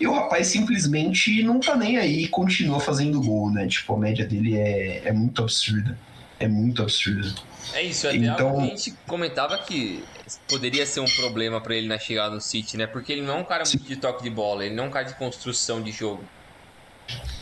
E 0.01 0.07
o 0.07 0.13
rapaz 0.13 0.47
simplesmente 0.47 1.43
não 1.43 1.59
tá 1.59 1.77
nem 1.77 1.99
aí 1.99 2.25
e 2.25 2.29
continua 2.29 2.79
fazendo 2.79 3.21
gol, 3.21 3.51
né? 3.51 3.67
Tipo, 3.67 3.95
a 3.95 3.99
média 3.99 4.25
dele 4.25 4.57
é, 4.57 5.09
é 5.09 5.13
muito 5.13 5.43
absurda. 5.43 5.99
É 6.39 6.47
muito 6.47 6.83
absurda. 6.83 7.35
É 7.75 7.83
isso, 7.83 8.07
até 8.07 8.17
então... 8.17 8.61
a 8.61 8.67
gente 8.67 8.95
comentava 9.07 9.59
que 9.59 10.03
poderia 10.49 10.87
ser 10.87 11.01
um 11.01 11.07
problema 11.17 11.61
para 11.61 11.75
ele 11.75 11.89
na 11.89 11.99
chegada 11.99 12.35
no 12.35 12.41
City, 12.41 12.77
né? 12.77 12.87
Porque 12.87 13.13
ele 13.13 13.23
não 13.23 13.39
é 13.39 13.41
um 13.41 13.45
cara 13.45 13.65
muito 13.67 13.85
de 13.85 13.97
toque 13.97 14.23
de 14.23 14.31
bola, 14.31 14.65
ele 14.65 14.75
não 14.75 14.85
é 14.85 14.87
um 14.87 14.91
cara 14.91 15.07
de 15.07 15.15
construção 15.15 15.83
de 15.83 15.91
jogo. 15.91 16.23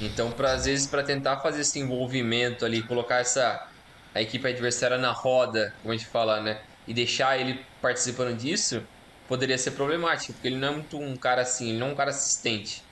Então, 0.01 0.31
pra, 0.31 0.53
às 0.53 0.65
vezes, 0.65 0.87
para 0.87 1.03
tentar 1.03 1.39
fazer 1.39 1.61
esse 1.61 1.79
envolvimento 1.79 2.65
ali, 2.65 2.83
colocar 2.83 3.17
essa 3.17 3.69
a 4.17 4.23
equipe 4.23 4.49
adversária 4.49 4.97
na 4.97 5.13
roda, 5.13 5.75
como 5.83 5.93
a 5.93 5.97
gente 5.97 6.09
fala, 6.09 6.41
né? 6.41 6.59
E 6.89 6.95
deixar 6.95 7.39
ele 7.39 7.61
participando 7.83 8.35
disso, 8.35 8.83
poderia 9.29 9.59
ser 9.59 9.73
problemático, 9.73 10.33
porque 10.33 10.49
ele 10.49 10.57
não 10.57 10.69
é 10.69 10.71
muito 10.71 10.99
um 10.99 11.15
cara 11.17 11.43
assim, 11.43 11.69
ele 11.69 11.79
não 11.79 11.89
é 11.89 11.93
um 11.93 11.95
cara 11.95 12.11
assistente. 12.11 12.83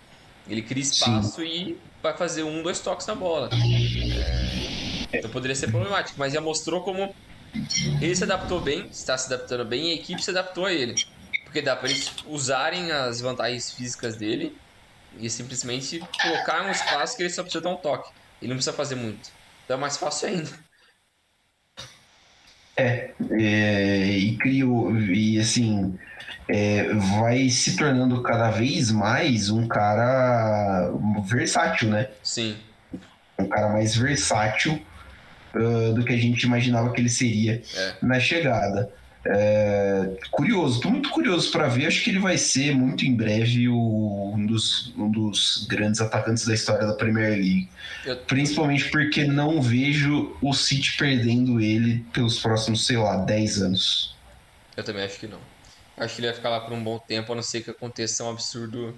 Ele 0.47 0.61
cria 0.61 0.83
espaço 0.83 1.41
Sim. 1.41 1.47
e 1.47 1.79
vai 2.03 2.14
fazer 2.14 2.43
um, 2.43 2.62
dois 2.62 2.79
toques 2.79 3.07
na 3.07 3.14
bola. 3.14 3.49
É, 5.12 5.18
então 5.18 5.31
poderia 5.31 5.57
ser 5.57 5.70
problemático, 5.70 6.18
mas 6.18 6.35
já 6.35 6.43
mostrou 6.43 6.83
como 6.83 7.14
ele 8.03 8.14
se 8.14 8.25
adaptou 8.25 8.61
bem, 8.61 8.87
está 8.89 9.16
se 9.16 9.33
adaptando 9.33 9.64
bem 9.64 9.89
e 9.89 9.93
a 9.93 9.95
equipe 9.95 10.22
se 10.22 10.31
adaptou 10.31 10.66
a 10.66 10.72
ele. 10.75 10.95
Porque 11.45 11.62
dá 11.62 11.75
para 11.75 11.89
eles 11.89 12.12
usarem 12.27 12.93
as 12.93 13.22
vantagens 13.22 13.70
físicas 13.70 14.16
dele 14.16 14.55
e 15.18 15.31
simplesmente 15.31 16.01
colocar 16.20 16.66
um 16.66 16.70
espaço 16.70 17.16
que 17.16 17.22
ele 17.22 17.31
só 17.31 17.43
precisa 17.43 17.64
dar 17.64 17.70
um 17.70 17.77
toque. 17.77 18.11
Ele 18.43 18.51
não 18.51 18.57
precisa 18.57 18.77
fazer 18.77 18.97
muito. 18.97 19.31
Então 19.64 19.79
é 19.79 19.81
mais 19.81 19.97
fácil 19.97 20.29
ainda. 20.29 20.64
É, 22.77 23.11
é 23.31 24.07
e 24.09 24.37
criou, 24.37 24.97
e 24.97 25.39
assim, 25.39 25.97
é, 26.49 26.93
vai 27.20 27.49
se 27.49 27.77
tornando 27.77 28.22
cada 28.22 28.51
vez 28.51 28.91
mais 28.91 29.51
um 29.51 29.66
cara 29.66 30.91
versátil, 31.25 31.89
né? 31.91 32.09
Sim. 32.22 32.57
Um 33.39 33.47
cara 33.47 33.68
mais 33.68 33.97
versátil 33.97 34.81
uh, 35.55 35.95
do 35.95 36.05
que 36.05 36.12
a 36.12 36.16
gente 36.16 36.43
imaginava 36.43 36.93
que 36.93 37.01
ele 37.01 37.09
seria 37.09 37.62
é. 37.77 37.95
na 38.03 38.20
chegada. 38.20 38.93
É, 39.27 40.18
curioso, 40.31 40.81
tô 40.81 40.91
muito 40.91 41.09
curioso 41.11 41.51
para 41.51 41.66
ver. 41.66 41.87
Acho 41.87 42.03
que 42.03 42.11
ele 42.11 42.18
vai 42.18 42.37
ser 42.37 42.75
muito 42.75 43.07
em 43.07 43.14
breve 43.14 43.68
o, 43.68 44.33
um, 44.35 44.45
dos, 44.47 44.93
um 44.97 45.11
dos 45.11 45.66
grandes 45.66 46.01
atacantes 46.01 46.47
da 46.47 46.55
história 46.55 46.87
da 46.87 46.95
Premier 46.95 47.31
League. 47.31 47.68
Eu... 48.05 48.16
Principalmente 48.18 48.91
porque 48.91 49.25
não 49.25 49.62
vejo 49.62 50.37
o 50.43 50.53
City 50.53 50.97
perdendo 50.97 51.61
ele 51.61 52.05
pelos 52.12 52.39
próximos, 52.39 52.87
sei 52.87 52.99
lá, 52.99 53.16
10 53.16 53.62
anos. 53.62 54.14
Eu 54.77 54.85
também 54.85 55.05
acho 55.05 55.18
que 55.18 55.27
não. 55.27 55.41
Acho 55.97 56.16
que 56.16 56.20
ele 56.20 56.29
vai 56.29 56.37
ficar 56.37 56.51
lá 56.51 56.61
por 56.61 56.72
um 56.72 56.83
bom 56.83 56.99
tempo, 56.99 57.33
a 57.33 57.37
não 57.37 57.43
ser 57.43 57.62
que 57.62 57.70
aconteça 57.70 58.25
um 58.25 58.31
absurdo 58.31 58.95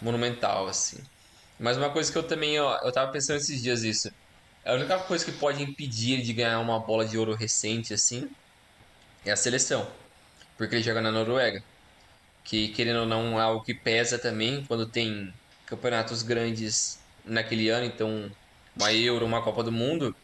monumental, 0.00 0.66
assim. 0.66 0.98
Mas 1.58 1.76
uma 1.76 1.90
coisa 1.90 2.10
que 2.10 2.16
eu 2.16 2.22
também, 2.22 2.58
ó, 2.58 2.78
eu 2.82 2.90
tava 2.90 3.12
pensando 3.12 3.36
esses 3.36 3.62
dias 3.62 3.82
isso. 3.82 4.10
A 4.64 4.72
única 4.72 4.98
coisa 4.98 5.24
que 5.24 5.32
pode 5.32 5.62
impedir 5.62 6.14
ele 6.14 6.22
de 6.22 6.32
ganhar 6.32 6.58
uma 6.58 6.80
bola 6.80 7.04
de 7.04 7.18
ouro 7.18 7.34
recente, 7.34 7.92
assim, 7.94 8.28
é 9.24 9.30
a 9.30 9.36
seleção. 9.36 9.86
Porque 10.56 10.74
ele 10.74 10.82
joga 10.82 11.00
na 11.00 11.10
Noruega. 11.10 11.62
Que, 12.44 12.68
querendo 12.68 13.00
ou 13.00 13.06
não, 13.06 13.38
é 13.38 13.42
algo 13.42 13.64
que 13.64 13.74
pesa 13.74 14.18
também 14.18 14.64
quando 14.66 14.86
tem 14.86 15.32
campeonatos 15.66 16.22
grandes 16.22 16.98
naquele 17.24 17.68
ano. 17.68 17.86
Então, 17.86 18.30
uma 18.76 18.92
Euro, 18.92 19.26
uma 19.26 19.42
Copa 19.42 19.62
do 19.62 19.72
Mundo. 19.72 20.14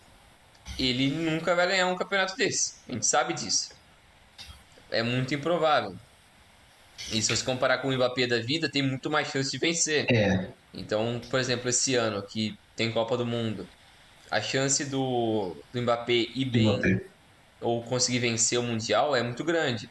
Ele 0.79 1.11
nunca 1.11 1.55
vai 1.55 1.69
ganhar 1.69 1.87
um 1.87 1.97
campeonato 1.97 2.37
desse. 2.37 2.75
A 2.89 2.93
gente 2.93 3.07
sabe 3.07 3.33
disso. 3.33 3.71
É 4.91 5.03
muito 5.03 5.35
improvável. 5.35 5.95
E 7.13 7.23
se 7.23 7.35
você 7.35 7.45
comparar 7.45 7.79
com 7.79 7.89
o 7.89 7.95
Mbappé 7.95 8.27
da 8.27 8.39
vida, 8.39 8.69
tem 8.69 8.83
muito 8.83 9.11
mais 9.11 9.29
chance 9.29 9.51
de 9.51 9.59
vencer. 9.59 10.07
É. 10.11 10.49
Então, 10.75 11.21
por 11.31 11.39
exemplo, 11.39 11.69
esse 11.69 11.95
ano 11.95 12.23
que 12.23 12.59
tem 12.75 12.91
Copa 12.91 13.17
do 13.17 13.25
Mundo, 13.25 13.69
a 14.31 14.41
chance 14.41 14.85
do, 14.85 15.57
do 15.73 15.83
Mbappé 15.83 16.13
ir 16.35 16.47
bem 16.47 16.69
Mbappé 16.69 17.16
ou 17.61 17.83
conseguir 17.83 18.19
vencer 18.19 18.59
o 18.59 18.63
Mundial 18.63 19.15
é 19.15 19.23
muito 19.23 19.45
grande. 19.45 19.89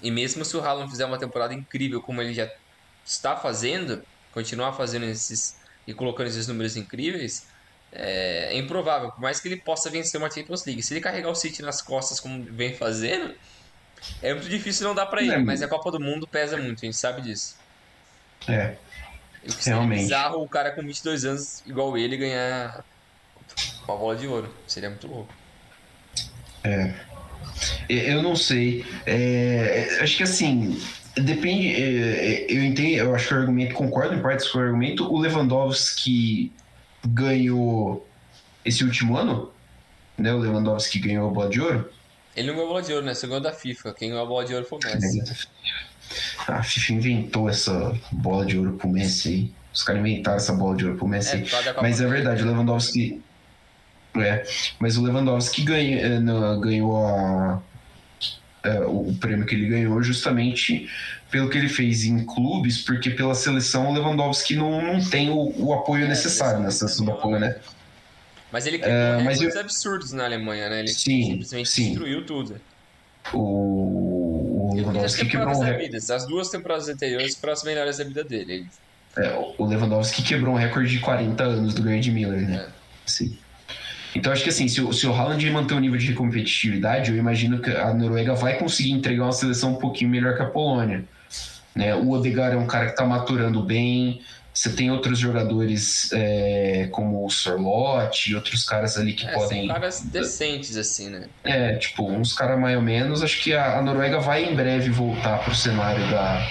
E 0.00 0.10
mesmo 0.10 0.44
se 0.44 0.56
o 0.56 0.60
Haaland 0.60 0.90
fizer 0.90 1.04
uma 1.04 1.18
temporada 1.18 1.54
incrível 1.54 2.00
como 2.00 2.22
ele 2.22 2.32
já 2.32 2.48
está 3.04 3.36
fazendo, 3.36 4.02
continuar 4.32 4.72
fazendo 4.72 5.04
esses 5.06 5.56
e 5.86 5.94
colocando 5.94 6.26
esses 6.26 6.46
números 6.46 6.76
incríveis, 6.76 7.46
é, 7.90 8.54
é 8.54 8.58
improvável. 8.58 9.10
Por 9.10 9.20
mais 9.20 9.40
que 9.40 9.48
ele 9.48 9.56
possa 9.56 9.88
vencer 9.88 10.20
uma 10.20 10.30
Champions 10.30 10.64
League, 10.64 10.82
se 10.82 10.92
ele 10.92 11.00
carregar 11.00 11.30
o 11.30 11.34
City 11.34 11.62
nas 11.62 11.80
costas 11.80 12.20
como 12.20 12.44
vem 12.44 12.74
fazendo, 12.74 13.34
é 14.22 14.34
muito 14.34 14.48
difícil 14.48 14.86
não 14.86 14.94
dar 14.94 15.06
para 15.06 15.22
ele. 15.22 15.32
É. 15.32 15.38
Mas 15.38 15.62
a 15.62 15.68
Copa 15.68 15.90
do 15.90 15.98
Mundo 15.98 16.26
pesa 16.26 16.56
muito, 16.56 16.80
a 16.80 16.84
gente 16.84 16.96
sabe 16.96 17.22
disso. 17.22 17.56
É. 18.46 18.76
Realmente. 19.64 20.00
É 20.00 20.02
bizarro 20.04 20.42
o 20.42 20.48
cara 20.48 20.72
com 20.72 20.82
22 20.82 21.24
anos 21.24 21.62
igual 21.66 21.96
ele 21.96 22.16
ganhar 22.16 22.84
Com 23.86 23.92
a 23.92 23.96
bola 23.96 24.16
de 24.16 24.26
ouro. 24.26 24.54
Seria 24.66 24.90
muito 24.90 25.06
louco. 25.06 25.32
É. 26.64 26.92
Eu 27.88 28.22
não 28.22 28.36
sei. 28.36 28.84
É, 29.06 29.98
acho 30.00 30.16
que 30.16 30.22
assim. 30.22 30.80
Depende. 31.16 31.74
É, 31.74 32.46
eu 32.48 32.62
entendo, 32.62 32.96
eu 32.96 33.14
acho 33.14 33.28
que 33.28 33.34
o 33.34 33.38
argumento, 33.38 33.74
concordo 33.74 34.14
em 34.14 34.22
partes 34.22 34.48
com 34.48 34.58
o 34.58 34.62
argumento. 34.62 35.12
O 35.12 35.18
Lewandowski 35.18 36.52
ganhou 37.06 38.06
esse 38.64 38.84
último 38.84 39.16
ano, 39.16 39.50
né? 40.16 40.32
O 40.32 40.38
Lewandowski 40.38 40.98
ganhou 40.98 41.28
a 41.28 41.32
bola 41.32 41.48
de 41.48 41.60
ouro. 41.60 41.90
Ele 42.36 42.48
não 42.48 42.54
ganhou 42.54 42.68
a 42.68 42.72
bola 42.72 42.82
de 42.82 42.92
ouro, 42.92 43.06
né? 43.06 43.14
Você 43.14 43.26
ganhou 43.26 43.42
da 43.42 43.52
FIFA. 43.52 43.94
Quem 43.94 44.10
ganhou 44.10 44.22
a 44.22 44.26
bola 44.26 44.44
de 44.44 44.54
ouro 44.54 44.66
foi 44.66 44.78
o 44.78 45.00
Messi. 45.00 45.22
A 46.46 46.62
FIFA 46.62 46.92
inventou 46.92 47.48
essa 47.48 47.94
bola 48.12 48.46
de 48.46 48.56
ouro 48.56 48.74
pro 48.74 48.88
Messi 48.88 49.28
aí. 49.28 49.52
Os 49.74 49.82
caras 49.82 50.00
inventaram 50.00 50.36
essa 50.36 50.52
bola 50.52 50.76
de 50.76 50.84
ouro 50.84 50.96
pro 50.96 51.08
Messi. 51.08 51.36
É, 51.36 51.82
mas 51.82 52.00
é 52.00 52.06
verdade, 52.06 52.42
o 52.42 52.46
Lewandowski. 52.46 53.20
É, 54.20 54.44
mas 54.78 54.96
o 54.96 55.02
Lewandowski 55.02 55.62
ganha, 55.62 55.98
é, 55.98 56.20
ganhou 56.60 57.06
a, 57.06 57.62
é, 58.62 58.80
o 58.80 59.14
prêmio 59.20 59.46
que 59.46 59.54
ele 59.54 59.68
ganhou 59.68 60.02
justamente 60.02 60.88
pelo 61.30 61.48
que 61.48 61.58
ele 61.58 61.68
fez 61.68 62.04
em 62.04 62.24
clubes, 62.24 62.82
porque 62.82 63.10
pela 63.10 63.34
seleção 63.34 63.90
o 63.90 63.92
Lewandowski 63.92 64.56
não, 64.56 64.80
não 64.80 65.04
tem 65.04 65.30
o, 65.30 65.52
o 65.56 65.74
apoio 65.74 66.04
é, 66.04 66.08
necessário 66.08 66.60
na 66.60 66.70
seleção 66.70 67.04
do 67.04 67.12
apoio, 67.12 67.38
né? 67.38 67.56
Mas 68.50 68.66
ele 68.66 68.78
quebrou 68.78 68.96
é, 68.96 69.18
recordes 69.18 69.54
eu... 69.54 69.60
absurdos 69.60 70.12
na 70.12 70.24
Alemanha, 70.24 70.70
né? 70.70 70.80
Ele 70.80 70.88
sim, 70.88 71.24
simplesmente 71.24 71.68
sim. 71.68 71.88
destruiu 71.90 72.24
tudo. 72.24 72.60
O, 73.32 74.70
o 74.70 74.74
Lewandowski 74.74 75.26
quebrou 75.26 75.54
um 75.54 75.60
recorde. 75.60 75.96
As 75.96 76.26
duas 76.26 76.48
temporadas 76.48 76.88
anteriores 76.88 77.36
foram 77.36 77.52
as 77.52 77.62
melhores 77.62 77.98
da 77.98 78.04
vida 78.04 78.24
dele. 78.24 78.66
É, 79.16 79.34
o 79.58 79.66
Lewandowski 79.66 80.22
quebrou 80.22 80.54
um 80.54 80.56
recorde 80.56 80.90
de 80.90 81.00
40 81.00 81.42
anos 81.42 81.74
do 81.74 81.82
Gerd 81.82 82.10
Miller, 82.10 82.48
né? 82.48 82.66
É. 82.68 82.72
Sim. 83.04 83.36
Então 84.14 84.32
acho 84.32 84.42
que 84.42 84.48
assim, 84.48 84.68
se 84.68 84.80
o, 84.80 84.92
se 84.92 85.06
o 85.06 85.12
Haaland 85.12 85.50
manter 85.50 85.74
o 85.74 85.80
nível 85.80 85.98
de 85.98 86.12
competitividade, 86.14 87.10
eu 87.10 87.16
imagino 87.16 87.60
que 87.60 87.70
a 87.70 87.92
Noruega 87.92 88.34
vai 88.34 88.58
conseguir 88.58 88.92
entregar 88.92 89.24
uma 89.24 89.32
seleção 89.32 89.72
um 89.72 89.76
pouquinho 89.76 90.10
melhor 90.10 90.36
que 90.36 90.42
a 90.42 90.46
Polônia. 90.46 91.04
Né? 91.74 91.94
O 91.94 92.10
Odegaard 92.10 92.56
é 92.56 92.58
um 92.58 92.66
cara 92.66 92.86
que 92.86 92.92
está 92.92 93.04
maturando 93.04 93.62
bem. 93.62 94.20
Você 94.52 94.70
tem 94.70 94.90
outros 94.90 95.20
jogadores 95.20 96.10
é, 96.12 96.88
como 96.90 97.24
o 97.24 97.30
Sorlote 97.30 98.32
e 98.32 98.34
outros 98.34 98.64
caras 98.64 98.98
ali 98.98 99.12
que 99.12 99.24
é, 99.24 99.32
podem. 99.32 99.66
São 99.66 99.74
caras 99.74 100.00
decentes, 100.00 100.76
assim, 100.76 101.10
né? 101.10 101.26
É, 101.44 101.76
tipo, 101.76 102.10
uns 102.10 102.32
caras 102.32 102.58
mais 102.58 102.74
ou 102.74 102.82
menos. 102.82 103.22
Acho 103.22 103.40
que 103.40 103.54
a, 103.54 103.78
a 103.78 103.82
Noruega 103.82 104.18
vai 104.18 104.44
em 104.44 104.56
breve 104.56 104.90
voltar 104.90 105.38
para 105.38 105.52
o 105.52 105.54
cenário 105.54 106.04
da, 106.10 106.44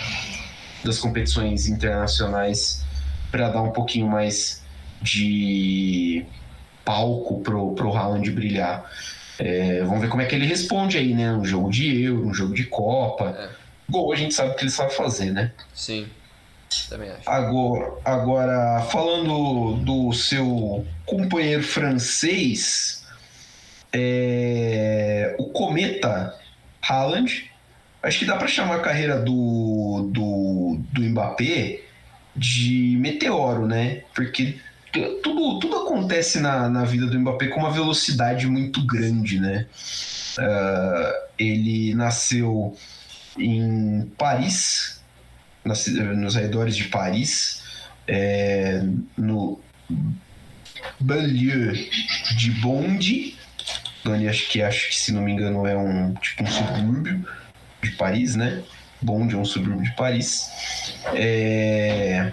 das 0.85 0.99
competições 0.99 1.67
internacionais 1.67 2.85
para 3.29 3.49
dar 3.49 3.61
um 3.61 3.71
pouquinho 3.71 4.07
mais 4.07 4.63
de 5.01 6.25
palco 6.87 7.41
pro, 7.41 7.75
pro 7.75 7.93
Haaland 7.93 8.31
brilhar. 8.31 8.89
É, 9.37 9.83
vamos 9.83 9.99
ver 9.99 10.07
como 10.07 10.21
é 10.21 10.25
que 10.25 10.33
ele 10.33 10.45
responde 10.45 10.97
aí, 10.97 11.13
né? 11.13 11.33
Um 11.33 11.43
jogo 11.43 11.69
de 11.69 12.01
Euro, 12.03 12.27
um 12.27 12.33
jogo 12.33 12.53
de 12.53 12.63
Copa. 12.63 13.35
É. 13.37 13.49
Gol 13.89 14.13
a 14.13 14.15
gente 14.15 14.33
sabe 14.33 14.55
que 14.55 14.63
ele 14.63 14.71
sabe 14.71 14.93
fazer, 14.93 15.31
né? 15.31 15.51
Sim. 15.73 16.07
Também 16.89 17.09
acho. 17.09 17.29
Agora, 17.29 17.93
agora 18.05 18.81
falando 18.89 19.75
do 19.83 20.13
seu 20.13 20.85
companheiro 21.05 21.63
francês, 21.63 23.05
é, 23.91 25.35
o 25.37 25.45
Cometa 25.45 26.33
Haaland, 26.87 27.51
acho 28.01 28.19
que 28.19 28.25
dá 28.25 28.37
para 28.37 28.47
chamar 28.47 28.77
a 28.77 28.79
carreira 28.79 29.19
do, 29.19 30.09
do, 30.13 30.79
do 30.93 31.01
Mbappé 31.01 31.81
de 32.35 32.97
meteoro, 32.99 33.65
né? 33.65 34.03
Porque 34.15 34.57
tudo, 35.23 35.59
tudo 35.59 35.75
acontece 35.77 36.39
na, 36.39 36.69
na 36.69 36.83
vida 36.83 37.05
do 37.05 37.19
Mbappé 37.19 37.47
com 37.47 37.61
uma 37.61 37.71
velocidade 37.71 38.47
muito 38.47 38.85
grande, 38.85 39.39
né? 39.39 39.65
Uh, 40.37 41.27
ele 41.37 41.93
nasceu 41.95 42.75
em 43.37 44.11
Paris, 44.17 45.01
nas, 45.63 45.87
nos 45.87 46.37
arredores 46.37 46.75
de 46.75 46.85
Paris, 46.85 47.63
é, 48.07 48.81
no 49.17 49.59
banlieue 50.99 51.89
de 52.35 52.51
Bondy, 52.51 53.37
Bondy 54.03 54.27
acho 54.27 54.49
que 54.49 54.61
acho 54.61 54.89
que 54.89 54.95
se 54.95 55.11
não 55.11 55.21
me 55.21 55.31
engano 55.31 55.67
é 55.67 55.77
um 55.77 56.13
tipo 56.15 56.43
um 56.43 56.47
subúrbio 56.47 57.27
de 57.81 57.91
Paris, 57.91 58.35
né? 58.35 58.63
Bondy 59.01 59.35
é 59.35 59.37
um 59.37 59.45
subúrbio 59.45 59.83
de 59.83 59.95
Paris. 59.95 60.49
É, 61.13 62.31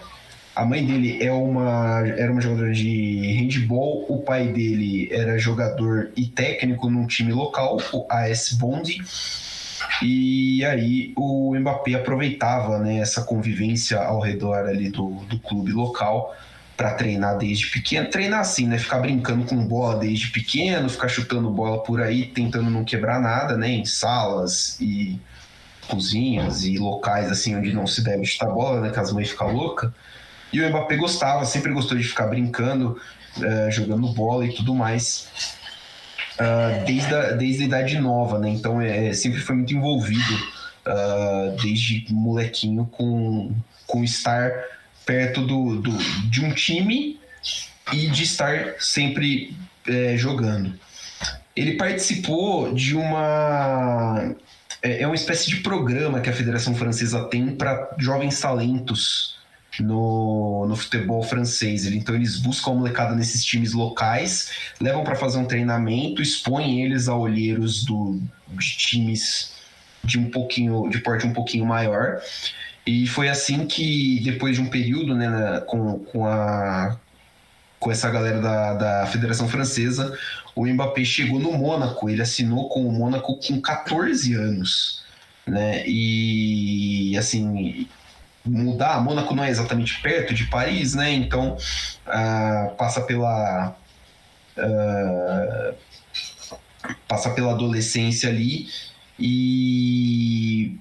a 0.54 0.64
mãe 0.64 0.84
dele 0.84 1.22
é 1.22 1.32
uma, 1.32 2.06
era 2.06 2.30
uma 2.30 2.40
jogadora 2.40 2.72
de 2.72 3.32
handball, 3.38 4.06
o 4.08 4.22
pai 4.22 4.48
dele 4.48 5.08
era 5.10 5.36
jogador 5.38 6.10
e 6.16 6.26
técnico 6.26 6.88
num 6.88 7.06
time 7.06 7.32
local, 7.32 7.78
o 7.92 8.06
AS 8.08 8.52
Bondi. 8.52 8.98
E 10.02 10.64
aí 10.64 11.12
o 11.16 11.54
Mbappé 11.54 11.94
aproveitava 11.94 12.78
né, 12.78 12.98
essa 12.98 13.22
convivência 13.22 13.98
ao 13.98 14.20
redor 14.20 14.66
ali 14.66 14.90
do, 14.90 15.10
do 15.28 15.38
clube 15.38 15.72
local 15.72 16.34
para 16.76 16.94
treinar 16.94 17.36
desde 17.36 17.66
pequeno. 17.70 18.08
Treinar 18.08 18.40
assim, 18.40 18.66
né? 18.66 18.78
Ficar 18.78 18.98
brincando 18.98 19.44
com 19.44 19.56
bola 19.66 19.98
desde 19.98 20.28
pequeno, 20.28 20.88
ficar 20.88 21.08
chutando 21.08 21.50
bola 21.50 21.82
por 21.82 22.00
aí, 22.00 22.26
tentando 22.26 22.70
não 22.70 22.84
quebrar 22.84 23.20
nada, 23.20 23.56
né? 23.56 23.70
Em 23.70 23.84
salas 23.84 24.76
e 24.80 25.18
cozinhas 25.88 26.64
e 26.64 26.78
locais 26.78 27.30
assim 27.30 27.54
onde 27.54 27.72
não 27.72 27.86
se 27.86 28.02
deve 28.02 28.24
chutar 28.24 28.50
bola, 28.50 28.80
né? 28.80 28.90
Que 28.90 28.98
as 28.98 29.12
mães 29.12 29.30
ficam 29.30 29.52
loucas. 29.52 29.90
E 30.54 30.62
o 30.62 30.68
Mbappé 30.70 30.96
gostava, 30.96 31.44
sempre 31.44 31.72
gostou 31.72 31.98
de 31.98 32.04
ficar 32.04 32.28
brincando, 32.28 32.96
uh, 33.38 33.70
jogando 33.72 34.06
bola 34.12 34.46
e 34.46 34.54
tudo 34.54 34.72
mais. 34.72 35.26
Uh, 36.34 36.84
desde, 36.86 37.12
a, 37.12 37.32
desde 37.32 37.64
a 37.64 37.66
idade 37.66 37.98
nova, 37.98 38.38
né? 38.38 38.50
Então 38.50 38.80
é, 38.80 39.12
sempre 39.12 39.40
foi 39.40 39.56
muito 39.56 39.74
envolvido 39.74 40.34
uh, 40.86 41.60
desde 41.60 42.06
molequinho 42.08 42.86
com, 42.86 43.52
com 43.84 44.04
estar 44.04 44.52
perto 45.04 45.44
do, 45.44 45.82
do, 45.82 45.90
de 46.30 46.44
um 46.44 46.52
time 46.52 47.18
e 47.92 48.06
de 48.06 48.22
estar 48.22 48.76
sempre 48.78 49.56
é, 49.88 50.16
jogando. 50.16 50.72
Ele 51.56 51.72
participou 51.72 52.72
de 52.72 52.96
uma 52.96 54.34
é, 54.80 55.02
é 55.02 55.06
uma 55.06 55.16
espécie 55.16 55.48
de 55.48 55.56
programa 55.56 56.20
que 56.20 56.30
a 56.30 56.32
Federação 56.32 56.76
Francesa 56.76 57.24
tem 57.24 57.56
para 57.56 57.90
jovens 57.98 58.40
talentos 58.40 59.34
no, 59.80 60.66
no 60.68 60.76
futebol 60.76 61.22
francês. 61.22 61.86
Então 61.86 62.14
eles 62.14 62.38
buscam 62.38 62.72
a 62.72 62.74
molecada 62.74 63.14
nesses 63.14 63.44
times 63.44 63.72
locais, 63.72 64.50
levam 64.80 65.04
para 65.04 65.16
fazer 65.16 65.38
um 65.38 65.44
treinamento, 65.44 66.22
expõem 66.22 66.82
eles 66.82 67.08
a 67.08 67.16
olheiros 67.16 67.84
do, 67.84 68.20
de 68.48 68.76
times 68.76 69.54
de 70.02 70.18
um 70.18 70.30
pouquinho 70.30 70.88
de 70.90 70.98
porte 70.98 71.26
um 71.26 71.32
pouquinho 71.32 71.64
maior. 71.64 72.20
E 72.86 73.06
foi 73.06 73.28
assim 73.28 73.66
que, 73.66 74.20
depois 74.22 74.56
de 74.56 74.62
um 74.62 74.66
período 74.66 75.14
né, 75.14 75.62
com, 75.66 76.00
com, 76.00 76.26
a, 76.26 76.96
com 77.80 77.90
essa 77.90 78.10
galera 78.10 78.40
da, 78.40 78.74
da 78.74 79.06
Federação 79.06 79.48
Francesa, 79.48 80.16
o 80.54 80.66
Mbappé 80.66 81.04
chegou 81.04 81.40
no 81.40 81.52
Mônaco. 81.52 82.10
Ele 82.10 82.20
assinou 82.20 82.68
com 82.68 82.86
o 82.86 82.92
Mônaco 82.92 83.36
com 83.36 83.60
14 83.60 84.34
anos. 84.34 85.02
Né? 85.46 85.82
E 85.86 87.16
assim, 87.16 87.88
mudar. 88.44 89.02
Mônaco 89.02 89.34
não 89.34 89.44
é 89.44 89.50
exatamente 89.50 90.00
perto 90.00 90.34
de 90.34 90.44
Paris, 90.44 90.94
né? 90.94 91.12
Então 91.12 91.56
uh, 92.06 92.74
passa 92.76 93.00
pela 93.00 93.74
uh, 94.58 95.74
passa 97.08 97.30
pela 97.30 97.52
adolescência 97.52 98.28
ali 98.28 98.68
e 99.18 100.76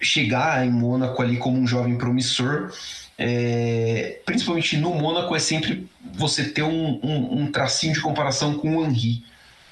chegar 0.00 0.66
em 0.66 0.70
Mônaco 0.70 1.20
ali 1.22 1.36
como 1.36 1.58
um 1.58 1.66
jovem 1.66 1.96
promissor, 1.96 2.72
é, 3.16 4.20
principalmente 4.24 4.76
no 4.76 4.94
Mônaco, 4.94 5.34
é 5.34 5.40
sempre 5.40 5.88
você 6.14 6.44
ter 6.44 6.62
um, 6.62 7.00
um, 7.02 7.42
um 7.42 7.52
tracinho 7.52 7.92
de 7.92 8.00
comparação 8.00 8.54
com 8.54 8.76
o 8.76 8.84
Henri. 8.84 9.24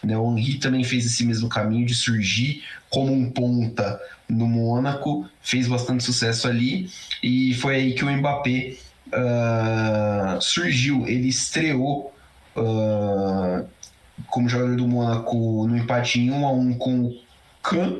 Né? 0.06 0.16
O 0.16 0.38
Henri 0.38 0.58
também 0.58 0.84
fez 0.84 1.04
esse 1.04 1.24
mesmo 1.24 1.48
caminho 1.48 1.84
de 1.84 1.94
surgir 1.94 2.62
como 2.88 3.12
um 3.12 3.28
ponta 3.28 4.00
no 4.28 4.46
Mônaco, 4.46 5.28
fez 5.42 5.66
bastante 5.66 6.04
sucesso 6.04 6.46
ali 6.46 6.88
e 7.22 7.54
foi 7.54 7.74
aí 7.74 7.92
que 7.92 8.04
o 8.04 8.10
Mbappé 8.10 8.76
uh, 9.08 10.40
surgiu. 10.40 11.04
Ele 11.08 11.28
estreou 11.28 12.14
uh, 12.56 13.66
como 14.28 14.48
jogador 14.48 14.76
do 14.76 14.86
Mônaco 14.86 15.66
no 15.66 15.76
empate 15.76 16.20
em 16.20 16.30
1 16.30 16.46
a 16.46 16.52
1 16.52 16.74
com 16.74 17.00
o 17.06 17.20
Kahn. 17.60 17.98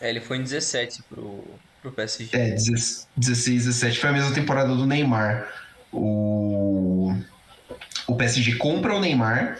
É, 0.01 0.09
ele 0.09 0.19
foi 0.19 0.37
em 0.37 0.43
17 0.43 1.03
pro, 1.03 1.43
pro 1.81 1.91
PSG. 1.91 2.35
É, 2.35 2.51
16, 2.51 3.07
17 3.15 3.99
foi 3.99 4.09
a 4.09 4.13
mesma 4.13 4.33
temporada 4.33 4.75
do 4.75 4.85
Neymar. 4.85 5.47
O, 5.91 7.13
o 8.07 8.15
PSG 8.15 8.55
compra 8.55 8.95
o 8.95 8.99
Neymar 8.99 9.57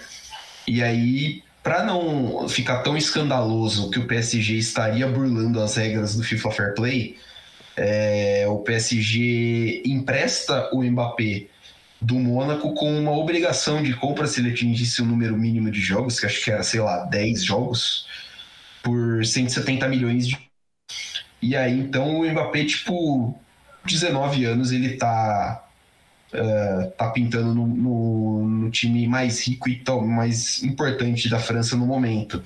e 0.67 0.81
aí 0.81 1.43
para 1.63 1.83
não 1.83 2.47
ficar 2.49 2.81
tão 2.81 2.97
escandaloso 2.97 3.89
que 3.91 3.99
o 3.99 4.07
PSG 4.07 4.55
estaria 4.55 5.07
burlando 5.07 5.61
as 5.61 5.75
regras 5.75 6.15
do 6.15 6.23
FIFA 6.23 6.51
Fair 6.51 6.73
Play, 6.73 7.17
é, 7.77 8.45
o 8.47 8.59
PSG 8.59 9.83
empresta 9.85 10.69
o 10.73 10.83
Mbappé 10.83 11.47
do 12.01 12.15
Mônaco 12.15 12.73
com 12.73 12.99
uma 12.99 13.11
obrigação 13.11 13.83
de 13.83 13.93
compra 13.93 14.25
se 14.25 14.41
ele 14.41 14.51
atingisse 14.51 15.01
o 15.01 15.05
número 15.05 15.37
mínimo 15.37 15.69
de 15.69 15.79
jogos, 15.79 16.19
que 16.19 16.25
acho 16.25 16.43
que 16.43 16.51
era, 16.51 16.63
sei 16.63 16.79
lá, 16.79 17.05
10 17.05 17.43
jogos, 17.43 18.07
por 18.81 19.23
170 19.23 19.87
milhões 19.87 20.27
de. 20.27 20.39
E 21.41 21.55
aí, 21.55 21.79
então, 21.79 22.19
o 22.19 22.29
Mbappé, 22.29 22.65
tipo, 22.65 23.39
19 23.85 24.45
anos, 24.45 24.71
ele 24.71 24.97
tá. 24.97 25.63
Uh, 26.33 26.89
tá 26.91 27.09
pintando 27.09 27.53
no, 27.53 27.67
no, 27.67 28.47
no, 28.47 28.71
time 28.71 29.05
mais 29.05 29.45
rico 29.45 29.67
e 29.67 29.75
tal, 29.75 30.01
mais 30.01 30.63
importante 30.63 31.29
da 31.29 31.39
França 31.39 31.75
no 31.75 31.85
momento. 31.85 32.41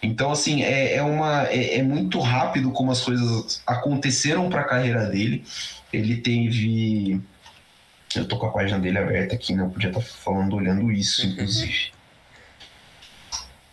Então, 0.00 0.30
assim, 0.30 0.62
é, 0.62 0.94
é, 0.94 1.02
uma, 1.02 1.44
é, 1.48 1.78
é 1.78 1.82
muito 1.82 2.20
rápido 2.20 2.70
como 2.70 2.92
as 2.92 3.00
coisas 3.00 3.62
aconteceram 3.66 4.48
para 4.48 4.60
a 4.60 4.64
carreira 4.64 5.06
dele. 5.06 5.44
Ele 5.92 6.18
teve 6.18 7.20
eu 8.16 8.26
tô 8.26 8.36
com 8.36 8.46
a 8.46 8.50
página 8.50 8.78
dele 8.78 8.98
aberta 8.98 9.34
aqui, 9.34 9.54
não 9.54 9.70
podia 9.70 9.88
estar 9.88 10.00
tá 10.00 10.06
falando, 10.06 10.56
olhando 10.56 10.90
isso, 10.90 11.26
inclusive. 11.26 11.92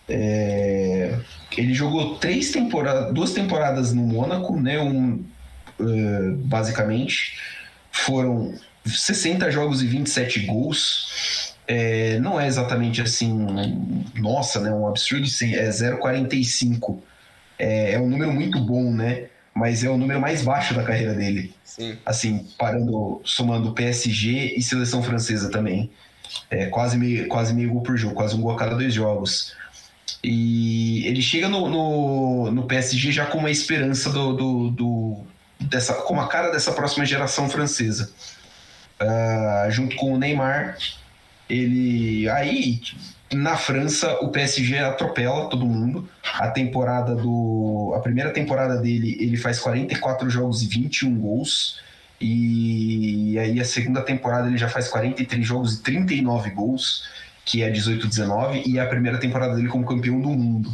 É, 0.08 1.18
ele 1.58 1.74
jogou 1.74 2.16
três 2.16 2.52
temporadas, 2.52 3.14
duas 3.14 3.34
temporadas 3.34 3.94
no 3.94 4.04
Mônaco, 4.04 4.60
né? 4.60 4.80
Um, 4.80 5.26
uh, 5.80 6.36
basicamente 6.46 7.38
foram 7.92 8.54
60 8.88 9.52
jogos 9.52 9.82
e 9.82 9.88
27 9.88 10.46
gols. 10.46 11.56
É, 11.68 12.18
não 12.20 12.40
é 12.40 12.48
exatamente 12.48 13.02
assim, 13.02 13.46
nossa, 14.16 14.60
né? 14.62 14.72
Um 14.72 14.88
absurdo, 14.88 15.26
é 15.26 15.70
0,45. 15.70 17.00
É, 17.60 17.94
é 17.94 18.00
um 18.00 18.08
número 18.08 18.32
muito 18.32 18.60
bom, 18.60 18.92
né? 18.92 19.26
Mas 19.54 19.84
é 19.84 19.90
o 19.90 19.98
número 19.98 20.22
mais 20.22 20.44
baixo 20.44 20.74
da 20.74 20.84
carreira 20.84 21.14
dele. 21.14 21.54
Sim. 21.64 21.98
Assim, 22.06 22.48
parando, 22.58 23.22
somando 23.24 23.74
PSG 23.74 24.54
e 24.56 24.62
seleção 24.62 25.04
francesa 25.04 25.50
também. 25.50 25.90
É, 26.50 26.68
quase, 26.68 26.98
meio, 26.98 27.28
quase 27.28 27.54
meio 27.54 27.72
gol 27.72 27.82
por 27.82 27.98
jogo, 27.98 28.16
quase 28.16 28.36
um 28.36 28.42
gol 28.42 28.52
a 28.52 28.58
cada 28.58 28.76
dois 28.76 28.94
jogos. 28.94 29.56
E 30.24 31.06
ele 31.06 31.22
chega 31.22 31.48
no, 31.48 31.70
no, 31.70 32.52
no 32.52 32.64
PSG 32.64 33.12
já 33.12 33.26
com 33.26 33.40
uma 33.40 33.52
esperança 33.52 34.10
do, 34.10 34.34
do, 34.34 34.70
do, 34.72 35.18
dessa, 35.60 35.94
com 35.94 36.20
a 36.20 36.28
cara 36.28 36.52
dessa 36.52 36.72
próxima 36.72 37.06
geração 37.06 37.50
francesa. 37.50 38.12
Uh, 39.02 39.72
junto 39.72 39.96
com 39.96 40.14
o 40.14 40.18
Neymar, 40.18 40.78
ele 41.50 42.28
aí 42.30 42.82
na 43.34 43.58
França, 43.58 44.14
o 44.22 44.30
PSG 44.30 44.78
atropela 44.80 45.50
todo 45.50 45.66
mundo. 45.66 46.08
A 46.40 46.50
temporada 46.50 47.16
do. 47.16 47.94
A 47.96 48.00
primeira 48.00 48.32
temporada 48.32 48.78
dele, 48.78 49.18
ele 49.20 49.38
faz 49.38 49.60
44 49.60 50.30
jogos 50.30 50.62
e 50.62 50.68
21 50.68 51.18
gols. 51.18 51.80
E 52.20 53.38
aí 53.38 53.60
a 53.60 53.66
segunda 53.66 54.02
temporada 54.02 54.48
ele 54.48 54.58
já 54.58 54.70
faz 54.70 54.88
43 54.88 55.46
jogos 55.46 55.76
e 55.76 55.84
39 55.84 56.50
gols, 56.52 57.04
que 57.46 57.62
é 57.62 57.72
18-19, 57.72 58.64
e 58.66 58.80
a 58.80 58.88
primeira 58.88 59.20
temporada 59.20 59.56
dele 59.56 59.68
como 59.68 59.86
campeão 59.86 60.20
do 60.20 60.30
mundo. 60.30 60.72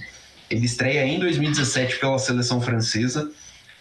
Ele 0.49 0.65
estreia 0.65 1.05
em 1.05 1.19
2017 1.19 1.99
pela 1.99 2.17
seleção 2.19 2.61
francesa. 2.61 3.29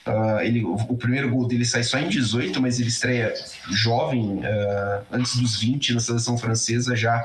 Uh, 0.07 0.41
ele, 0.41 0.65
o 0.65 0.97
primeiro 0.97 1.31
gol 1.31 1.47
dele 1.47 1.65
sai 1.65 1.85
só 1.85 1.97
em 1.99 2.09
18, 2.09 2.61
mas 2.61 2.81
ele 2.81 2.89
estreia 2.89 3.33
jovem, 3.71 4.39
uh, 4.39 5.05
antes 5.13 5.37
dos 5.37 5.61
20 5.61 5.95
na 5.95 6.01
seleção 6.01 6.37
francesa, 6.37 6.97
já 6.97 7.23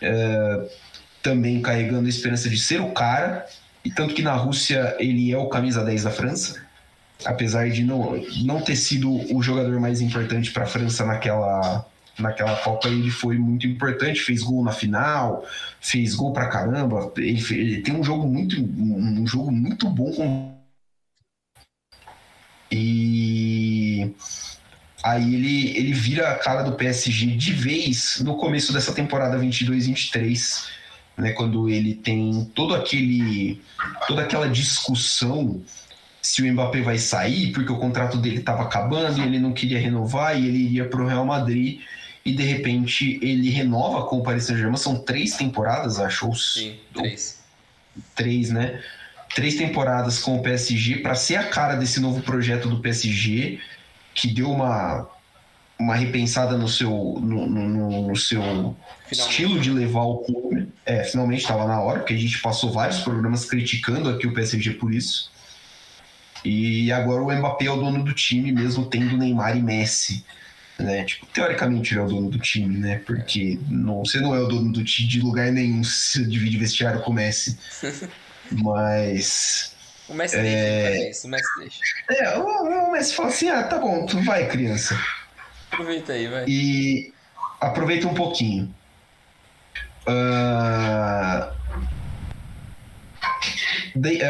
é, 0.00 0.68
também 1.22 1.60
carregando 1.60 2.06
a 2.06 2.08
esperança 2.08 2.48
de 2.48 2.58
ser 2.58 2.80
o 2.80 2.92
cara, 2.92 3.46
e 3.84 3.90
tanto 3.90 4.14
que 4.14 4.22
na 4.22 4.32
Rússia 4.34 4.96
ele 4.98 5.32
é 5.32 5.38
o 5.38 5.48
camisa 5.48 5.84
10 5.84 6.04
da 6.04 6.10
França, 6.10 6.62
apesar 7.24 7.68
de 7.70 7.84
não, 7.84 8.22
não 8.44 8.60
ter 8.60 8.76
sido 8.76 9.10
o 9.34 9.42
jogador 9.42 9.78
mais 9.80 10.00
importante 10.00 10.50
para 10.52 10.64
a 10.64 10.66
França 10.66 11.04
naquela, 11.04 11.84
naquela 12.18 12.56
Copa, 12.56 12.88
ele 12.88 13.10
foi 13.10 13.36
muito 13.36 13.66
importante, 13.66 14.20
fez 14.20 14.42
gol 14.42 14.62
na 14.62 14.72
final, 14.72 15.44
fez 15.80 16.14
gol 16.14 16.32
pra 16.32 16.48
caramba, 16.48 17.12
ele, 17.16 17.44
ele 17.50 17.82
tem 17.82 17.94
um 17.94 18.04
jogo 18.04 18.26
muito, 18.26 18.60
um 18.60 19.26
jogo 19.26 19.50
muito 19.50 19.88
bom 19.88 20.12
com 20.12 20.57
e 22.70 24.12
Aí 25.02 25.34
ele, 25.34 25.76
ele 25.76 25.92
vira 25.92 26.30
a 26.30 26.34
cara 26.34 26.62
do 26.62 26.72
PSG 26.72 27.26
de 27.26 27.52
vez 27.52 28.20
no 28.20 28.36
começo 28.36 28.72
dessa 28.72 28.92
temporada 28.92 29.38
22-23, 29.38 30.66
né, 31.16 31.32
quando 31.32 31.68
ele 31.68 31.94
tem 31.94 32.50
todo 32.54 32.74
aquele 32.74 33.60
toda 34.06 34.22
aquela 34.22 34.48
discussão 34.48 35.62
se 36.20 36.42
o 36.42 36.52
Mbappé 36.52 36.82
vai 36.82 36.98
sair, 36.98 37.52
porque 37.52 37.72
o 37.72 37.78
contrato 37.78 38.18
dele 38.18 38.38
estava 38.38 38.64
acabando 38.64 39.20
e 39.20 39.22
ele 39.22 39.38
não 39.38 39.52
queria 39.52 39.78
renovar 39.78 40.38
e 40.38 40.46
ele 40.46 40.58
iria 40.58 40.84
para 40.84 41.00
o 41.00 41.06
Real 41.06 41.24
Madrid 41.24 41.80
e 42.24 42.34
de 42.34 42.42
repente 42.42 43.18
ele 43.22 43.48
renova 43.50 44.04
com 44.06 44.18
o 44.18 44.22
Paris 44.22 44.44
Saint-Germain. 44.44 44.76
São 44.76 44.96
três 44.96 45.36
temporadas, 45.36 45.98
acho. 46.00 46.34
Sim, 46.34 46.76
três. 46.92 47.42
Três, 48.14 48.50
né? 48.50 48.82
Três 49.34 49.56
temporadas 49.56 50.18
com 50.18 50.36
o 50.36 50.42
PSG 50.42 50.96
para 50.96 51.14
ser 51.14 51.36
a 51.36 51.44
cara 51.44 51.74
desse 51.74 52.00
novo 52.00 52.22
projeto 52.22 52.68
do 52.68 52.80
PSG 52.80 53.60
que 54.14 54.28
deu 54.28 54.50
uma, 54.50 55.08
uma 55.78 55.94
repensada 55.94 56.56
no 56.56 56.68
seu, 56.68 56.90
no, 56.90 57.46
no, 57.46 58.08
no 58.08 58.16
seu 58.16 58.76
estilo 59.10 59.60
de 59.60 59.70
levar 59.70 60.02
o 60.02 60.18
clube. 60.18 60.68
É, 60.84 61.04
finalmente 61.04 61.42
estava 61.42 61.66
na 61.66 61.80
hora, 61.80 62.00
porque 62.00 62.14
a 62.14 62.18
gente 62.18 62.40
passou 62.40 62.72
vários 62.72 62.98
programas 63.00 63.44
criticando 63.44 64.08
aqui 64.08 64.26
o 64.26 64.34
PSG 64.34 64.72
por 64.72 64.92
isso. 64.92 65.30
E 66.44 66.90
agora 66.92 67.22
o 67.22 67.32
Mbappé 67.32 67.66
é 67.66 67.70
o 67.70 67.76
dono 67.76 68.02
do 68.02 68.12
time, 68.12 68.52
mesmo 68.52 68.86
tendo 68.86 69.16
Neymar 69.16 69.56
e 69.56 69.62
Messi. 69.62 70.24
Né? 70.78 71.04
Tipo, 71.04 71.26
teoricamente 71.26 71.92
ele 71.92 72.00
é 72.00 72.04
o 72.04 72.08
dono 72.08 72.30
do 72.30 72.38
time, 72.38 72.76
né? 72.78 73.00
Porque 73.04 73.58
não, 73.68 74.04
você 74.04 74.20
não 74.20 74.34
é 74.34 74.38
o 74.38 74.46
dono 74.46 74.72
do 74.72 74.84
time 74.84 75.08
de 75.08 75.20
lugar 75.20 75.50
nenhum 75.50 75.82
se 75.82 76.24
divide 76.24 76.56
vestiário 76.56 77.02
com 77.02 77.10
o 77.10 77.14
Messi. 77.14 77.58
Mas 78.52 79.74
o 80.08 80.14
Messi 80.14 80.36
é... 80.36 80.42
deixa 80.42 81.10
isso, 81.10 81.26
o 81.26 81.30
Messi 81.30 81.48
deixa. 81.58 81.80
É, 82.10 82.38
o, 82.38 82.44
o 82.44 82.92
Messi 82.92 83.14
fala 83.14 83.28
assim: 83.28 83.48
ah, 83.50 83.62
tá 83.62 83.78
bom, 83.78 84.06
tu 84.06 84.22
vai, 84.24 84.48
criança. 84.48 84.98
Aproveita 85.70 86.14
aí, 86.14 86.26
vai. 86.28 86.44
E 86.48 87.12
aproveita 87.60 88.08
um 88.08 88.14
pouquinho. 88.14 88.74
Uh... 90.06 91.58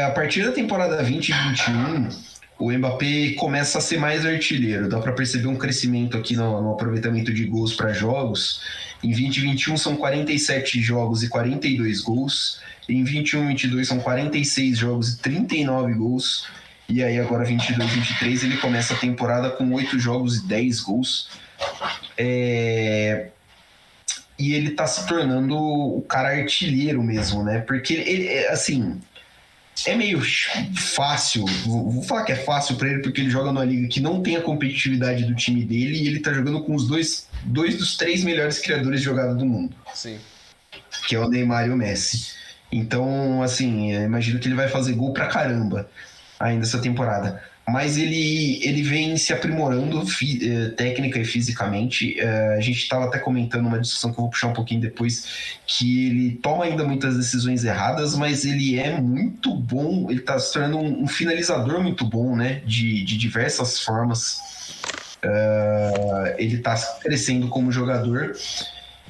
a 0.05 0.11
partir 0.11 0.43
da 0.43 0.51
temporada 0.51 0.97
2021, 0.97 2.09
o 2.59 2.71
Mbappé 2.73 3.35
começa 3.37 3.77
a 3.77 3.81
ser 3.81 3.97
mais 3.97 4.25
artilheiro. 4.25 4.89
Dá 4.89 4.99
para 4.99 5.13
perceber 5.13 5.47
um 5.47 5.55
crescimento 5.55 6.17
aqui 6.17 6.35
no, 6.35 6.61
no 6.61 6.73
aproveitamento 6.73 7.33
de 7.33 7.45
gols 7.45 7.73
para 7.73 7.93
jogos. 7.93 8.61
Em 9.01 9.11
2021 9.11 9.77
são 9.77 9.95
47 9.95 10.81
jogos 10.81 11.23
e 11.23 11.29
42 11.29 12.01
gols. 12.01 12.59
Em 12.89 13.03
21 13.03 13.47
22 13.47 13.87
são 13.87 13.99
46 13.99 14.77
jogos 14.77 15.13
e 15.13 15.19
39 15.19 15.93
gols. 15.93 16.47
E 16.89 17.03
aí 17.03 17.19
agora 17.19 17.45
22, 17.45 17.91
23 17.91 18.43
ele 18.43 18.57
começa 18.57 18.95
a 18.95 18.97
temporada 18.97 19.51
com 19.51 19.71
8 19.71 19.99
jogos 19.99 20.37
e 20.37 20.47
10 20.47 20.79
gols. 20.81 21.29
É... 22.17 23.27
E 24.39 24.53
ele 24.53 24.71
tá 24.71 24.87
se 24.87 25.05
tornando 25.05 25.55
o 25.55 26.01
cara 26.01 26.29
artilheiro 26.29 27.03
mesmo, 27.03 27.43
né? 27.43 27.59
Porque 27.59 27.93
ele, 27.93 28.27
é, 28.27 28.51
assim, 28.51 28.99
é 29.85 29.95
meio 29.95 30.21
fácil, 30.75 31.45
vou 31.65 32.01
falar 32.03 32.23
que 32.23 32.31
é 32.31 32.35
fácil 32.35 32.75
para 32.75 32.89
ele 32.89 33.01
porque 33.01 33.21
ele 33.21 33.29
joga 33.29 33.51
numa 33.51 33.65
liga 33.65 33.87
que 33.87 33.99
não 33.99 34.21
tem 34.21 34.35
a 34.35 34.41
competitividade 34.41 35.25
do 35.25 35.35
time 35.35 35.63
dele 35.63 36.01
e 36.01 36.07
ele 36.07 36.19
tá 36.19 36.33
jogando 36.33 36.61
com 36.63 36.73
os 36.73 36.87
dois, 36.87 37.27
dois 37.43 37.77
dos 37.77 37.95
três 37.95 38.23
melhores 38.23 38.59
criadores 38.59 39.01
de 39.01 39.05
jogada 39.05 39.35
do 39.35 39.45
mundo. 39.45 39.75
Sim. 39.93 40.17
Que 41.07 41.15
é 41.15 41.19
o 41.19 41.29
Neymar 41.29 41.67
e 41.67 41.69
o 41.69 41.77
Messi. 41.77 42.33
Então, 42.71 43.41
assim, 43.41 43.93
imagino 43.93 44.39
que 44.39 44.47
ele 44.47 44.55
vai 44.55 44.67
fazer 44.67 44.93
gol 44.93 45.13
pra 45.13 45.27
caramba 45.27 45.89
ainda 46.39 46.63
essa 46.63 46.79
temporada. 46.79 47.41
Mas 47.67 47.97
ele, 47.97 48.59
ele 48.63 48.81
vem 48.81 49.15
se 49.15 49.31
aprimorando 49.31 50.01
eh, 50.01 50.69
técnica 50.69 51.19
e 51.19 51.25
fisicamente. 51.25 52.19
Eh, 52.19 52.55
a 52.57 52.59
gente 52.61 52.79
estava 52.79 53.05
até 53.05 53.19
comentando 53.19 53.67
uma 53.67 53.79
discussão 53.79 54.11
que 54.11 54.17
eu 54.17 54.23
vou 54.23 54.29
puxar 54.31 54.47
um 54.47 54.53
pouquinho 54.53 54.81
depois, 54.81 55.59
que 55.67 56.07
ele 56.07 56.31
toma 56.41 56.65
ainda 56.65 56.83
muitas 56.83 57.15
decisões 57.15 57.63
erradas, 57.63 58.15
mas 58.15 58.43
ele 58.43 58.79
é 58.79 58.99
muito 58.99 59.55
bom, 59.55 60.07
ele 60.09 60.19
está 60.19 60.39
se 60.39 60.51
tornando 60.51 60.79
um, 60.79 61.07
finalizador 61.07 61.81
muito 61.81 62.05
bom, 62.05 62.35
né? 62.35 62.61
De, 62.65 63.03
de 63.03 63.17
diversas 63.17 63.79
formas. 63.79 64.39
Uh, 65.23 66.33
ele 66.37 66.55
está 66.55 66.75
crescendo 67.01 67.49
como 67.49 67.71
jogador. 67.71 68.35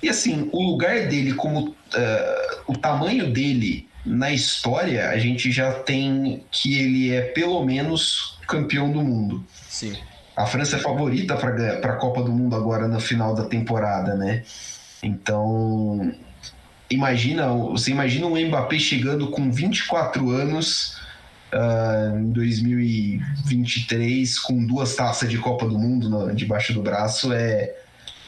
E 0.02 0.10
assim, 0.10 0.50
o 0.52 0.64
lugar 0.64 1.08
dele 1.08 1.34
como. 1.34 1.70
Uh, 1.70 2.50
o 2.68 2.78
tamanho 2.78 3.32
dele 3.32 3.90
na 4.06 4.32
história, 4.32 5.10
a 5.10 5.18
gente 5.18 5.52
já 5.52 5.74
tem 5.74 6.44
que 6.52 6.80
ele 6.80 7.12
é 7.12 7.22
pelo 7.22 7.66
menos 7.66 8.38
campeão 8.48 8.90
do 8.92 9.02
mundo. 9.02 9.44
Sim. 9.68 9.98
A 10.36 10.46
França 10.46 10.76
é 10.78 10.80
favorita 10.80 11.36
para 11.36 11.76
a 11.76 11.96
Copa 11.98 12.22
do 12.24 12.32
Mundo 12.32 12.56
agora 12.56 12.88
no 12.88 13.00
final 13.00 13.36
da 13.36 13.44
temporada, 13.44 14.16
né? 14.16 14.44
Então, 15.04 16.16
imagina, 16.90 17.54
você 17.54 17.92
imagina 17.92 18.26
um 18.26 18.40
Mbappé 18.48 18.80
chegando 18.80 19.30
com 19.32 19.52
24 19.52 20.30
anos 20.30 20.98
uh, 21.54 22.18
em 22.18 22.32
2023 22.32 24.40
com 24.40 24.66
duas 24.66 24.96
taças 24.96 25.30
de 25.30 25.38
Copa 25.38 25.68
do 25.68 25.78
Mundo 25.78 26.10
no, 26.10 26.34
debaixo 26.34 26.74
do 26.74 26.82
braço 26.82 27.34
é, 27.34 27.76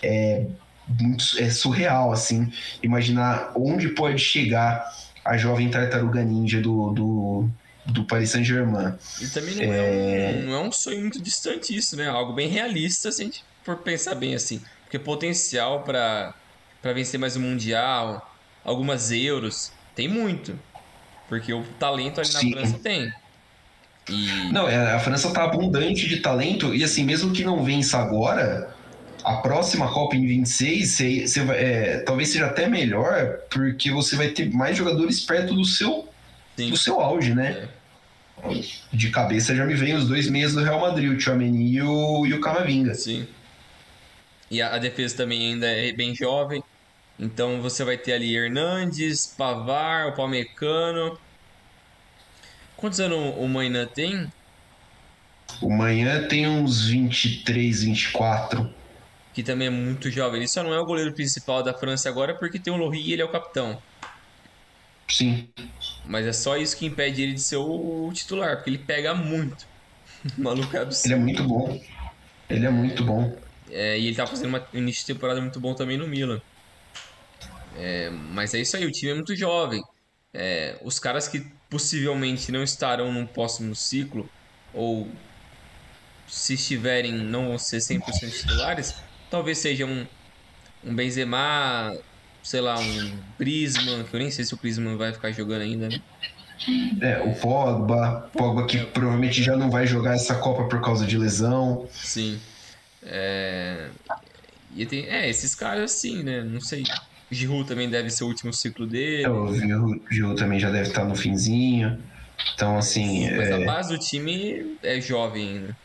é 0.03 0.45
muito 0.87 1.23
é 1.39 1.49
surreal 1.49 2.11
assim 2.11 2.51
imaginar 2.83 3.51
onde 3.55 3.89
pode 3.89 4.19
chegar 4.19 4.91
a 5.23 5.37
jovem 5.37 5.69
tartaruga 5.69 6.23
ninja 6.23 6.59
do, 6.59 6.91
do, 6.91 7.49
do 7.85 8.03
Paris 8.05 8.31
Saint-Germain. 8.31 8.93
E 9.21 9.27
também 9.27 9.55
não 9.55 9.63
é... 9.63 9.67
é... 9.67 10.35
Um, 10.35 10.45
não 10.47 10.53
é 10.53 10.59
um 10.59 10.71
sonho 10.71 10.99
muito 10.99 11.21
distante 11.21 11.75
isso, 11.75 11.95
né? 11.95 12.07
Algo 12.07 12.33
bem 12.33 12.47
realista, 12.47 13.11
se 13.11 13.21
a 13.21 13.25
gente 13.25 13.43
for 13.63 13.77
pensar 13.77 14.15
bem 14.15 14.33
assim. 14.33 14.61
Porque 14.83 14.97
potencial 14.99 15.83
para 15.83 16.33
vencer 16.93 17.19
mais 17.19 17.37
um 17.37 17.41
Mundial, 17.41 18.33
algumas 18.65 19.11
Euros, 19.11 19.71
tem 19.95 20.07
muito. 20.07 20.57
Porque 21.29 21.53
o 21.53 21.63
talento 21.79 22.19
ali 22.19 22.29
Sim. 22.29 22.49
na 22.49 22.61
França 22.61 22.79
tem. 22.79 23.13
E... 24.09 24.51
Não, 24.51 24.67
é, 24.67 24.93
a 24.93 24.99
França 24.99 25.31
tá 25.31 25.43
abundante 25.43 26.09
de 26.09 26.17
talento, 26.17 26.73
e 26.73 26.83
assim, 26.83 27.03
mesmo 27.03 27.31
que 27.31 27.43
não 27.43 27.63
vença 27.63 27.99
agora, 27.99 28.75
a 29.23 29.37
próxima 29.37 29.91
Copa 29.91 30.15
em 30.15 30.25
26 30.25 30.89
você, 30.89 31.27
você 31.27 31.43
vai, 31.43 31.57
é, 31.63 31.99
talvez 31.99 32.29
seja 32.29 32.47
até 32.47 32.67
melhor, 32.67 33.39
porque 33.49 33.91
você 33.91 34.15
vai 34.15 34.29
ter 34.29 34.49
mais 34.51 34.77
jogadores 34.77 35.19
perto 35.21 35.53
do 35.53 35.65
seu, 35.65 36.07
do 36.57 36.77
seu 36.77 36.99
auge, 36.99 37.33
né? 37.33 37.67
É. 38.43 38.61
De 38.91 39.09
cabeça 39.09 39.55
já 39.55 39.65
me 39.65 39.75
vem 39.75 39.93
os 39.93 40.07
dois 40.07 40.29
meias 40.29 40.53
do 40.53 40.63
Real 40.63 40.79
Madrid, 40.79 41.11
o 41.11 41.17
Tchouameni 41.17 41.73
e 41.75 41.81
o, 41.81 42.25
e 42.25 42.33
o 42.33 42.41
Camavinga. 42.41 42.93
Sim. 42.93 43.27
E 44.49 44.61
a, 44.61 44.75
a, 44.75 44.77
defesa 44.77 45.17
também 45.17 45.53
ainda 45.53 45.67
é 45.67 45.91
bem 45.91 46.15
jovem. 46.15 46.63
Então 47.19 47.61
você 47.61 47.83
vai 47.83 47.97
ter 47.97 48.13
ali 48.13 48.35
Hernandes, 48.35 49.27
Pavar, 49.27 50.07
o 50.07 50.13
Palmecano. 50.13 51.19
Quantos 52.75 52.99
anos 52.99 53.35
o 53.37 53.47
Manhã 53.47 53.85
tem? 53.85 54.31
O 55.61 55.69
Manhã 55.69 56.27
tem 56.27 56.47
uns 56.47 56.87
23, 56.87 57.83
24 57.83 58.80
que 59.33 59.43
também 59.43 59.67
é 59.67 59.71
muito 59.71 60.09
jovem. 60.09 60.39
Ele 60.39 60.47
só 60.47 60.63
não 60.63 60.73
é 60.73 60.79
o 60.79 60.85
goleiro 60.85 61.13
principal 61.13 61.63
da 61.63 61.73
França 61.73 62.09
agora 62.09 62.33
porque 62.35 62.59
tem 62.59 62.71
o 62.73 62.77
Lohri 62.77 63.01
e 63.01 63.13
ele 63.13 63.21
é 63.21 63.25
o 63.25 63.31
capitão. 63.31 63.81
Sim. 65.09 65.49
Mas 66.05 66.25
é 66.25 66.33
só 66.33 66.57
isso 66.57 66.77
que 66.77 66.85
impede 66.85 67.21
ele 67.21 67.33
de 67.33 67.41
ser 67.41 67.57
o 67.57 68.09
titular, 68.13 68.55
porque 68.57 68.69
ele 68.69 68.77
pega 68.77 69.13
muito. 69.13 69.67
o 70.37 70.41
maluco 70.41 70.75
é 70.75 70.81
absurdo. 70.81 71.13
Ele 71.13 71.21
é 71.21 71.23
muito 71.23 71.43
bom. 71.43 71.81
Ele 72.49 72.65
é 72.65 72.69
muito 72.69 73.03
bom. 73.03 73.37
É, 73.69 73.97
e 73.97 74.07
ele 74.07 74.15
tá 74.15 74.27
fazendo 74.27 74.49
uma, 74.49 74.67
um 74.73 74.77
início 74.77 75.05
de 75.05 75.13
temporada 75.13 75.39
muito 75.39 75.59
bom 75.59 75.73
também 75.73 75.97
no 75.97 76.07
Milan. 76.07 76.41
É, 77.77 78.09
mas 78.09 78.53
é 78.53 78.59
isso 78.59 78.75
aí, 78.75 78.85
o 78.85 78.91
time 78.91 79.11
é 79.11 79.15
muito 79.15 79.35
jovem. 79.35 79.81
É, 80.33 80.77
os 80.81 80.99
caras 80.99 81.27
que 81.27 81.45
possivelmente 81.69 82.51
não 82.51 82.63
estarão 82.63 83.11
no 83.13 83.25
próximo 83.27 83.73
ciclo, 83.75 84.29
ou 84.73 85.09
se 86.27 86.53
estiverem, 86.53 87.13
não 87.13 87.49
vão 87.49 87.57
ser 87.57 87.77
100% 87.77 88.31
titulares, 88.31 88.95
Talvez 89.31 89.57
seja 89.57 89.85
um, 89.85 90.05
um 90.83 90.93
Benzema, 90.93 91.97
sei 92.43 92.59
lá, 92.59 92.77
um 92.77 93.11
Prisma, 93.37 94.03
que 94.03 94.13
eu 94.13 94.19
nem 94.19 94.29
sei 94.29 94.43
se 94.43 94.53
o 94.53 94.57
Prisma 94.57 94.95
vai 94.97 95.13
ficar 95.13 95.31
jogando 95.31 95.61
ainda, 95.61 95.87
né? 95.87 96.01
É, 97.01 97.19
o 97.21 97.33
Pogba, 97.33 98.29
Pogba 98.33 98.67
que 98.67 98.77
provavelmente 98.85 99.41
já 99.41 99.55
não 99.55 99.71
vai 99.71 99.87
jogar 99.87 100.13
essa 100.13 100.35
Copa 100.35 100.65
por 100.65 100.81
causa 100.81 101.07
de 101.07 101.17
lesão. 101.17 101.87
Sim. 101.91 102.39
É, 103.03 103.87
e 104.75 104.85
tem, 104.85 105.07
é 105.07 105.29
esses 105.29 105.55
caras 105.55 105.91
assim, 105.91 106.21
né? 106.23 106.43
Não 106.43 106.59
sei. 106.61 106.83
O 107.31 107.33
Giroud 107.33 107.67
também 107.67 107.89
deve 107.89 108.09
ser 108.09 108.25
o 108.25 108.27
último 108.27 108.53
ciclo 108.53 108.85
dele. 108.85 109.23
É, 109.23 109.29
o 109.29 109.55
Giroud 110.11 110.37
também 110.37 110.59
já 110.59 110.69
deve 110.69 110.89
estar 110.89 111.05
no 111.05 111.15
finzinho. 111.15 111.97
Então, 112.53 112.77
assim. 112.77 113.31
Mas 113.31 113.49
é... 113.49 113.63
a 113.63 113.65
base 113.65 113.89
do 113.93 113.99
time 113.99 114.77
é 114.83 114.99
jovem 114.99 115.47
ainda. 115.47 115.77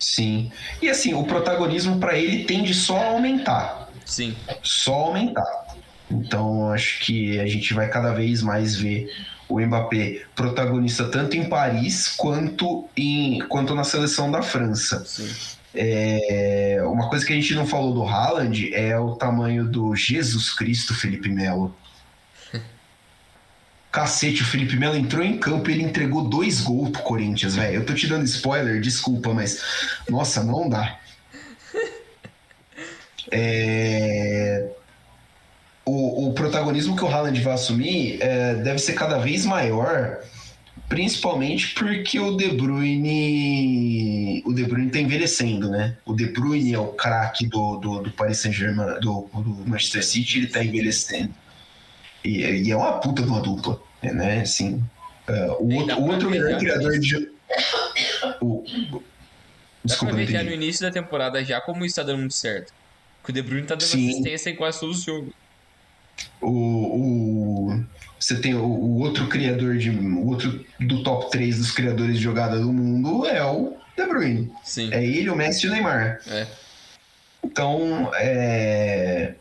Sim. 0.00 0.50
E 0.80 0.88
assim, 0.88 1.14
o 1.14 1.22
protagonismo 1.24 2.00
para 2.00 2.18
ele 2.18 2.44
tende 2.44 2.72
só 2.72 2.96
a 2.96 3.06
aumentar. 3.10 3.90
Sim. 4.04 4.34
Só 4.62 4.94
aumentar. 4.94 5.76
Então, 6.10 6.72
acho 6.72 7.00
que 7.00 7.38
a 7.38 7.46
gente 7.46 7.72
vai 7.72 7.88
cada 7.88 8.12
vez 8.12 8.42
mais 8.42 8.74
ver 8.74 9.08
o 9.48 9.60
Mbappé 9.60 10.22
protagonista 10.34 11.04
tanto 11.04 11.36
em 11.36 11.48
Paris 11.48 12.08
quanto, 12.16 12.88
em, 12.96 13.40
quanto 13.48 13.74
na 13.74 13.84
seleção 13.84 14.30
da 14.30 14.42
França. 14.42 15.04
Sim. 15.04 15.28
É, 15.72 16.82
uma 16.84 17.08
coisa 17.08 17.24
que 17.24 17.32
a 17.32 17.36
gente 17.36 17.54
não 17.54 17.66
falou 17.66 17.94
do 17.94 18.02
Haaland 18.02 18.74
é 18.74 18.98
o 18.98 19.14
tamanho 19.14 19.64
do 19.64 19.94
Jesus 19.94 20.52
Cristo 20.52 20.94
Felipe 20.94 21.28
Melo. 21.28 21.74
Cacete, 23.90 24.42
o 24.42 24.46
Felipe 24.46 24.76
Melo 24.76 24.96
entrou 24.96 25.24
em 25.24 25.36
campo 25.36 25.68
e 25.68 25.72
ele 25.74 25.82
entregou 25.82 26.28
dois 26.28 26.60
gols 26.60 26.90
pro 26.90 27.02
Corinthians, 27.02 27.56
velho. 27.56 27.76
Eu 27.76 27.86
tô 27.86 27.92
te 27.92 28.06
dando 28.06 28.24
spoiler, 28.24 28.80
desculpa, 28.80 29.34
mas. 29.34 29.60
Nossa, 30.08 30.44
não 30.44 30.68
dá. 30.68 30.98
É... 33.32 34.70
O, 35.84 36.26
o, 36.26 36.32
protagonismo 36.32 36.96
que 36.96 37.04
o 37.04 37.06
Haaland 37.06 37.40
vai 37.42 37.54
assumir 37.54 38.18
é, 38.20 38.56
deve 38.56 38.80
ser 38.80 38.94
cada 38.94 39.18
vez 39.18 39.44
maior, 39.44 40.18
principalmente 40.88 41.74
porque 41.74 42.18
o 42.18 42.36
De 42.36 42.48
Bruyne. 42.48 44.42
O 44.44 44.52
De 44.52 44.64
Bruyne 44.64 44.90
tá 44.90 44.98
envelhecendo, 44.98 45.70
né? 45.70 45.96
O 46.04 46.12
De 46.12 46.26
Bruyne 46.26 46.74
é 46.74 46.78
o 46.78 46.88
craque 46.88 47.46
do, 47.46 47.76
do, 47.76 48.02
do 48.02 48.10
Paris 48.10 48.38
Saint-Germain, 48.38 48.98
do, 49.00 49.28
do 49.32 49.64
Manchester 49.66 50.04
City, 50.04 50.38
ele 50.38 50.46
tá 50.48 50.64
envelhecendo. 50.64 51.32
E, 52.24 52.40
e 52.44 52.70
é 52.70 52.76
uma 52.76 52.98
puta 53.00 53.22
de 53.22 53.28
uma 53.28 53.40
dupla, 53.40 53.80
né? 54.02 54.40
Assim, 54.40 54.82
uh, 55.28 55.62
o, 55.62 55.74
outro, 55.74 55.98
o 55.98 56.08
outro 56.08 56.30
melhor 56.30 56.58
criador 56.58 56.98
de. 56.98 57.30
O, 58.40 58.64
Desculpa, 59.84 60.12
Dá 60.12 60.18
pra 60.18 60.26
ver 60.26 60.32
já 60.32 60.42
no 60.42 60.50
início 60.50 60.82
da 60.82 60.90
temporada 60.90 61.42
já 61.44 61.60
como 61.60 61.84
isso 61.84 61.96
tá 61.96 62.02
dando 62.02 62.18
muito 62.18 62.34
certo. 62.34 62.72
Que 63.24 63.30
o 63.30 63.32
De 63.32 63.42
Bruyne 63.42 63.66
tá 63.66 63.74
dando 63.74 63.88
Sim. 63.88 64.10
assistência 64.10 64.50
em 64.50 64.56
quase 64.56 64.80
todos 64.80 64.98
os 64.98 65.04
jogos. 65.04 65.32
O, 66.40 66.48
o, 66.50 67.84
você 68.18 68.36
tem 68.36 68.54
o, 68.54 68.62
o, 68.62 68.98
outro 69.00 69.26
criador 69.26 69.78
de. 69.78 69.90
O 69.90 70.26
outro 70.28 70.64
do 70.78 71.02
top 71.02 71.30
3 71.30 71.58
dos 71.58 71.72
criadores 71.72 72.16
de 72.16 72.22
jogada 72.22 72.58
do 72.58 72.72
mundo 72.72 73.26
é 73.26 73.42
o 73.42 73.74
De 73.96 74.06
Bruyne. 74.06 74.52
Sim. 74.62 74.92
É 74.92 75.02
ele, 75.02 75.30
o 75.30 75.36
Messi 75.36 75.66
e 75.66 75.68
o 75.68 75.72
Neymar. 75.72 76.20
É. 76.26 76.46
Então, 77.42 78.10
é 78.14 79.34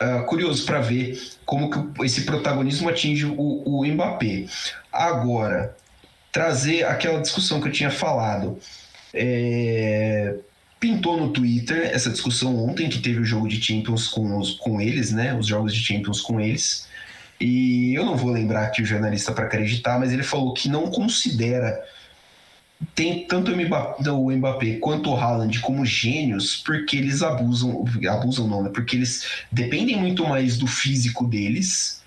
uh, 0.00 0.24
curioso 0.24 0.64
para 0.64 0.80
ver 0.80 1.20
como 1.44 1.70
que 1.70 2.04
esse 2.04 2.22
protagonismo 2.22 2.88
atinge 2.88 3.26
o, 3.26 3.62
o 3.64 3.84
Mbappé. 3.86 4.46
Agora, 4.92 5.76
trazer 6.32 6.84
aquela 6.84 7.20
discussão 7.20 7.60
que 7.60 7.68
eu 7.68 7.72
tinha 7.72 7.90
falado. 7.90 8.58
É, 9.12 10.36
pintou 10.78 11.16
no 11.16 11.30
Twitter 11.30 11.90
essa 11.92 12.10
discussão 12.10 12.56
ontem 12.56 12.88
que 12.88 13.00
teve 13.00 13.20
o 13.20 13.24
jogo 13.24 13.48
de 13.48 13.62
Champions 13.62 14.08
com, 14.08 14.38
os, 14.38 14.52
com 14.52 14.80
eles, 14.80 15.12
né? 15.12 15.34
Os 15.34 15.46
jogos 15.46 15.74
de 15.74 15.80
Champions 15.80 16.20
com 16.20 16.40
eles. 16.40 16.88
E 17.40 17.94
eu 17.94 18.04
não 18.04 18.16
vou 18.16 18.30
lembrar 18.30 18.64
aqui 18.64 18.82
o 18.82 18.86
jornalista 18.86 19.32
para 19.32 19.46
acreditar, 19.46 19.98
mas 19.98 20.12
ele 20.12 20.22
falou 20.22 20.54
que 20.54 20.68
não 20.68 20.90
considera 20.90 21.82
tem 22.94 23.26
tanto 23.26 23.52
o 23.52 24.30
Mbappé 24.30 24.76
quanto 24.76 25.10
o 25.10 25.16
Haaland 25.16 25.60
como 25.60 25.84
gênios 25.84 26.56
porque 26.56 26.96
eles 26.96 27.22
abusam, 27.22 27.84
abusam 28.08 28.48
não, 28.48 28.62
né? 28.62 28.70
Porque 28.72 28.96
eles 28.96 29.26
dependem 29.52 29.96
muito 29.96 30.26
mais 30.26 30.56
do 30.56 30.66
físico 30.66 31.26
deles 31.26 32.00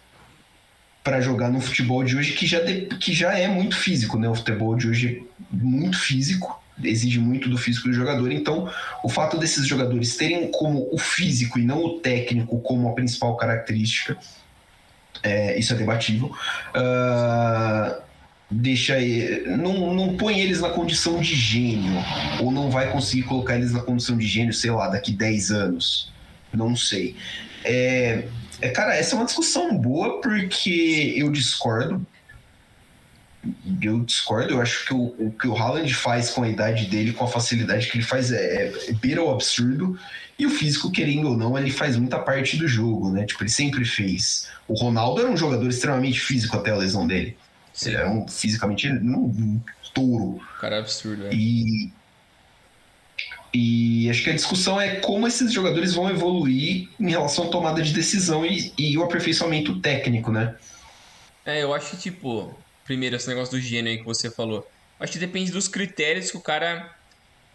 para 1.04 1.22
jogar 1.22 1.50
no 1.50 1.60
futebol 1.60 2.04
de 2.04 2.16
hoje 2.16 2.34
que 2.34 2.48
já, 2.48 2.60
de, 2.60 2.86
que 2.86 3.14
já 3.14 3.38
é 3.38 3.48
muito 3.48 3.76
físico, 3.76 4.18
né? 4.18 4.28
O 4.28 4.36
futebol 4.36 4.76
de 4.76 4.88
hoje 4.88 5.24
é 5.40 5.56
muito 5.56 6.00
físico, 6.00 6.62
exige 6.82 7.20
muito 7.20 7.50
do 7.50 7.58
físico 7.58 7.88
do 7.88 7.94
jogador. 7.94 8.32
Então, 8.32 8.72
o 9.04 9.10
fato 9.10 9.38
desses 9.38 9.68
jogadores 9.68 10.16
terem 10.16 10.50
como 10.50 10.90
o 10.92 10.98
físico 10.98 11.60
e 11.60 11.64
não 11.64 11.84
o 11.84 12.00
técnico 12.00 12.60
como 12.62 12.90
a 12.90 12.94
principal 12.94 13.36
característica, 13.38 14.18
é, 15.22 15.58
isso 15.60 15.74
é 15.74 15.76
debatível. 15.76 16.28
Uh, 16.76 18.03
deixa 18.54 18.96
não, 19.58 19.94
não 19.94 20.16
põe 20.16 20.40
eles 20.40 20.62
na 20.62 20.70
condição 20.70 21.20
de 21.20 21.36
gênio 21.36 21.94
ou 22.40 22.52
não 22.52 22.70
vai 22.70 22.92
conseguir 22.92 23.24
colocar 23.24 23.56
eles 23.56 23.72
na 23.72 23.82
condição 23.82 24.18
de 24.18 24.28
gênio, 24.28 24.54
sei 24.54 24.72
lá, 24.72 24.88
daqui 24.88 25.12
10 25.12 25.52
anos. 25.52 26.12
Não 26.54 26.76
sei. 26.76 27.16
É, 27.64 28.26
é, 28.62 28.70
cara, 28.70 28.96
essa 28.96 29.16
é 29.16 29.18
uma 29.18 29.26
discussão 29.26 29.76
boa 29.78 30.22
porque 30.22 31.14
eu 31.18 31.32
discordo. 31.32 32.06
Eu 33.82 34.00
discordo, 34.00 34.54
eu 34.54 34.62
acho 34.62 34.86
que 34.86 34.94
o, 34.94 35.16
o 35.18 35.32
que 35.38 35.48
o 35.48 35.58
Haaland 35.58 35.94
faz 35.94 36.30
com 36.30 36.44
a 36.44 36.50
idade 36.50 36.86
dele, 36.86 37.12
com 37.12 37.26
a 37.26 37.28
facilidade 37.28 37.90
que 37.90 37.98
ele 37.98 38.06
faz, 38.06 38.32
é, 38.32 38.72
é 38.88 38.94
beira 38.94 39.22
o 39.22 39.30
absurdo. 39.30 40.00
E 40.40 40.46
o 40.46 40.50
físico, 40.50 40.92
querendo 40.92 41.30
ou 41.30 41.38
não, 41.38 41.58
ele 41.58 41.70
faz 41.70 41.98
muita 41.98 42.20
parte 42.20 42.56
do 42.56 42.68
jogo, 42.68 43.12
né? 43.12 43.26
Tipo, 43.26 43.44
ele 43.44 43.50
sempre 43.50 43.84
fez. 43.84 44.48
O 44.68 44.74
Ronaldo 44.74 45.22
era 45.22 45.30
um 45.30 45.38
jogador 45.38 45.68
extremamente 45.68 46.20
físico 46.20 46.56
até 46.56 46.72
a 46.72 46.76
lesão 46.76 47.06
dele. 47.06 47.36
Ele 47.86 47.96
era 47.96 48.10
um, 48.10 48.28
fisicamente 48.28 48.88
um, 48.88 49.26
um 49.26 49.62
touro. 49.94 50.40
Cara 50.60 50.76
é 50.76 50.80
absurdo, 50.80 51.28
é. 51.28 51.34
E, 51.34 51.92
e 53.54 54.10
acho 54.10 54.24
que 54.24 54.30
a 54.30 54.34
discussão 54.34 54.80
é 54.80 54.98
como 54.98 55.28
esses 55.28 55.52
jogadores 55.52 55.94
vão 55.94 56.10
evoluir 56.10 56.90
em 57.00 57.10
relação 57.10 57.48
à 57.48 57.50
tomada 57.50 57.82
de 57.82 57.94
decisão 57.94 58.46
e, 58.46 58.72
e 58.78 58.98
o 58.98 59.04
aperfeiçoamento 59.04 59.80
técnico, 59.80 60.32
né? 60.32 60.56
É, 61.46 61.64
eu 61.64 61.74
acho 61.74 61.92
que, 61.92 61.98
tipo, 61.98 62.56
primeiro, 62.86 63.16
esse 63.16 63.28
negócio 63.28 63.58
do 63.58 63.62
gênio 63.62 63.92
aí 63.92 63.98
que 63.98 64.06
você 64.06 64.30
falou. 64.30 64.70
Acho 65.00 65.14
que 65.14 65.20
depende 65.20 65.52
dos 65.52 65.68
critérios 65.68 66.32
que 66.32 66.38
o 66.38 66.42
cara 66.42 66.96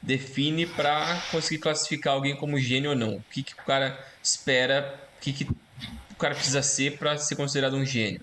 define 0.02 0.66
para 0.66 1.20
conseguir 1.30 1.58
classificar 1.58 2.14
alguém 2.14 2.36
como 2.36 2.58
gênio 2.58 2.90
ou 2.90 2.96
não. 2.96 3.16
O 3.16 3.24
que, 3.30 3.42
que 3.42 3.54
o 3.54 3.64
cara 3.64 3.98
espera, 4.22 4.94
o 5.16 5.20
que, 5.20 5.32
que 5.32 5.44
o 5.44 6.16
cara 6.18 6.34
precisa 6.34 6.62
ser 6.62 6.98
para 6.98 7.16
ser 7.16 7.36
considerado 7.36 7.76
um 7.76 7.84
gênio. 7.84 8.20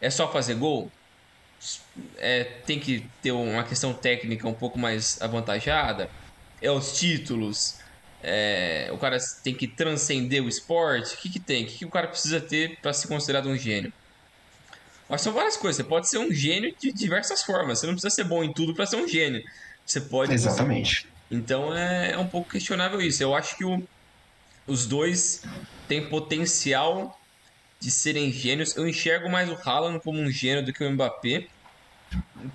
É 0.00 0.10
só 0.10 0.30
fazer 0.30 0.54
gol? 0.54 0.90
É, 2.16 2.44
tem 2.44 2.78
que 2.78 3.04
ter 3.22 3.32
uma 3.32 3.64
questão 3.64 3.92
técnica 3.92 4.48
um 4.48 4.54
pouco 4.54 4.78
mais 4.78 5.20
avantajada, 5.20 6.10
é 6.60 6.70
os 6.70 6.98
títulos, 6.98 7.76
é, 8.22 8.88
o 8.92 8.98
cara 8.98 9.18
tem 9.42 9.54
que 9.54 9.66
transcender 9.66 10.42
o 10.42 10.48
esporte, 10.48 11.14
o 11.14 11.18
que, 11.18 11.28
que 11.28 11.40
tem? 11.40 11.64
O 11.64 11.66
que, 11.66 11.78
que 11.78 11.84
o 11.84 11.90
cara 11.90 12.08
precisa 12.08 12.40
ter 12.40 12.78
para 12.80 12.92
ser 12.92 13.08
considerado 13.08 13.48
um 13.48 13.56
gênio? 13.56 13.92
Mas 15.08 15.22
são 15.22 15.32
várias 15.32 15.56
coisas, 15.56 15.76
você 15.76 15.84
pode 15.84 16.08
ser 16.08 16.18
um 16.18 16.32
gênio 16.32 16.74
de 16.78 16.92
diversas 16.92 17.42
formas, 17.42 17.78
você 17.78 17.86
não 17.86 17.94
precisa 17.94 18.14
ser 18.14 18.24
bom 18.24 18.44
em 18.44 18.52
tudo 18.52 18.74
para 18.74 18.86
ser 18.86 18.96
um 18.96 19.08
gênio. 19.08 19.42
Você 19.86 20.02
pode. 20.02 20.34
Exatamente. 20.34 21.08
Então 21.30 21.74
é, 21.74 22.12
é 22.12 22.18
um 22.18 22.26
pouco 22.26 22.50
questionável 22.50 23.00
isso. 23.00 23.22
Eu 23.22 23.34
acho 23.34 23.56
que 23.56 23.64
o, 23.64 23.82
os 24.66 24.86
dois 24.86 25.42
têm 25.88 26.06
potencial 26.08 27.18
de 27.80 27.90
serem 27.90 28.32
gênios. 28.32 28.76
Eu 28.76 28.88
enxergo 28.88 29.28
mais 29.28 29.50
o 29.50 29.58
Haaland 29.64 30.00
como 30.00 30.20
um 30.20 30.30
gênio 30.30 30.64
do 30.64 30.72
que 30.72 30.84
o 30.84 30.90
Mbappé, 30.90 31.46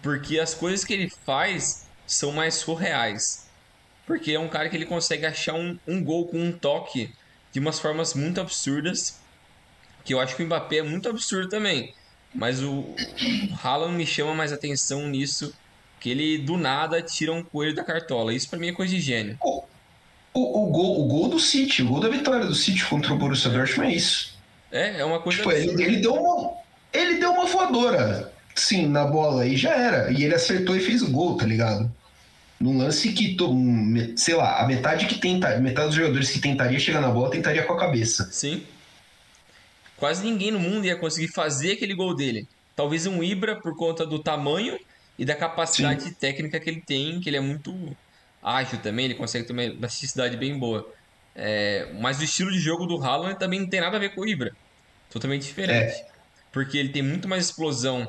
porque 0.01 0.39
as 0.39 0.53
coisas 0.53 0.83
que 0.83 0.93
ele 0.93 1.11
faz 1.25 1.85
são 2.05 2.31
mais 2.31 2.55
surreais. 2.55 3.47
Porque 4.05 4.31
é 4.31 4.39
um 4.39 4.49
cara 4.49 4.69
que 4.69 4.75
ele 4.75 4.85
consegue 4.85 5.25
achar 5.25 5.53
um, 5.53 5.77
um 5.87 6.03
gol 6.03 6.27
com 6.27 6.37
um 6.37 6.51
toque 6.51 7.13
de 7.51 7.59
umas 7.59 7.79
formas 7.79 8.13
muito 8.13 8.41
absurdas, 8.41 9.19
que 10.03 10.13
eu 10.13 10.19
acho 10.19 10.35
que 10.35 10.43
o 10.43 10.45
Mbappé 10.45 10.77
é 10.77 10.83
muito 10.83 11.07
absurdo 11.07 11.47
também. 11.47 11.93
Mas 12.33 12.61
o, 12.61 12.71
o 12.71 12.95
Haaland 13.63 13.95
me 13.95 14.05
chama 14.05 14.33
mais 14.33 14.51
atenção 14.51 15.07
nisso, 15.07 15.55
que 15.99 16.09
ele 16.09 16.37
do 16.39 16.57
nada 16.57 17.01
tira 17.01 17.31
um 17.31 17.43
coelho 17.43 17.75
da 17.75 17.83
cartola. 17.83 18.33
Isso 18.33 18.49
para 18.49 18.59
mim 18.59 18.69
é 18.69 18.73
coisa 18.73 18.93
de 18.93 18.99
gênio. 18.99 19.37
O, 19.39 19.63
o, 20.33 20.63
o, 20.63 20.71
gol, 20.71 21.01
o 21.01 21.07
gol 21.07 21.29
do 21.29 21.39
City, 21.39 21.83
o 21.83 21.87
gol 21.87 21.99
da 21.99 22.09
vitória 22.09 22.45
do 22.45 22.55
City 22.55 22.83
contra 22.85 23.13
o 23.13 23.17
Borussia 23.17 23.51
Dortmund 23.51 23.93
é 23.93 23.95
isso. 23.95 24.32
É, 24.73 25.01
é 25.01 25.05
uma 25.05 25.19
coisa. 25.19 25.37
Tipo, 25.37 25.51
ele, 25.51 25.83
ele, 25.83 25.97
deu 25.97 26.15
uma. 26.15 26.51
Ele 26.91 27.19
deu 27.19 27.31
uma 27.31 27.45
voadora, 27.45 28.33
sim, 28.55 28.87
na 28.87 29.05
bola 29.05 29.45
e 29.45 29.55
já 29.55 29.69
era. 29.69 30.11
E 30.11 30.23
ele 30.23 30.33
acertou 30.33 30.75
e 30.75 30.79
fez 30.79 31.03
o 31.03 31.11
gol, 31.11 31.37
tá 31.37 31.45
ligado? 31.45 31.91
Num 32.59 32.79
lance 32.79 33.11
que, 33.13 33.37
sei 34.17 34.35
lá, 34.35 34.61
a 34.61 34.67
metade 34.67 35.05
que 35.05 35.19
tenta, 35.19 35.57
metade 35.59 35.87
dos 35.87 35.95
jogadores 35.95 36.31
que 36.31 36.39
tentaria 36.39 36.79
chegar 36.79 37.01
na 37.01 37.09
bola 37.09 37.29
tentaria 37.29 37.63
com 37.63 37.73
a 37.73 37.79
cabeça. 37.79 38.29
Sim. 38.31 38.63
Quase 39.97 40.23
ninguém 40.23 40.49
no 40.49 40.59
mundo 40.59 40.85
ia 40.85 40.95
conseguir 40.95 41.27
fazer 41.27 41.73
aquele 41.73 41.93
gol 41.93 42.15
dele. 42.15 42.47
Talvez 42.75 43.05
um 43.05 43.23
Ibra 43.23 43.55
por 43.55 43.75
conta 43.77 44.05
do 44.05 44.17
tamanho 44.17 44.79
e 45.19 45.23
da 45.23 45.35
capacidade 45.35 46.03
sim. 46.03 46.13
técnica 46.13 46.59
que 46.59 46.69
ele 46.69 46.81
tem, 46.81 47.19
que 47.19 47.29
ele 47.29 47.37
é 47.37 47.41
muito 47.41 47.95
ágil 48.41 48.79
também, 48.79 49.05
ele 49.05 49.15
consegue 49.15 49.45
ter 49.45 49.53
uma 49.53 49.63
elasticidade 49.63 50.35
bem 50.35 50.57
boa. 50.57 50.91
É, 51.35 51.91
mas 51.99 52.19
o 52.19 52.23
estilo 52.23 52.51
de 52.51 52.59
jogo 52.59 52.85
do 52.85 53.03
Haaland 53.03 53.39
também 53.39 53.59
não 53.59 53.67
tem 53.67 53.81
nada 53.81 53.97
a 53.97 53.99
ver 53.99 54.13
com 54.13 54.21
o 54.21 54.27
Ibra. 54.27 54.51
Totalmente 55.09 55.43
diferente. 55.43 55.93
É. 55.93 56.07
Porque 56.51 56.77
ele 56.77 56.89
tem 56.89 57.01
muito 57.01 57.27
mais 57.27 57.45
explosão 57.45 58.07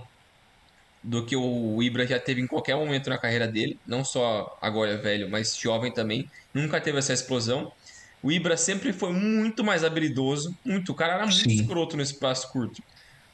do 1.02 1.24
que 1.24 1.36
o 1.36 1.82
Ibra 1.82 2.06
já 2.06 2.18
teve 2.18 2.40
em 2.40 2.46
qualquer 2.46 2.76
momento 2.76 3.10
na 3.10 3.18
carreira 3.18 3.46
dele. 3.46 3.78
Não 3.86 4.04
só 4.04 4.56
agora 4.60 4.96
velho, 4.96 5.30
mas 5.30 5.56
jovem 5.56 5.92
também. 5.92 6.30
Nunca 6.52 6.80
teve 6.80 6.98
essa 6.98 7.12
explosão. 7.12 7.72
O 8.22 8.32
Ibra 8.32 8.56
sempre 8.56 8.92
foi 8.92 9.12
muito 9.12 9.62
mais 9.62 9.84
habilidoso. 9.84 10.56
Muito. 10.64 10.92
O 10.92 10.94
cara 10.94 11.14
era 11.14 11.26
muito 11.26 11.42
Sim. 11.42 11.60
escroto 11.60 11.96
no 11.96 12.02
espaço 12.02 12.50
curto. 12.50 12.82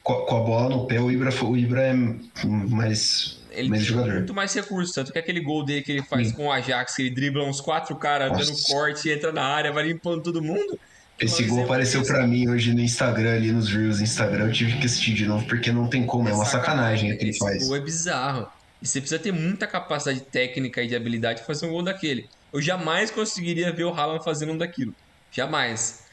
Com 0.03 0.37
a 0.37 0.41
bola 0.41 0.69
no 0.69 0.87
pé, 0.87 0.99
o 1.01 1.11
Ibra, 1.11 1.31
o 1.45 1.57
Ibra 1.57 1.83
é 1.83 1.93
mais 1.93 3.41
ele 3.53 3.69
mais 3.69 3.83
tem 3.83 3.91
jogador. 3.91 4.15
muito 4.15 4.35
mais 4.35 4.55
recursos. 4.55 4.95
Tanto 4.95 5.13
que 5.13 5.19
aquele 5.19 5.41
gol 5.41 5.65
dele 5.65 5.83
que 5.83 5.93
ele 5.93 6.03
faz 6.03 6.29
Sim. 6.29 6.35
com 6.35 6.47
o 6.47 6.53
Ajax, 6.53 6.97
que 6.97 7.03
ele 7.03 7.11
dribla 7.11 7.45
uns 7.45 7.61
quatro 7.61 7.95
caras 7.97 8.33
dando 8.33 8.57
corte, 8.67 9.11
entra 9.11 9.33
na 9.33 9.45
área, 9.45 9.73
vai 9.73 9.87
limpando 9.87 10.23
todo 10.23 10.43
mundo. 10.43 10.79
Esse 11.19 11.45
gol 11.45 11.65
apareceu 11.65 12.03
para 12.03 12.27
mim 12.27 12.49
hoje 12.49 12.73
no 12.73 12.81
Instagram, 12.81 13.35
ali 13.35 13.53
nos 13.53 13.69
Reels 13.69 13.99
do 13.99 14.05
Instagram. 14.05 14.47
Eu 14.47 14.53
tive 14.53 14.79
que 14.79 14.87
assistir 14.87 15.13
de 15.13 15.27
novo, 15.27 15.45
porque 15.47 15.71
não 15.71 15.87
tem 15.87 16.07
como, 16.07 16.29
é, 16.29 16.33
é 16.33 16.35
uma 16.35 16.47
sacanagem, 16.47 17.15
que 17.17 17.25
ele 17.25 17.35
faz. 17.35 17.57
Esse 17.57 17.67
gol 17.67 17.77
é 17.77 17.81
bizarro. 17.81 18.49
E 18.81 18.89
você 18.89 19.01
precisa 19.01 19.21
ter 19.21 19.31
muita 19.31 19.67
capacidade 19.67 20.21
técnica 20.21 20.83
e 20.83 20.89
de 20.89 20.97
habilidade 20.97 21.41
para 21.41 21.47
fazer 21.47 21.67
um 21.67 21.73
gol 21.73 21.83
daquele. 21.83 22.27
Eu 22.51 22.63
jamais 22.63 23.11
conseguiria 23.11 23.71
ver 23.71 23.85
o 23.85 23.93
Haaland 23.93 24.25
fazendo 24.25 24.53
um 24.53 24.59
daquilo. 24.59 24.95
Jamais. 25.31 26.05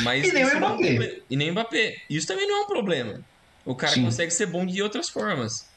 Mas 0.00 0.28
e 0.28 0.32
nem 0.32 0.44
o 0.44 0.56
Mbappé. 0.56 0.94
É 0.94 1.18
e 1.28 1.36
nem 1.36 1.50
o 1.50 1.52
Mbappé. 1.52 1.96
Isso 2.08 2.26
também 2.26 2.46
não 2.46 2.62
é 2.62 2.64
um 2.64 2.66
problema. 2.66 3.20
O 3.64 3.74
cara 3.74 3.92
Sim. 3.92 4.04
consegue 4.04 4.30
ser 4.30 4.46
bom 4.46 4.64
de 4.64 4.82
outras 4.82 5.08
formas. 5.08 5.68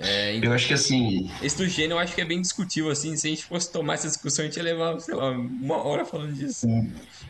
É, 0.00 0.34
então, 0.34 0.50
eu 0.50 0.54
acho 0.54 0.66
que 0.66 0.74
assim. 0.74 1.30
Esse 1.42 1.56
do 1.56 1.68
gênio 1.68 1.94
eu 1.94 1.98
acho 1.98 2.14
que 2.14 2.20
é 2.20 2.24
bem 2.24 2.40
discutível, 2.40 2.90
assim. 2.90 3.16
Se 3.16 3.26
a 3.28 3.30
gente 3.30 3.44
fosse 3.44 3.70
tomar 3.70 3.94
essa 3.94 4.08
discussão, 4.08 4.44
a 4.44 4.48
gente 4.48 4.56
ia 4.56 4.62
levar, 4.62 4.98
sei 5.00 5.14
lá, 5.14 5.30
uma 5.30 5.76
hora 5.76 6.04
falando 6.04 6.32
disso. 6.32 6.66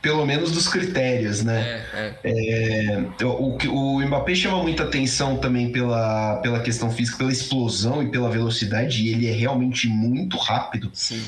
Pelo 0.00 0.24
menos 0.24 0.50
dos 0.52 0.68
critérios, 0.68 1.42
né? 1.42 1.84
É, 1.92 2.16
é. 2.24 3.04
é 3.20 3.24
o, 3.24 3.58
o, 3.68 3.96
o 3.96 4.06
Mbappé 4.06 4.34
chama 4.34 4.62
muita 4.62 4.84
atenção 4.84 5.36
também 5.36 5.70
pela, 5.70 6.36
pela 6.36 6.60
questão 6.60 6.90
física, 6.90 7.18
pela 7.18 7.32
explosão 7.32 8.02
e 8.02 8.10
pela 8.10 8.30
velocidade, 8.30 9.02
e 9.02 9.10
ele 9.10 9.26
é 9.26 9.32
realmente 9.32 9.86
muito 9.86 10.38
rápido. 10.38 10.90
Sim. 10.94 11.22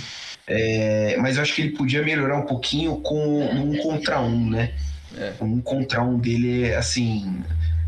É, 0.48 1.16
mas 1.18 1.36
eu 1.36 1.42
acho 1.42 1.54
que 1.54 1.62
ele 1.62 1.76
podia 1.76 2.02
melhorar 2.02 2.36
um 2.38 2.46
pouquinho 2.46 2.96
com 2.96 3.44
um 3.44 3.76
contra 3.78 4.20
um, 4.20 4.50
né? 4.50 4.72
É. 5.16 5.32
Um 5.40 5.60
contra 5.60 6.02
um 6.02 6.18
dele, 6.18 6.74
assim 6.74 7.42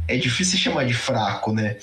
é 0.08 0.16
difícil 0.16 0.58
chamar 0.58 0.86
de 0.86 0.94
fraco, 0.94 1.52
né? 1.52 1.76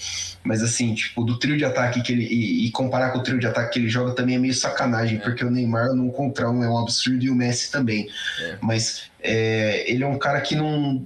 Mas 0.44 0.64
assim, 0.64 0.96
tipo, 0.96 1.24
do 1.24 1.38
trio 1.38 1.56
de 1.56 1.64
ataque 1.64 2.02
que 2.02 2.12
ele. 2.12 2.26
E, 2.26 2.66
e, 2.66 2.72
comparar 2.72 3.12
com 3.12 3.20
o 3.20 3.24
trio 3.24 3.40
de 3.40 3.46
ataque 3.46 3.74
que 3.74 3.80
ele 3.80 3.88
joga 3.88 4.14
também 4.14 4.36
é 4.36 4.40
meio 4.40 4.54
sacanagem, 4.54 5.20
é. 5.20 5.22
porque 5.22 5.46
o 5.46 5.52
Neymar 5.52 5.94
num 5.94 6.10
contra 6.10 6.50
um 6.50 6.64
é 6.64 6.70
um 6.70 6.80
absurdo 6.80 7.24
e 7.24 7.30
o 7.30 7.36
Messi 7.36 7.72
também. 7.72 8.10
É. 8.42 8.58
Mas 8.60 9.04
é, 9.22 9.90
ele 9.90 10.04
é 10.04 10.08
um 10.08 10.18
cara 10.18 10.42
que 10.42 10.56
não. 10.56 11.06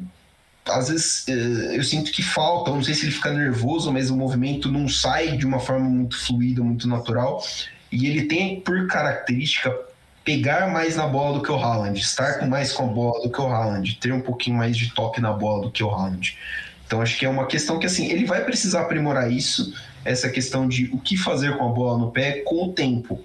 Às 0.65 0.87
vezes 0.87 1.27
é, 1.27 1.77
eu 1.77 1.83
sinto 1.83 2.11
que 2.11 2.23
falta, 2.23 2.71
não 2.71 2.83
sei 2.83 2.93
se 2.93 3.05
ele 3.05 3.11
fica 3.11 3.33
nervoso, 3.33 3.91
mas 3.91 4.09
o 4.09 4.15
movimento 4.15 4.71
não 4.71 4.87
sai 4.87 5.35
de 5.35 5.45
uma 5.45 5.59
forma 5.59 5.89
muito 5.89 6.17
fluida, 6.17 6.63
muito 6.63 6.87
natural. 6.87 7.43
E 7.91 8.07
ele 8.07 8.25
tem 8.25 8.59
por 8.59 8.87
característica 8.87 9.75
pegar 10.23 10.71
mais 10.71 10.95
na 10.95 11.07
bola 11.07 11.37
do 11.37 11.43
que 11.43 11.51
o 11.51 11.55
Haaland, 11.55 11.99
estar 11.99 12.39
com 12.39 12.45
mais 12.45 12.71
com 12.71 12.83
a 12.83 12.87
bola 12.87 13.21
do 13.23 13.31
que 13.31 13.41
o 13.41 13.47
Haaland, 13.47 13.95
ter 13.95 14.13
um 14.13 14.21
pouquinho 14.21 14.57
mais 14.57 14.77
de 14.77 14.93
toque 14.93 15.19
na 15.19 15.33
bola 15.33 15.63
do 15.63 15.71
que 15.71 15.83
o 15.83 15.89
Haaland. 15.89 16.37
Então 16.85 17.01
acho 17.01 17.17
que 17.17 17.25
é 17.25 17.29
uma 17.29 17.47
questão 17.47 17.79
que 17.79 17.85
assim, 17.85 18.11
ele 18.11 18.25
vai 18.25 18.43
precisar 18.43 18.81
aprimorar 18.81 19.31
isso, 19.31 19.73
essa 20.05 20.29
questão 20.29 20.67
de 20.67 20.85
o 20.93 20.99
que 20.99 21.17
fazer 21.17 21.57
com 21.57 21.67
a 21.67 21.71
bola 21.71 21.97
no 21.97 22.11
pé 22.11 22.41
com 22.45 22.65
o 22.65 22.73
tempo. 22.73 23.23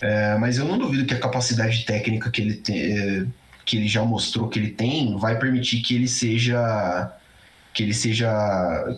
É, 0.00 0.36
mas 0.36 0.58
eu 0.58 0.66
não 0.66 0.76
duvido 0.76 1.06
que 1.06 1.14
a 1.14 1.18
capacidade 1.18 1.84
técnica 1.84 2.30
que 2.30 2.42
ele, 2.42 2.54
te, 2.54 2.72
é, 2.72 3.26
que 3.64 3.78
ele 3.78 3.88
já 3.88 4.04
mostrou 4.04 4.48
que 4.48 4.58
ele 4.58 4.70
tem 4.70 5.16
vai 5.18 5.38
permitir 5.38 5.80
que 5.80 5.94
ele 5.94 6.08
seja 6.08 7.12
que 7.72 7.82
ele 7.82 7.94
seja. 7.94 8.30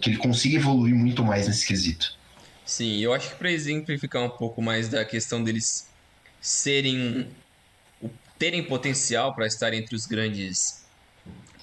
que 0.00 0.10
ele 0.10 0.16
consiga 0.16 0.56
evoluir 0.56 0.94
muito 0.94 1.24
mais 1.24 1.46
nesse 1.46 1.66
quesito. 1.66 2.17
Sim, 2.68 2.98
eu 3.00 3.14
acho 3.14 3.30
que 3.30 3.36
para 3.36 3.50
exemplificar 3.50 4.22
um 4.22 4.28
pouco 4.28 4.60
mais 4.60 4.90
da 4.90 5.02
questão 5.02 5.42
deles 5.42 5.86
serem. 6.38 7.34
terem 8.38 8.62
potencial 8.62 9.34
para 9.34 9.46
estar 9.46 9.72
entre 9.72 9.96
os 9.96 10.04
grandes 10.04 10.84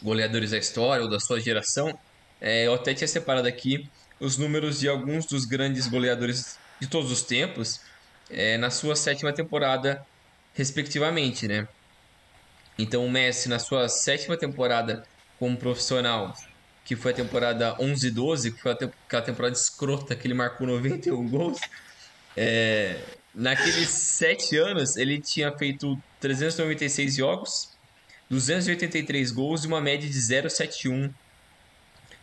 goleadores 0.02 0.50
da 0.50 0.58
história 0.58 1.04
ou 1.04 1.10
da 1.10 1.20
sua 1.20 1.40
geração, 1.40 1.94
é, 2.42 2.66
eu 2.66 2.74
até 2.74 2.96
tinha 2.96 3.08
separado 3.08 3.48
aqui 3.48 3.78
os 4.20 4.38
números 4.38 4.80
de 4.80 4.90
alguns 4.90 5.28
dos 5.28 5.46
grandes 5.46 5.88
goleadores 5.88 6.58
de 6.82 6.90
todos 6.90 7.12
os 7.12 7.22
tempos 7.22 7.78
é, 8.32 8.58
na 8.58 8.72
sua 8.72 8.96
sétima 8.96 9.32
temporada, 9.32 10.04
respectivamente, 10.56 11.48
né? 11.48 11.68
Então 12.80 13.06
o 13.06 13.12
Messi, 13.12 13.48
na 13.48 13.60
sua 13.60 13.88
sétima 13.88 14.36
temporada 14.38 15.04
como 15.38 15.56
profissional, 15.56 16.34
que 16.86 16.96
foi 16.96 17.12
a 17.12 17.16
temporada 17.16 17.76
11 17.82 18.12
12, 18.12 18.52
que 18.52 18.62
foi 18.62 18.72
aquela 18.72 19.22
temporada 19.22 19.56
escrota 19.56 20.16
que 20.16 20.28
ele 20.28 20.36
marcou 20.36 20.68
91 20.68 21.28
gols, 21.28 21.60
é, 22.38 23.00
naqueles 23.34 23.90
sete 23.90 24.56
anos 24.56 24.96
ele 24.96 25.20
tinha 25.20 25.52
feito 25.52 26.00
396 26.20 27.16
jogos, 27.16 27.70
283 28.30 29.32
gols 29.32 29.64
e 29.64 29.68
uma 29.68 29.82
média 29.82 30.08
de 30.08 30.18
0,71 30.18 31.12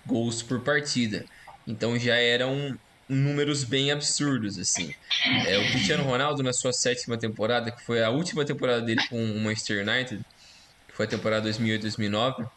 gols 0.07 0.43
por 0.43 0.61
partida. 0.61 1.25
Então 1.67 1.99
já 1.99 2.17
eram 2.17 2.79
números 3.09 3.65
bem 3.65 3.91
absurdos, 3.91 4.59
assim. 4.59 4.95
É, 5.47 5.59
o 5.59 5.71
Cristiano 5.71 6.05
Ronaldo, 6.05 6.43
na 6.43 6.53
sua 6.53 6.73
sétima 6.73 7.19
temporada, 7.19 7.71
que 7.71 7.85
foi 7.85 8.03
a 8.03 8.11
última 8.11 8.45
temporada 8.45 8.81
dele 8.81 9.01
com 9.09 9.23
o 9.23 9.41
Manchester 9.41 9.87
United, 9.87 10.25
que 10.89 10.95
foi 10.95 11.07
a 11.07 11.09
temporada 11.09 11.49
2008-2009, 11.51 12.49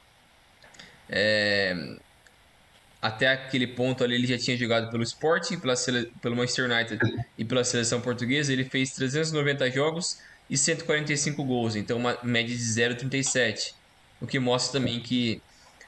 é, 1.10 1.98
até 3.02 3.28
aquele 3.28 3.68
ponto 3.68 4.04
ali 4.04 4.16
ele 4.16 4.28
já 4.28 4.38
tinha 4.38 4.58
jogado 4.58 4.90
pelo 4.90 5.04
Sporting, 5.04 5.60
pela 5.60 5.76
pelo 6.22 6.36
Manchester 6.36 6.66
United 6.66 7.00
e 7.38 7.46
pela 7.46 7.64
seleção 7.64 8.02
portuguesa. 8.02 8.52
Ele 8.52 8.64
fez 8.64 8.92
390 8.92 9.70
jogos 9.72 10.20
e 10.50 10.58
145 10.58 11.44
gols, 11.44 11.76
então 11.76 11.98
uma 11.98 12.18
média 12.24 12.56
de 12.56 12.62
0,37. 12.62 13.74
O 14.20 14.28
que 14.28 14.40
mostra 14.40 14.80
também 14.80 15.00
que 15.00 15.42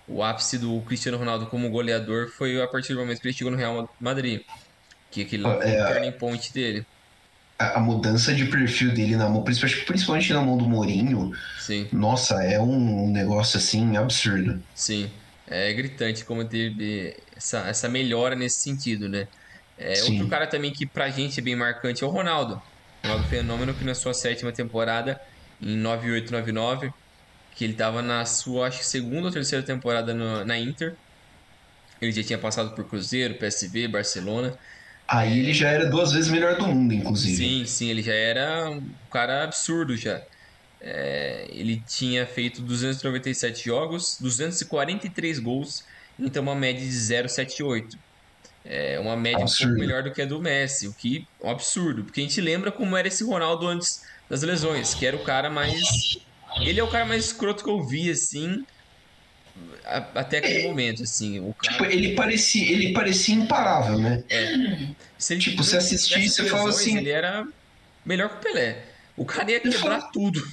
o 0.08 0.24
ápice 0.24 0.58
do 0.58 0.80
Cristiano 0.82 1.18
Ronaldo 1.18 1.48
como 1.48 1.70
goleador 1.70 2.30
foi 2.30 2.62
a 2.62 2.68
partir 2.68 2.94
do 2.94 3.00
momento 3.00 3.20
que 3.20 3.28
ele 3.28 3.34
chegou 3.34 3.52
no 3.52 3.58
Real 3.58 3.90
Madrid. 4.00 4.42
Que 5.10 5.22
aquele 5.22 5.46
é, 5.48 5.84
o 5.84 5.88
turning 5.88 6.12
point 6.12 6.54
dele. 6.54 6.86
A, 7.60 7.78
a, 7.78 7.80
mudança 7.80 8.34
de 8.34 8.46
perfil 8.46 8.94
dele 8.94 9.16
na 9.16 9.28
mão, 9.28 9.44
principalmente, 9.44 9.86
principalmente 9.86 10.34
na 10.34 10.42
mão 10.42 10.58
do 10.58 10.66
Mourinho, 10.66 11.32
Sim. 11.60 11.88
nossa, 11.92 12.44
é 12.44 12.60
um 12.60 13.10
negócio 13.10 13.58
assim 13.58 13.98
absurdo. 13.98 14.62
Sim, 14.76 15.10
é 15.48 15.74
gritante 15.74 16.24
como 16.24 16.46
teve 16.46 17.16
essa, 17.36 17.60
essa 17.68 17.90
melhora 17.90 18.36
nesse 18.36 18.62
sentido, 18.62 19.10
né? 19.10 19.28
É, 19.78 20.02
outro 20.04 20.28
cara 20.28 20.48
também 20.48 20.72
que 20.72 20.86
pra 20.86 21.10
gente 21.10 21.40
é 21.40 21.44
bem 21.44 21.56
marcante 21.56 22.04
é 22.04 22.08
o 22.08 22.10
Ronaldo. 22.10 22.62
O 23.04 23.08
Ronaldo 23.08 23.30
Fenômeno 23.30 23.74
que 23.74 23.84
na 23.84 23.94
sua 23.94 24.14
sétima 24.14 24.52
temporada, 24.52 25.22
em 25.62 25.78
9899, 25.78 26.92
que 27.56 27.64
ele 27.64 27.74
estava 27.74 28.02
na 28.02 28.26
sua 28.26 28.68
acho, 28.68 28.84
segunda 28.84 29.28
ou 29.28 29.32
terceira 29.32 29.64
temporada 29.64 30.14
no, 30.14 30.44
na 30.44 30.58
Inter. 30.58 30.96
Ele 32.02 32.12
já 32.12 32.24
tinha 32.24 32.38
passado 32.38 32.76
por 32.76 32.88
Cruzeiro, 32.88 33.36
PSV, 33.36 33.88
Barcelona. 33.88 34.58
Aí 35.10 35.40
ele 35.40 35.54
já 35.54 35.70
era 35.70 35.90
duas 35.90 36.12
vezes 36.12 36.30
melhor 36.30 36.58
do 36.58 36.68
mundo, 36.68 36.94
inclusive. 36.94 37.38
Sim, 37.38 37.66
sim, 37.66 37.90
ele 37.90 38.02
já 38.02 38.14
era 38.14 38.70
um 38.70 38.82
cara 39.10 39.44
absurdo 39.44 39.96
já. 39.96 40.22
É, 40.82 41.48
ele 41.50 41.82
tinha 41.86 42.26
feito 42.26 42.62
297 42.62 43.66
jogos, 43.66 44.18
243 44.20 45.40
gols, 45.40 45.82
então 46.20 46.44
uma 46.44 46.56
média 46.56 46.82
de 46.82 46.92
0,78. 46.92 47.84
É 48.66 49.00
uma 49.00 49.16
média 49.16 49.44
absurdo. 49.44 49.72
um 49.72 49.76
pouco 49.76 49.88
melhor 49.88 50.04
do 50.04 50.12
que 50.12 50.22
a 50.22 50.26
do 50.26 50.42
Messi, 50.42 50.88
o 50.88 50.94
que 50.94 51.24
é 51.42 51.48
um 51.48 51.52
absurdo, 51.52 52.04
porque 52.04 52.20
a 52.20 52.24
gente 52.24 52.42
lembra 52.42 52.72
como 52.72 52.98
era 52.98 53.08
esse 53.08 53.24
Ronaldo 53.24 53.66
antes 53.66 54.00
das 54.30 54.44
lesões, 54.44 54.94
que 54.94 55.06
era 55.06 55.16
o 55.16 55.24
cara 55.24 55.50
mais 55.50 55.82
ele 56.62 56.80
é 56.80 56.84
o 56.84 56.90
cara 56.90 57.06
mais 57.06 57.26
escroto 57.26 57.64
que 57.64 57.70
eu 57.70 57.86
vi, 57.86 58.10
assim. 58.10 58.56
Até 60.14 60.40
aquele 60.40 60.62
é. 60.62 60.68
momento, 60.68 61.04
assim. 61.04 61.40
O 61.40 61.54
cara... 61.54 61.74
Tipo, 61.74 61.86
ele 61.86 62.14
parecia, 62.14 62.72
ele 62.72 62.92
parecia 62.92 63.36
imparável, 63.36 63.98
né? 63.98 64.24
É. 64.30 64.88
Se 65.18 65.34
ele, 65.34 65.42
tipo, 65.42 65.64
você 65.64 65.78
assistir, 65.78 66.30
você 66.30 66.46
fala 66.46 66.70
assim. 66.70 66.98
Ele 66.98 67.10
era 67.10 67.48
melhor 68.06 68.30
que 68.30 68.36
o 68.36 68.40
Pelé. 68.40 68.84
O 69.16 69.26
cara 69.26 69.50
ia 69.52 69.60
quebrar 69.60 70.00
fala... 70.00 70.12
tudo. 70.12 70.46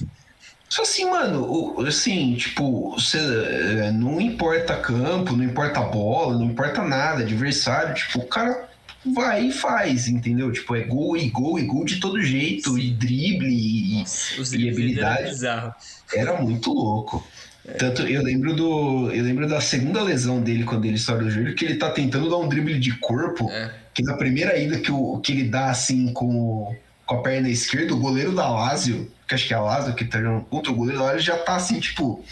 Só 0.67 0.81
assim, 0.81 1.05
mano, 1.05 1.79
assim, 1.85 2.35
tipo, 2.35 2.91
você, 2.91 3.17
é, 3.19 3.91
não 3.91 4.19
importa 4.19 4.75
campo, 4.75 5.35
não 5.35 5.43
importa 5.43 5.79
bola, 5.81 6.37
não 6.37 6.45
importa 6.45 6.83
nada, 6.83 7.21
adversário, 7.21 7.93
tipo, 7.93 8.19
o 8.19 8.27
cara 8.27 8.67
vai 9.13 9.47
e 9.47 9.51
faz, 9.51 10.07
entendeu? 10.07 10.51
Tipo, 10.51 10.75
é 10.75 10.81
gol 10.81 11.15
e 11.15 11.29
gol 11.29 11.59
e 11.59 11.63
gol 11.63 11.85
de 11.85 11.99
todo 11.99 12.21
jeito, 12.21 12.73
Sim. 12.73 12.79
e 12.79 12.91
drible 12.91 13.53
e, 13.53 13.99
Nossa, 13.99 14.57
e 14.57 14.69
habilidade. 14.69 15.45
Era, 15.45 15.75
era 16.13 16.41
muito 16.41 16.73
louco. 16.73 17.25
É. 17.67 17.73
Tanto 17.73 18.03
eu 18.03 18.21
lembro 18.21 18.55
do. 18.55 19.11
Eu 19.11 19.23
lembro 19.23 19.47
da 19.47 19.59
segunda 19.59 20.03
lesão 20.03 20.41
dele 20.41 20.63
quando 20.63 20.85
ele 20.85 20.95
estoura 20.95 21.25
o 21.25 21.29
joelho, 21.29 21.55
que 21.55 21.65
ele 21.65 21.75
tá 21.75 21.89
tentando 21.89 22.29
dar 22.29 22.37
um 22.37 22.47
drible 22.47 22.79
de 22.79 22.97
corpo. 22.99 23.49
É. 23.49 23.73
Que 23.93 24.03
na 24.03 24.15
primeira 24.15 24.57
ida 24.57 24.79
que, 24.79 24.91
o, 24.91 25.19
que 25.19 25.31
ele 25.31 25.45
dá 25.45 25.69
assim 25.69 26.11
com, 26.13 26.75
com 27.05 27.15
a 27.15 27.21
perna 27.21 27.49
esquerda, 27.49 27.93
o 27.93 27.99
goleiro 27.99 28.35
da 28.35 28.47
Lazio, 28.49 29.11
que 29.27 29.33
acho 29.33 29.47
que 29.47 29.53
é 29.53 29.57
a 29.57 29.61
Lazio 29.61 29.95
que 29.95 30.05
tá 30.05 30.19
jogando 30.21 30.43
contra 30.45 30.71
o 30.71 30.75
goleiro 30.75 30.99
da 30.99 31.05
Lazio, 31.05 31.21
já 31.21 31.37
tá 31.37 31.55
assim, 31.55 31.79
tipo, 31.79 32.23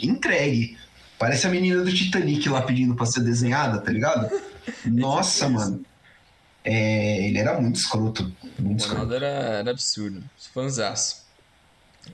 entregue. 0.00 0.78
Parece 1.18 1.46
a 1.46 1.50
menina 1.50 1.82
do 1.82 1.92
Titanic 1.92 2.48
lá 2.48 2.62
pedindo 2.62 2.94
pra 2.94 3.04
ser 3.04 3.20
desenhada, 3.20 3.80
tá 3.80 3.90
ligado? 3.90 4.30
Nossa, 4.86 5.48
mano. 5.48 5.84
É, 6.64 7.26
ele 7.26 7.38
era 7.38 7.60
muito 7.60 7.76
escroto. 7.76 8.32
Muito 8.58 8.84
o 8.84 8.88
Ronaldo 8.88 9.14
era, 9.14 9.26
era 9.26 9.70
absurdo. 9.70 10.22
Fanzaço. 10.54 11.26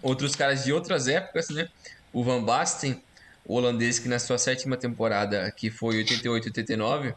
Outros 0.02 0.34
caras 0.34 0.64
de 0.64 0.72
outras 0.72 1.06
épocas, 1.06 1.50
né? 1.50 1.68
O 2.14 2.22
Van 2.22 2.42
Basten, 2.42 3.02
o 3.44 3.56
holandês 3.56 3.98
que 3.98 4.08
na 4.08 4.18
sua 4.18 4.38
sétima 4.38 4.76
temporada, 4.76 5.50
que 5.50 5.68
foi 5.68 6.02
88-89, 6.02 7.12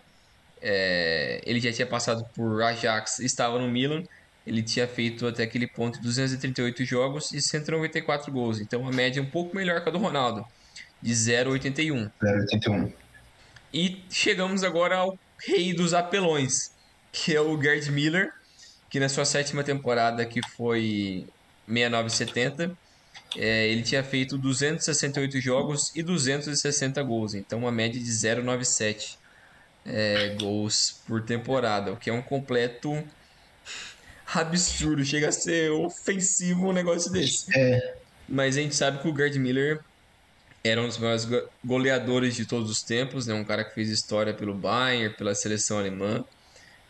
é, 0.59 1.39
ele 1.45 1.59
já 1.59 1.71
tinha 1.71 1.85
passado 1.85 2.25
por 2.35 2.63
Ajax, 2.63 3.19
estava 3.19 3.59
no 3.59 3.69
Milan, 3.69 4.03
ele 4.45 4.63
tinha 4.63 4.87
feito 4.87 5.27
até 5.27 5.43
aquele 5.43 5.67
ponto 5.67 6.01
238 6.01 6.83
jogos 6.83 7.31
e 7.31 7.39
194 7.39 8.31
gols, 8.31 8.59
então 8.59 8.87
a 8.87 8.91
média 8.91 9.19
é 9.19 9.23
um 9.23 9.29
pouco 9.29 9.55
melhor 9.55 9.83
que 9.83 9.89
a 9.89 9.91
do 9.91 9.99
Ronaldo, 9.99 10.43
de 11.01 11.13
0,81. 11.13 12.11
0,81. 12.19 12.91
E 13.71 14.03
chegamos 14.09 14.63
agora 14.63 14.95
ao 14.97 15.19
rei 15.45 15.73
dos 15.73 15.93
apelões, 15.93 16.71
que 17.11 17.35
é 17.35 17.41
o 17.41 17.61
Gerd 17.61 17.91
Miller, 17.91 18.33
que 18.89 18.99
na 18.99 19.09
sua 19.09 19.25
sétima 19.25 19.63
temporada, 19.63 20.25
que 20.25 20.41
foi 20.55 21.27
69-70, 21.69 22.75
é, 23.35 23.67
ele 23.67 23.83
tinha 23.83 24.03
feito 24.03 24.37
268 24.37 25.39
jogos 25.41 25.91
e 25.95 26.01
260 26.01 27.01
gols, 27.03 27.33
então 27.33 27.59
uma 27.59 27.71
média 27.71 27.99
de 27.99 28.09
0,97 28.09 29.17
é, 29.85 30.35
gols 30.39 31.01
por 31.07 31.21
temporada, 31.23 31.91
o 31.91 31.97
que 31.97 32.09
é 32.09 32.13
um 32.13 32.21
completo 32.21 33.03
absurdo, 34.33 35.03
chega 35.03 35.29
a 35.29 35.31
ser 35.31 35.71
ofensivo 35.71 36.69
um 36.69 36.73
negócio 36.73 37.11
desse. 37.11 37.47
É. 37.57 37.95
Mas 38.27 38.57
a 38.57 38.61
gente 38.61 38.75
sabe 38.75 39.01
que 39.01 39.07
o 39.07 39.15
Gerd 39.15 39.39
Miller 39.39 39.79
era 40.63 40.81
um 40.81 40.87
dos 40.87 40.97
maiores 40.97 41.27
goleadores 41.63 42.35
de 42.35 42.45
todos 42.45 42.69
os 42.69 42.83
tempos, 42.83 43.25
né? 43.25 43.33
um 43.33 43.43
cara 43.43 43.63
que 43.63 43.73
fez 43.73 43.89
história 43.89 44.33
pelo 44.33 44.53
Bayern, 44.53 45.15
pela 45.15 45.33
seleção 45.33 45.77
alemã. 45.77 46.25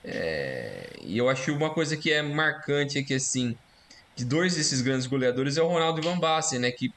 É, 0.03 0.89
e 1.03 1.17
eu 1.17 1.29
acho 1.29 1.53
uma 1.53 1.69
coisa 1.69 1.95
que 1.95 2.11
é 2.11 2.21
marcante 2.21 2.97
é 2.97 3.03
que, 3.03 3.13
assim, 3.13 3.55
de 4.17 4.25
dois 4.25 4.55
desses 4.55 4.81
grandes 4.81 5.05
goleadores 5.05 5.57
é 5.57 5.61
o 5.61 5.67
Ronaldo 5.67 6.01
e 6.01 6.03
Van 6.03 6.17
Basten, 6.17 6.57
né? 6.57 6.71
Que, 6.71 6.87
de 6.87 6.93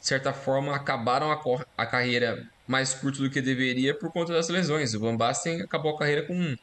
certa 0.00 0.32
forma, 0.32 0.74
acabaram 0.74 1.30
a, 1.30 1.40
a 1.78 1.86
carreira 1.86 2.44
mais 2.66 2.92
curta 2.92 3.22
do 3.22 3.30
que 3.30 3.40
deveria 3.40 3.94
por 3.94 4.10
conta 4.10 4.32
das 4.32 4.48
lesões. 4.48 4.92
O 4.92 4.98
Van 4.98 5.16
Basten 5.16 5.62
acabou 5.62 5.94
a 5.94 5.98
carreira 5.98 6.22
com, 6.22 6.56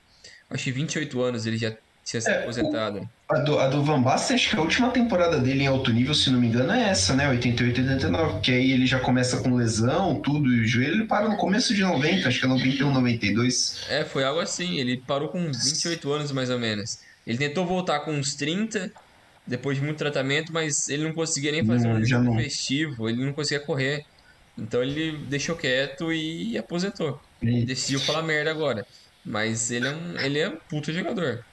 acho 0.50 0.64
que 0.66 0.72
28 0.72 1.22
anos, 1.22 1.46
ele 1.46 1.58
já 1.58 1.74
tinha 2.04 2.20
se 2.20 2.30
é, 2.30 2.40
aposentado. 2.40 3.08
O, 3.30 3.34
a, 3.34 3.40
do, 3.40 3.60
a 3.60 3.68
do 3.70 3.84
Van 3.86 4.02
Basten, 4.02 4.36
acho 4.36 4.50
que 4.50 4.58
a 4.58 4.62
última 4.62 4.92
temporada 4.92 5.40
dele 5.40 5.64
em 5.64 5.68
alto 5.68 5.94
nível, 5.94 6.14
se 6.14 6.30
não 6.30 6.42
me 6.42 6.48
engano, 6.48 6.74
é 6.74 6.90
essa, 6.90 7.16
né? 7.16 7.30
88, 7.30 7.80
89. 7.80 8.42
Que 8.42 8.52
aí 8.52 8.72
ele 8.74 8.86
já 8.86 9.00
começa 9.00 9.38
com 9.38 9.56
lesão, 9.56 10.20
tudo, 10.20 10.54
e 10.54 10.60
o 10.60 10.68
joelho 10.68 10.96
ele 10.96 11.06
para 11.06 11.30
no 11.30 11.38
começo 11.38 11.74
de 11.74 11.84
90, 11.84 12.28
acho 12.28 12.38
que 12.38 12.46
é 12.46 12.50
91, 12.50 12.92
92. 12.92 13.86
É, 13.88 14.04
foi 14.04 14.26
algo 14.26 14.42
assim. 14.42 14.78
Ele 14.78 14.98
parou 14.98 15.30
com 15.30 15.40
28 15.40 16.12
anos 16.12 16.34
mais 16.34 16.50
ou 16.50 16.60
menos. 16.60 17.00
Ele 17.26 17.38
tentou 17.38 17.66
voltar 17.66 18.02
com 18.02 18.12
uns 18.12 18.36
30, 18.36 18.92
depois 19.52 19.78
de 19.78 19.84
muito 19.84 19.98
tratamento, 19.98 20.54
mas 20.54 20.88
ele 20.88 21.04
não 21.04 21.14
conseguia 21.14 21.52
nem 21.52 21.66
fazer 21.66 21.90
não, 21.90 21.98
um 21.98 22.06
jogo 22.06 22.36
festivo, 22.36 23.10
ele 23.10 23.26
não 23.26 23.34
conseguia 23.34 23.60
correr. 23.60 24.06
Então 24.58 24.82
ele 24.82 25.18
deixou 25.28 25.58
quieto 25.58 26.12
e 26.14 26.58
aposentou. 26.58 27.22
Ele 27.44 27.66
decidiu 27.66 28.00
falar 28.00 28.22
merda 28.22 28.50
agora. 28.50 28.86
Mas 29.26 29.70
ele 29.70 29.88
é 29.88 29.92
um, 29.92 30.20
ele 30.20 30.40
é 30.40 30.50
um 30.50 30.56
puto 30.70 30.94
jogador. 30.94 31.44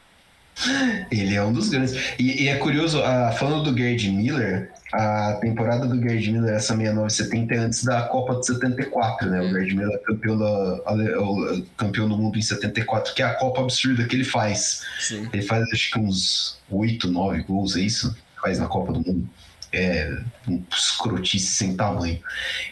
Ele 1.11 1.35
é 1.35 1.43
um 1.43 1.53
dos 1.53 1.69
grandes. 1.69 1.95
E, 2.19 2.45
e 2.45 2.49
é 2.49 2.57
curioso, 2.57 3.01
uh, 3.01 3.37
falando 3.37 3.71
do 3.71 3.77
Gerd 3.77 4.09
Miller, 4.11 4.71
a 4.93 5.35
temporada 5.41 5.87
do 5.87 6.01
Gerd 6.01 6.33
Miller, 6.33 6.55
essa 6.55 6.77
69-70, 6.77 7.53
é 7.53 7.59
antes 7.59 7.85
da 7.85 8.03
Copa 8.03 8.37
de 8.37 8.47
74, 8.47 9.29
né? 9.29 9.41
O 9.41 9.51
Gerd 9.51 9.75
Miller 9.75 9.95
é 9.95 9.99
campeão, 9.99 10.39
da, 10.39 11.63
campeão 11.77 12.09
do 12.09 12.17
mundo 12.17 12.39
em 12.39 12.43
74, 12.43 13.15
que 13.15 13.23
é 13.23 13.27
a 13.27 13.35
Copa 13.35 13.61
absurda 13.61 14.05
que 14.05 14.17
ele 14.17 14.25
faz. 14.25 14.83
Sim. 15.01 15.29
Ele 15.33 15.43
faz 15.43 15.65
acho 15.73 15.91
que 15.91 15.99
uns 15.99 16.59
8, 16.71 17.07
9 17.09 17.43
gols, 17.43 17.77
é 17.77 17.81
isso? 17.81 18.17
Faz 18.41 18.59
na 18.59 18.67
Copa 18.67 18.93
do 18.93 19.01
Mundo 19.01 19.29
é, 19.73 20.17
um 20.49 20.63
escrotice 20.71 21.47
sem 21.47 21.77
tamanho. 21.77 22.19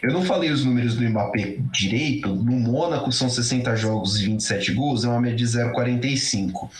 Eu 0.02 0.12
não 0.12 0.22
falei 0.22 0.50
os 0.50 0.64
números 0.64 0.94
do 0.94 1.08
Mbappé 1.08 1.58
direito. 1.70 2.28
No 2.28 2.52
Mônaco 2.52 3.12
são 3.12 3.28
60 3.28 3.76
jogos 3.76 4.20
e 4.20 4.24
27 4.24 4.72
gols, 4.72 5.04
é 5.04 5.08
uma 5.08 5.20
média 5.20 5.36
de 5.36 5.44
0,45. 5.44 6.70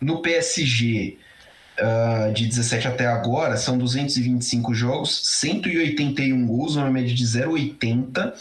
No 0.00 0.22
PSG, 0.22 1.18
uh, 1.80 2.32
de 2.32 2.46
17 2.46 2.88
até 2.88 3.06
agora, 3.06 3.56
são 3.56 3.78
225 3.78 4.74
jogos, 4.74 5.20
181 5.40 6.46
gols, 6.46 6.76
uma 6.76 6.90
média 6.90 7.14
de 7.14 7.24
0,80. 7.24 8.32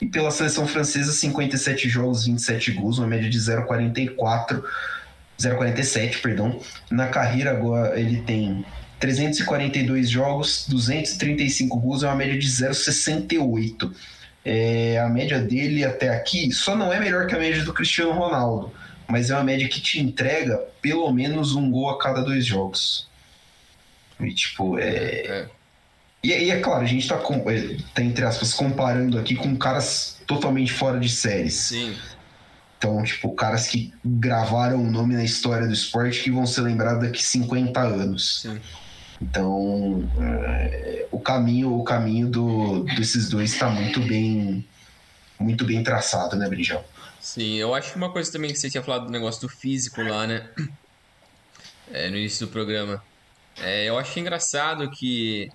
E 0.00 0.06
pela 0.06 0.30
seleção 0.30 0.66
francesa, 0.66 1.12
57 1.12 1.88
jogos, 1.88 2.24
27 2.24 2.72
gols, 2.72 2.98
uma 2.98 3.06
média 3.06 3.28
de 3.28 3.38
0,44. 3.38 4.62
0,47, 5.38 6.20
perdão. 6.20 6.60
Na 6.90 7.08
carreira 7.08 7.50
agora 7.50 7.98
ele 7.98 8.22
tem 8.22 8.64
342 8.98 10.08
jogos, 10.08 10.66
235 10.68 11.78
gols, 11.78 12.02
é 12.02 12.06
uma 12.06 12.16
média 12.16 12.38
de 12.38 12.46
0,68. 12.46 13.90
É, 14.44 14.98
a 14.98 15.08
média 15.08 15.38
dele 15.38 15.84
até 15.84 16.08
aqui 16.10 16.50
só 16.52 16.76
não 16.76 16.92
é 16.92 16.98
melhor 16.98 17.26
que 17.26 17.34
a 17.34 17.38
média 17.38 17.62
do 17.62 17.72
Cristiano 17.72 18.12
Ronaldo, 18.12 18.72
mas 19.10 19.30
é 19.30 19.34
uma 19.34 19.44
média 19.44 19.68
que 19.68 19.80
te 19.80 20.00
entrega 20.00 20.56
pelo 20.80 21.10
menos 21.12 21.54
um 21.54 21.70
gol 21.70 21.90
a 21.90 21.98
cada 21.98 22.22
dois 22.22 22.46
jogos. 22.46 23.08
E, 24.20 24.32
tipo, 24.32 24.78
é. 24.78 24.86
é. 24.86 25.48
E, 26.22 26.28
e, 26.28 26.50
é 26.50 26.60
claro, 26.60 26.82
a 26.82 26.86
gente 26.86 27.08
tá, 27.08 27.16
com, 27.16 27.50
é, 27.50 27.76
tá, 27.94 28.02
entre 28.02 28.24
aspas, 28.24 28.52
comparando 28.52 29.18
aqui 29.18 29.34
com 29.34 29.56
caras 29.56 30.18
totalmente 30.26 30.72
fora 30.72 31.00
de 31.00 31.08
séries. 31.08 31.54
Sim. 31.54 31.96
Então, 32.78 33.02
tipo, 33.02 33.34
caras 33.34 33.66
que 33.66 33.92
gravaram 34.04 34.82
o 34.82 34.90
nome 34.90 35.14
na 35.14 35.24
história 35.24 35.66
do 35.66 35.72
esporte 35.72 36.22
que 36.22 36.30
vão 36.30 36.46
ser 36.46 36.62
lembrados 36.62 37.02
daqui 37.02 37.22
50 37.22 37.80
anos. 37.80 38.42
Sim. 38.42 38.60
Então, 39.20 40.08
é, 40.18 41.06
o 41.10 41.18
caminho, 41.18 41.78
o 41.78 41.84
caminho 41.84 42.28
do, 42.28 42.84
desses 42.84 43.28
dois 43.28 43.52
está 43.52 43.68
muito 43.68 44.00
bem, 44.00 44.64
muito 45.38 45.64
bem 45.64 45.82
traçado, 45.82 46.36
né, 46.36 46.48
Brinjão? 46.48 46.82
Sim, 47.20 47.54
eu 47.56 47.74
acho 47.74 47.96
uma 47.96 48.12
coisa 48.12 48.30
também 48.32 48.50
que 48.52 48.58
você 48.58 48.68
tinha 48.70 48.82
falado 48.82 49.06
do 49.06 49.12
negócio 49.12 49.40
do 49.42 49.48
físico 49.48 50.02
lá, 50.02 50.26
né? 50.26 50.48
É, 51.88 52.08
no 52.10 52.16
início 52.16 52.46
do 52.46 52.52
programa. 52.52 52.98
É, 53.58 53.86
eu 53.88 53.98
acho 53.98 54.18
engraçado 54.18 54.88
que, 54.92 55.46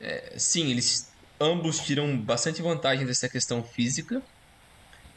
é, 0.00 0.38
sim, 0.38 0.70
eles 0.70 0.96
ambos 1.40 1.80
tiram 1.80 2.24
bastante 2.24 2.62
vantagem 2.62 3.06
dessa 3.06 3.28
questão 3.28 3.64
física. 3.64 4.20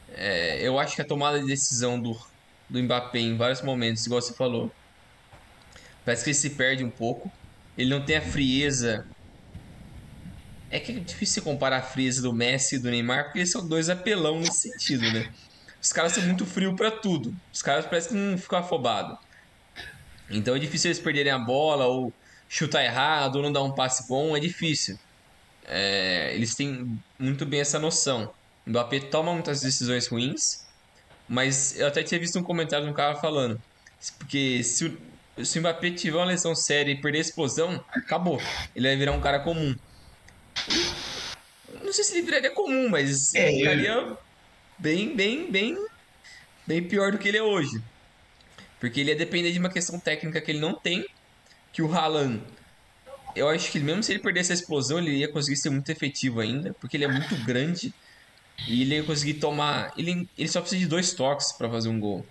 É, 0.08 0.66
eu 0.66 0.78
acho 0.78 0.94
que 0.96 1.02
a 1.02 1.06
tomada 1.06 1.38
de 1.40 1.46
decisão 1.46 2.00
do, 2.00 2.12
do 2.68 2.82
Mbappé 2.82 3.18
em 3.20 3.36
vários 3.36 3.62
momentos, 3.62 4.06
igual 4.06 4.20
você 4.22 4.34
falou, 4.36 4.72
parece 6.04 6.24
que 6.24 6.30
ele 6.30 6.34
se 6.34 6.56
perde 6.56 6.84
um 6.84 6.90
pouco. 6.90 7.30
Ele 7.76 7.90
não 7.90 8.04
tem 8.04 8.16
a 8.16 8.22
frieza. 8.22 9.02
É 10.70 10.80
que 10.80 10.92
é 10.92 11.00
difícil 11.00 11.42
comparar 11.42 11.78
a 11.78 11.82
frieza 11.82 12.22
do 12.22 12.34
Messi 12.34 12.76
e 12.76 12.80
do 12.82 12.90
Neymar, 12.90 13.24
porque 13.24 13.38
eles 13.40 13.50
são 13.50 13.66
dois 13.68 13.88
apelão 13.88 14.40
nesse 14.40 14.68
sentido, 14.68 15.10
né? 15.12 15.24
Os 15.86 15.92
caras 15.92 16.14
são 16.14 16.24
muito 16.24 16.44
frios 16.44 16.74
para 16.74 16.90
tudo. 16.90 17.32
Os 17.52 17.62
caras 17.62 17.86
parecem 17.86 18.10
que 18.10 18.16
não 18.16 18.36
ficam 18.36 18.58
afobados. 18.58 19.16
Então 20.28 20.56
é 20.56 20.58
difícil 20.58 20.88
eles 20.88 20.98
perderem 20.98 21.30
a 21.30 21.38
bola, 21.38 21.86
ou 21.86 22.12
chutar 22.48 22.84
errado, 22.84 23.36
ou 23.36 23.42
não 23.42 23.52
dar 23.52 23.62
um 23.62 23.72
passe 23.72 24.08
bom, 24.08 24.36
é 24.36 24.40
difícil. 24.40 24.98
É, 25.64 26.34
eles 26.34 26.56
têm 26.56 26.98
muito 27.16 27.46
bem 27.46 27.60
essa 27.60 27.78
noção. 27.78 28.34
O 28.66 28.70
Mbappé 28.70 28.98
toma 28.98 29.32
muitas 29.32 29.60
decisões 29.60 30.08
ruins, 30.08 30.66
mas 31.28 31.78
eu 31.78 31.86
até 31.86 32.02
tinha 32.02 32.18
visto 32.18 32.36
um 32.36 32.42
comentário 32.42 32.84
de 32.84 32.90
um 32.90 32.94
cara 32.94 33.14
falando. 33.14 33.62
Porque 34.18 34.64
se 34.64 34.86
o, 34.86 35.44
se 35.44 35.56
o 35.56 35.60
Mbappé 35.60 35.92
tiver 35.92 36.16
uma 36.16 36.24
lesão 36.24 36.52
séria 36.56 36.90
e 36.90 37.00
perder 37.00 37.18
a 37.18 37.20
explosão, 37.20 37.84
acabou. 37.92 38.42
Ele 38.74 38.88
vai 38.88 38.96
virar 38.96 39.12
um 39.12 39.20
cara 39.20 39.38
comum. 39.38 39.72
Não 41.80 41.92
sei 41.92 42.02
se 42.02 42.14
ele 42.14 42.22
viraria 42.22 42.50
comum, 42.50 42.88
mas 42.88 43.32
é, 43.36 43.52
ficaria. 43.52 44.18
Bem, 44.78 45.14
bem, 45.14 45.50
bem, 45.50 45.76
bem 46.66 46.82
pior 46.82 47.12
do 47.12 47.18
que 47.18 47.28
ele 47.28 47.38
é 47.38 47.42
hoje. 47.42 47.82
Porque 48.78 49.00
ele 49.00 49.10
ia 49.10 49.16
depender 49.16 49.52
de 49.52 49.58
uma 49.58 49.70
questão 49.70 49.98
técnica 49.98 50.40
que 50.40 50.50
ele 50.50 50.60
não 50.60 50.74
tem, 50.74 51.06
que 51.72 51.82
o 51.82 51.92
Haaland 51.92 52.40
eu 53.34 53.50
acho 53.50 53.70
que 53.70 53.78
mesmo 53.78 54.02
se 54.02 54.12
ele 54.12 54.18
perdesse 54.18 54.50
a 54.50 54.54
explosão, 54.54 54.98
ele 54.98 55.10
ia 55.10 55.28
conseguir 55.28 55.56
ser 55.56 55.68
muito 55.68 55.90
efetivo 55.92 56.40
ainda, 56.40 56.74
porque 56.80 56.96
ele 56.96 57.04
é 57.04 57.08
muito 57.08 57.36
grande 57.44 57.92
e 58.66 58.80
ele 58.80 58.94
ia 58.94 59.02
conseguir 59.02 59.34
tomar. 59.34 59.92
Ele, 59.94 60.26
ele 60.38 60.48
só 60.48 60.62
precisa 60.62 60.80
de 60.80 60.86
dois 60.86 61.12
toques 61.12 61.52
para 61.52 61.68
fazer 61.68 61.90
um 61.90 62.00
gol 62.00 62.24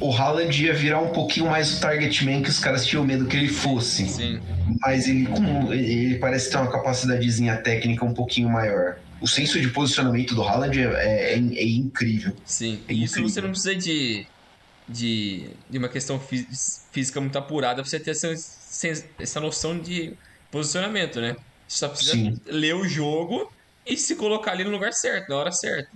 o 0.00 0.12
Haaland 0.12 0.64
ia 0.64 0.72
virar 0.72 1.00
um 1.00 1.10
pouquinho 1.10 1.46
mais 1.46 1.76
o 1.76 1.80
target 1.80 2.24
man 2.24 2.42
que 2.42 2.50
os 2.50 2.58
caras 2.58 2.86
tinham 2.86 3.04
medo 3.04 3.26
que 3.26 3.36
ele 3.36 3.48
fosse. 3.48 4.06
Sim. 4.06 4.40
Mas 4.80 5.08
ele, 5.08 5.26
ele 5.72 6.18
parece 6.18 6.50
ter 6.50 6.58
uma 6.58 6.70
capacidadezinha 6.70 7.56
técnica 7.56 8.04
um 8.04 8.14
pouquinho 8.14 8.48
maior. 8.48 8.96
O 9.24 9.26
senso 9.26 9.58
de 9.58 9.68
posicionamento 9.68 10.34
do 10.34 10.42
Haaland 10.42 10.78
é, 10.78 10.82
é, 10.82 11.32
é, 11.32 11.36
é 11.36 11.66
incrível. 11.66 12.36
Sim, 12.44 12.82
é 12.86 12.92
isso 12.92 13.14
incrível. 13.14 13.30
você 13.30 13.40
não 13.40 13.50
precisa 13.52 13.74
de, 13.74 14.26
de, 14.86 15.48
de 15.70 15.78
uma 15.78 15.88
questão 15.88 16.20
física 16.20 17.22
muito 17.22 17.38
apurada 17.38 17.80
pra 17.80 17.90
você 17.90 17.98
ter 17.98 18.10
essa, 18.10 18.34
essa 19.18 19.40
noção 19.40 19.78
de 19.78 20.12
posicionamento, 20.50 21.22
né? 21.22 21.36
Você 21.66 21.78
só 21.78 21.88
precisa 21.88 22.12
Sim. 22.12 22.38
ler 22.44 22.74
o 22.74 22.86
jogo 22.86 23.50
e 23.86 23.96
se 23.96 24.14
colocar 24.14 24.52
ali 24.52 24.62
no 24.62 24.70
lugar 24.70 24.92
certo, 24.92 25.30
na 25.30 25.36
hora 25.36 25.52
certa. 25.52 25.88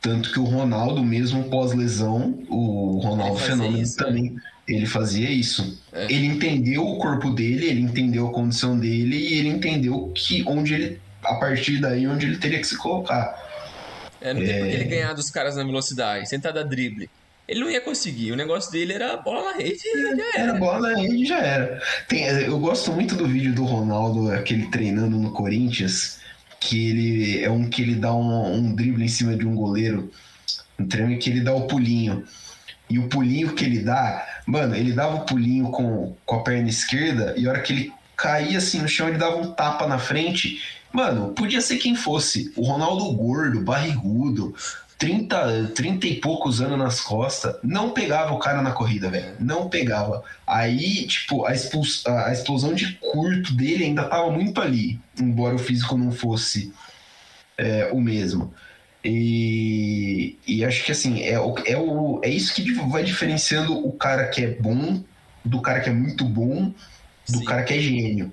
Tanto 0.00 0.32
que 0.32 0.40
o 0.40 0.44
Ronaldo, 0.44 1.04
mesmo 1.04 1.44
pós-lesão, 1.44 2.36
o 2.48 2.98
Ronaldo 2.98 3.38
Fenômeno 3.38 3.80
isso, 3.80 3.96
também, 3.96 4.30
né? 4.32 4.42
ele 4.66 4.86
fazia 4.86 5.30
isso. 5.30 5.80
É. 5.92 6.12
Ele 6.12 6.26
entendeu 6.26 6.84
o 6.84 6.98
corpo 6.98 7.30
dele, 7.30 7.66
ele 7.66 7.82
entendeu 7.82 8.26
a 8.26 8.32
condição 8.32 8.76
dele 8.76 9.16
e 9.16 9.34
ele 9.34 9.50
entendeu 9.50 10.10
que 10.12 10.42
onde 10.48 10.74
ele, 10.74 11.00
a 11.28 11.34
partir 11.36 11.80
daí, 11.80 12.06
onde 12.06 12.26
ele 12.26 12.38
teria 12.38 12.58
que 12.58 12.66
se 12.66 12.76
colocar. 12.76 13.44
É, 14.20 14.32
não 14.32 14.40
tem 14.40 14.50
é... 14.50 14.72
ele 14.72 14.84
ganhar 14.84 15.12
dos 15.12 15.30
caras 15.30 15.56
na 15.56 15.64
velocidade, 15.64 16.28
sem 16.28 16.38
dar 16.38 16.52
drible. 16.62 17.08
Ele 17.48 17.60
não 17.60 17.70
ia 17.70 17.80
conseguir. 17.80 18.32
O 18.32 18.36
negócio 18.36 18.72
dele 18.72 18.92
era 18.92 19.16
bola 19.16 19.52
na 19.52 19.58
rede 19.58 19.80
e 19.84 20.16
já 20.16 20.28
era. 20.34 20.38
Era 20.38 20.54
bola 20.54 20.90
na 20.90 20.98
rede 20.98 21.22
e 21.22 21.26
já 21.26 21.38
era. 21.38 21.82
Tem, 22.08 22.24
eu 22.24 22.58
gosto 22.58 22.92
muito 22.92 23.14
do 23.14 23.26
vídeo 23.26 23.54
do 23.54 23.64
Ronaldo, 23.64 24.32
aquele 24.32 24.66
treinando 24.66 25.16
no 25.16 25.30
Corinthians 25.30 26.18
que 26.58 26.90
ele 26.90 27.44
é 27.44 27.50
um 27.50 27.68
que 27.68 27.82
ele 27.82 27.94
dá 27.94 28.12
um, 28.12 28.54
um 28.54 28.74
drible 28.74 29.04
em 29.04 29.08
cima 29.08 29.36
de 29.36 29.46
um 29.46 29.54
goleiro, 29.54 30.10
um 30.78 30.86
treino 30.86 31.16
que 31.18 31.30
ele 31.30 31.40
dá 31.40 31.54
o 31.54 31.66
pulinho. 31.66 32.24
E 32.88 32.98
o 32.98 33.08
pulinho 33.08 33.54
que 33.54 33.64
ele 33.64 33.80
dá, 33.80 34.26
mano, 34.46 34.74
ele 34.74 34.92
dava 34.92 35.16
o 35.16 35.26
pulinho 35.26 35.70
com, 35.70 36.16
com 36.24 36.36
a 36.36 36.42
perna 36.42 36.68
esquerda 36.68 37.34
e 37.36 37.46
a 37.46 37.50
hora 37.50 37.60
que 37.60 37.72
ele 37.72 37.92
caía 38.16 38.58
assim 38.58 38.80
no 38.80 38.88
chão, 38.88 39.08
ele 39.08 39.18
dava 39.18 39.36
um 39.36 39.52
tapa 39.52 39.86
na 39.86 39.98
frente. 39.98 40.62
Mano, 40.96 41.34
podia 41.34 41.60
ser 41.60 41.76
quem 41.76 41.94
fosse. 41.94 42.50
O 42.56 42.62
Ronaldo 42.62 43.12
gordo, 43.12 43.60
barrigudo, 43.60 44.54
30, 44.96 45.72
30 45.74 46.06
e 46.06 46.14
poucos 46.22 46.62
anos 46.62 46.78
nas 46.78 47.02
costas, 47.02 47.54
não 47.62 47.90
pegava 47.90 48.32
o 48.32 48.38
cara 48.38 48.62
na 48.62 48.72
corrida, 48.72 49.10
velho. 49.10 49.34
Não 49.38 49.68
pegava. 49.68 50.24
Aí, 50.46 51.06
tipo, 51.06 51.44
a, 51.44 51.50
a 51.50 52.32
explosão 52.32 52.72
de 52.72 52.94
curto 52.94 53.52
dele 53.52 53.84
ainda 53.84 54.04
tava 54.04 54.30
muito 54.30 54.58
ali, 54.58 54.98
embora 55.20 55.54
o 55.54 55.58
físico 55.58 55.98
não 55.98 56.10
fosse 56.10 56.72
é, 57.58 57.90
o 57.92 58.00
mesmo. 58.00 58.54
E, 59.04 60.38
e 60.46 60.64
acho 60.64 60.82
que 60.82 60.92
assim, 60.92 61.24
é, 61.24 61.34
é, 61.34 61.76
o, 61.76 62.20
é 62.24 62.30
isso 62.30 62.54
que 62.54 62.72
vai 62.88 63.04
diferenciando 63.04 63.86
o 63.86 63.92
cara 63.92 64.28
que 64.28 64.42
é 64.42 64.48
bom 64.48 65.04
do 65.44 65.60
cara 65.60 65.80
que 65.80 65.90
é 65.90 65.92
muito 65.92 66.24
bom 66.24 66.72
do 67.28 67.38
Sim. 67.40 67.44
cara 67.44 67.64
que 67.64 67.74
é 67.74 67.80
gênio. 67.80 68.32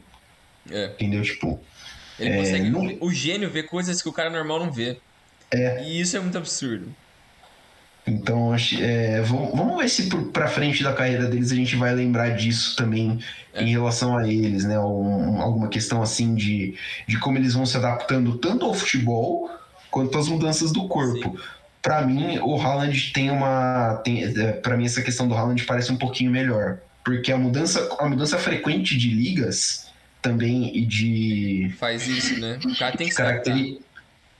É. 0.71 0.85
Entendeu? 0.85 1.21
Tipo. 1.23 1.59
Ele 2.19 2.29
é, 2.29 2.37
consegue. 2.37 2.69
Não... 2.69 2.97
O 2.99 3.11
gênio 3.11 3.49
vê 3.49 3.63
coisas 3.63 4.01
que 4.01 4.09
o 4.09 4.13
cara 4.13 4.29
normal 4.29 4.59
não 4.59 4.71
vê. 4.71 4.97
É. 5.51 5.83
E 5.83 5.99
isso 5.99 6.17
é 6.17 6.19
muito 6.19 6.37
absurdo. 6.37 6.87
Então, 8.05 8.53
é, 8.81 9.21
vamos 9.21 9.77
ver 9.77 9.89
se 9.89 10.09
para 10.33 10.47
frente 10.47 10.83
da 10.83 10.91
carreira 10.91 11.25
deles 11.25 11.53
a 11.53 11.55
gente 11.55 11.75
vai 11.77 11.95
lembrar 11.95 12.31
disso 12.31 12.75
também 12.75 13.19
é. 13.53 13.63
em 13.63 13.69
relação 13.69 14.17
a 14.17 14.27
eles, 14.27 14.65
né? 14.65 14.77
Um, 14.77 15.41
alguma 15.41 15.69
questão 15.69 16.01
assim 16.01 16.35
de, 16.35 16.75
de 17.07 17.17
como 17.19 17.37
eles 17.37 17.53
vão 17.53 17.65
se 17.65 17.77
adaptando 17.77 18.37
tanto 18.37 18.65
ao 18.65 18.73
futebol 18.73 19.49
quanto 19.89 20.17
às 20.17 20.27
mudanças 20.27 20.73
do 20.73 20.87
corpo. 20.87 21.39
Para 21.81 22.01
mim, 22.01 22.39
o 22.39 22.59
Haaland 22.59 23.13
tem 23.13 23.31
uma. 23.31 24.01
Tem, 24.03 24.23
é, 24.23 24.51
para 24.51 24.75
mim, 24.75 24.85
essa 24.85 25.01
questão 25.01 25.27
do 25.27 25.33
Haaland 25.33 25.63
parece 25.63 25.91
um 25.91 25.97
pouquinho 25.97 26.31
melhor. 26.31 26.79
Porque 27.05 27.31
a 27.31 27.37
mudança, 27.37 27.95
a 27.99 28.07
mudança 28.07 28.37
frequente 28.37 28.97
de 28.97 29.09
ligas 29.09 29.92
também 30.23 30.75
e 30.75 30.85
de. 30.85 31.71
Faz 31.77 32.07
isso, 32.07 32.39
né? 32.39 32.57
O 32.65 32.75
cara 32.75 32.97
tem 32.97 33.09
que 33.09 33.13
caracteri 33.13 33.79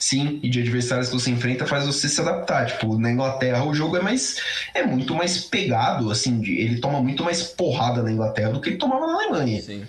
Sim, 0.04 0.42
e 0.44 0.50
de 0.50 0.60
adversários 0.60 1.08
que 1.08 1.14
você 1.14 1.30
enfrenta 1.30 1.66
faz 1.66 1.86
você 1.86 2.10
se 2.10 2.20
adaptar. 2.20 2.66
Tipo, 2.66 3.00
na 3.00 3.10
Inglaterra 3.10 3.64
o 3.64 3.74
jogo 3.74 3.96
é 3.96 4.02
mais. 4.02 4.38
é 4.74 4.84
muito 4.86 5.16
mais 5.16 5.38
pegado, 5.38 6.12
assim, 6.12 6.42
de, 6.42 6.60
ele 6.60 6.82
toma 6.82 7.02
muito 7.02 7.24
mais 7.24 7.44
porrada 7.44 8.04
na 8.04 8.12
Inglaterra 8.12 8.52
do 8.52 8.60
que 8.60 8.70
ele 8.70 8.78
tomava 8.78 9.08
na 9.08 9.14
Alemanha. 9.14 9.62
Sim. 9.62 9.86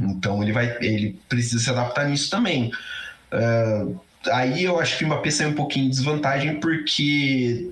Então 0.00 0.42
ele 0.42 0.50
vai. 0.50 0.76
ele 0.80 1.16
precisa 1.28 1.62
se 1.62 1.70
adaptar 1.70 2.08
nisso 2.08 2.28
também. 2.28 2.72
Uh, 3.32 4.00
aí 4.32 4.64
eu 4.64 4.80
acho 4.80 4.98
que 4.98 5.04
o 5.04 5.06
Mbappé 5.06 5.30
sai 5.30 5.46
um 5.46 5.54
pouquinho 5.54 5.86
em 5.86 5.90
desvantagem, 5.90 6.58
porque 6.58 7.70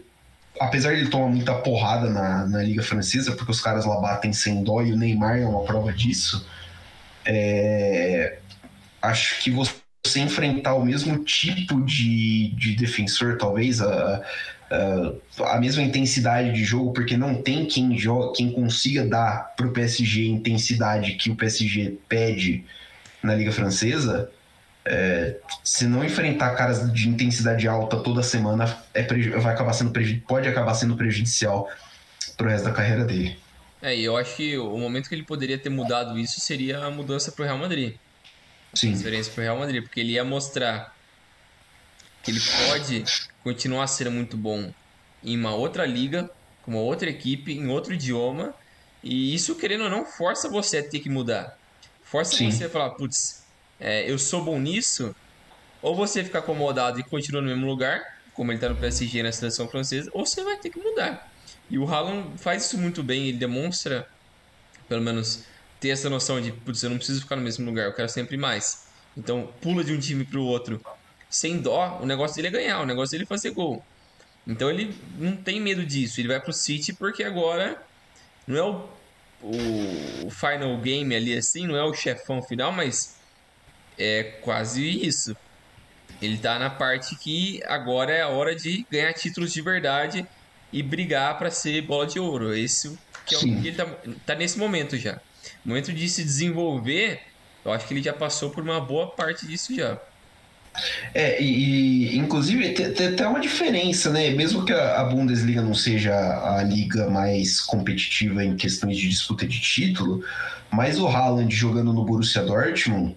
apesar 0.61 0.95
de 0.95 1.01
ele 1.01 1.11
tomar 1.11 1.27
muita 1.27 1.55
porrada 1.55 2.09
na, 2.11 2.47
na 2.47 2.63
Liga 2.63 2.83
Francesa, 2.83 3.33
porque 3.33 3.51
os 3.51 3.61
caras 3.61 3.85
lá 3.85 4.01
batem 4.01 4.33
sem 4.33 4.63
dó 4.63 4.83
e 4.83 4.93
o 4.93 4.97
Neymar 4.97 5.39
é 5.39 5.47
uma 5.47 5.65
prova 5.65 5.93
disso, 5.93 6.47
é, 7.25 8.39
acho 9.01 9.43
que 9.43 9.51
você 9.51 10.21
enfrentar 10.21 10.75
o 10.75 10.85
mesmo 10.85 11.23
tipo 11.25 11.81
de, 11.85 12.53
de 12.57 12.75
defensor, 12.75 13.37
talvez, 13.39 13.81
a, 13.81 14.23
a, 14.71 15.55
a 15.55 15.61
mesma 15.61 15.83
intensidade 15.83 16.53
de 16.53 16.65
jogo, 16.65 16.93
porque 16.93 17.17
não 17.17 17.35
tem 17.35 17.67
quem, 17.67 17.97
joga, 17.97 18.35
quem 18.35 18.51
consiga 18.51 19.07
dar 19.07 19.55
para 19.57 19.67
o 19.67 19.73
PSG 19.73 20.23
a 20.23 20.27
intensidade 20.27 21.15
que 21.15 21.31
o 21.31 21.37
PSG 21.37 21.99
pede 22.09 22.65
na 23.23 23.35
Liga 23.35 23.53
Francesa. 23.53 24.31
É, 24.85 25.37
se 25.63 25.87
não 25.87 26.05
enfrentar 26.05 26.57
caras 26.57 26.93
de 26.93 27.09
intensidade 27.09 27.69
alta 27.69 27.99
toda 27.99 28.23
semana, 28.23 28.77
é, 28.93 29.03
vai 29.39 29.55
acabar 29.55 29.73
sendo 29.73 29.93
pode 30.27 30.49
acabar 30.49 30.75
sendo 30.75 30.97
prejudicial 30.97 31.69
pro 32.37 32.49
resto 32.49 32.65
da 32.65 32.73
carreira 32.73 33.05
dele. 33.05 33.39
É, 33.83 33.97
e 33.97 34.05
eu 34.05 34.17
acho 34.17 34.37
que 34.37 34.57
o 34.57 34.79
momento 34.79 35.09
que 35.09 35.15
ele 35.15 35.25
poderia 35.25 35.59
ter 35.59 35.69
mudado 35.69 36.17
isso 36.17 36.41
seria 36.41 36.79
a 36.79 36.91
mudança 36.91 37.33
pro 37.33 37.45
Real 37.45 37.59
Madrid. 37.59 37.95
Sim. 38.75 38.93
Transferência 38.93 39.33
pro 39.33 39.43
Real 39.43 39.59
Madrid, 39.59 39.83
porque 39.83 40.01
ele 40.01 40.13
ia 40.13 40.25
mostrar 40.25 40.95
que 42.23 42.31
ele 42.31 42.41
pode 42.69 43.05
continuar 43.43 43.89
sendo 43.89 44.13
muito 44.13 44.37
bom 44.37 44.73
em 45.25 45.37
uma 45.37 45.55
outra 45.55 45.85
liga, 45.85 46.31
com 46.63 46.71
uma 46.71 46.81
outra 46.81 47.11
equipe, 47.11 47.53
em 47.53 47.69
outro 47.69 47.93
idioma, 47.93 48.55
e 49.03 49.35
isso, 49.35 49.57
querendo 49.57 49.85
ou 49.85 49.91
não, 49.91 50.07
força 50.07 50.49
você 50.49 50.79
a 50.79 50.89
ter 50.89 51.01
que 51.01 51.11
mudar. 51.11 51.53
Força 52.05 52.37
Sim. 52.37 52.51
você 52.51 52.67
a 52.67 52.71
falar, 52.71 52.91
putz, 52.91 53.43
é, 53.81 54.09
eu 54.09 54.17
sou 54.17 54.45
bom 54.45 54.61
nisso, 54.61 55.13
ou 55.83 55.97
você 55.97 56.23
fica 56.23 56.39
acomodado 56.39 57.01
e 57.01 57.05
continua 57.05 57.43
no 57.43 57.49
mesmo 57.49 57.67
lugar, 57.67 58.01
como 58.33 58.53
ele 58.53 58.61
tá 58.61 58.69
no 58.69 58.77
PSG 58.77 59.25
na 59.25 59.33
seleção 59.33 59.69
francesa, 59.69 60.09
ou 60.15 60.25
você 60.25 60.45
vai 60.45 60.57
ter 60.59 60.71
que 60.71 60.79
mudar. 60.79 61.32
E 61.73 61.79
o 61.79 61.89
Haaland 61.89 62.37
faz 62.37 62.67
isso 62.67 62.77
muito 62.77 63.03
bem, 63.03 63.29
ele 63.29 63.39
demonstra, 63.39 64.07
pelo 64.87 65.01
menos 65.01 65.45
ter 65.81 65.89
essa 65.89 66.11
noção 66.11 66.39
de, 66.39 66.53
putz, 66.53 66.83
eu 66.83 66.91
não 66.91 66.99
preciso 66.99 67.23
ficar 67.23 67.35
no 67.35 67.41
mesmo 67.41 67.65
lugar, 67.65 67.87
eu 67.87 67.95
quero 67.95 68.11
sempre 68.11 68.37
mais. 68.37 68.87
Então, 69.17 69.51
pula 69.63 69.83
de 69.83 69.91
um 69.91 69.99
time 69.99 70.23
para 70.23 70.39
o 70.39 70.45
outro 70.45 70.85
sem 71.31 71.63
dó, 71.63 71.99
o 72.03 72.05
negócio 72.05 72.37
dele 72.37 72.49
é 72.49 72.51
ganhar, 72.51 72.83
o 72.83 72.85
negócio 72.85 73.13
dele 73.13 73.25
é 73.25 73.27
fazer 73.27 73.53
gol. 73.53 73.83
Então 74.47 74.69
ele 74.69 74.95
não 75.17 75.35
tem 75.35 75.59
medo 75.63 75.83
disso, 75.87 76.21
ele 76.21 76.29
vai 76.29 76.39
pro 76.39 76.53
City 76.53 76.93
porque 76.93 77.25
agora 77.25 77.83
não 78.47 78.57
é 78.57 78.63
o, 78.63 78.89
o, 79.41 80.27
o 80.27 80.31
final 80.31 80.77
game 80.77 81.17
ali 81.17 81.35
assim, 81.35 81.67
não 81.67 81.75
é 81.75 81.83
o 81.83 81.95
chefão 81.95 82.43
final, 82.43 82.71
mas 82.71 83.17
é 83.99 84.25
quase 84.43 84.87
isso. 85.07 85.35
Ele 86.21 86.37
tá 86.37 86.59
na 86.59 86.69
parte 86.69 87.17
que 87.17 87.63
agora 87.65 88.13
é 88.13 88.21
a 88.21 88.29
hora 88.29 88.55
de 88.55 88.87
ganhar 88.91 89.15
títulos 89.15 89.55
de 89.55 89.63
verdade 89.63 90.27
e 90.73 90.83
brigar 90.83 91.39
para 91.39 91.51
ser 91.51 91.83
bola 91.83 92.07
de 92.07 92.19
ouro. 92.19 92.55
Esse 92.55 92.99
que 93.27 93.35
é 93.35 93.39
o 93.39 93.41
que 93.41 93.69
ele 93.69 93.73
tá, 93.73 93.87
tá 94.27 94.35
nesse 94.35 94.59
momento 94.59 94.97
já. 94.97 95.15
No 95.65 95.71
momento 95.71 95.93
de 95.93 96.09
se 96.09 96.25
desenvolver, 96.25 97.21
eu 97.65 97.73
acho 97.73 97.87
que 97.87 97.95
ele 97.95 98.03
já 98.03 98.13
passou 98.13 98.51
por 98.51 98.63
uma 98.63 98.81
boa 98.81 99.09
parte 99.09 99.47
disso 99.47 99.75
já. 99.75 99.99
É, 101.15 101.43
e, 101.43 102.17
inclusive 102.17 102.73
tem, 102.73 102.93
tem 102.93 103.09
até 103.09 103.27
uma 103.27 103.41
diferença, 103.41 104.11
né? 104.11 104.31
Mesmo 104.31 104.65
que 104.65 104.73
a, 104.73 105.05
Bundesliga 105.05 105.61
não 105.61 105.75
seja 105.75 106.15
a 106.15 106.63
liga 106.63 107.11
mais 107.11 107.61
competitiva 107.61 108.43
em 108.43 108.57
questões 108.57 108.97
de 108.97 109.09
disputa 109.09 109.47
de 109.47 109.61
título, 109.61 110.25
mas 110.71 110.99
o 110.99 111.07
Haaland 111.07 111.55
jogando 111.55 111.93
no 111.93 112.05
Borussia 112.05 112.43
Dortmund, 112.43 113.15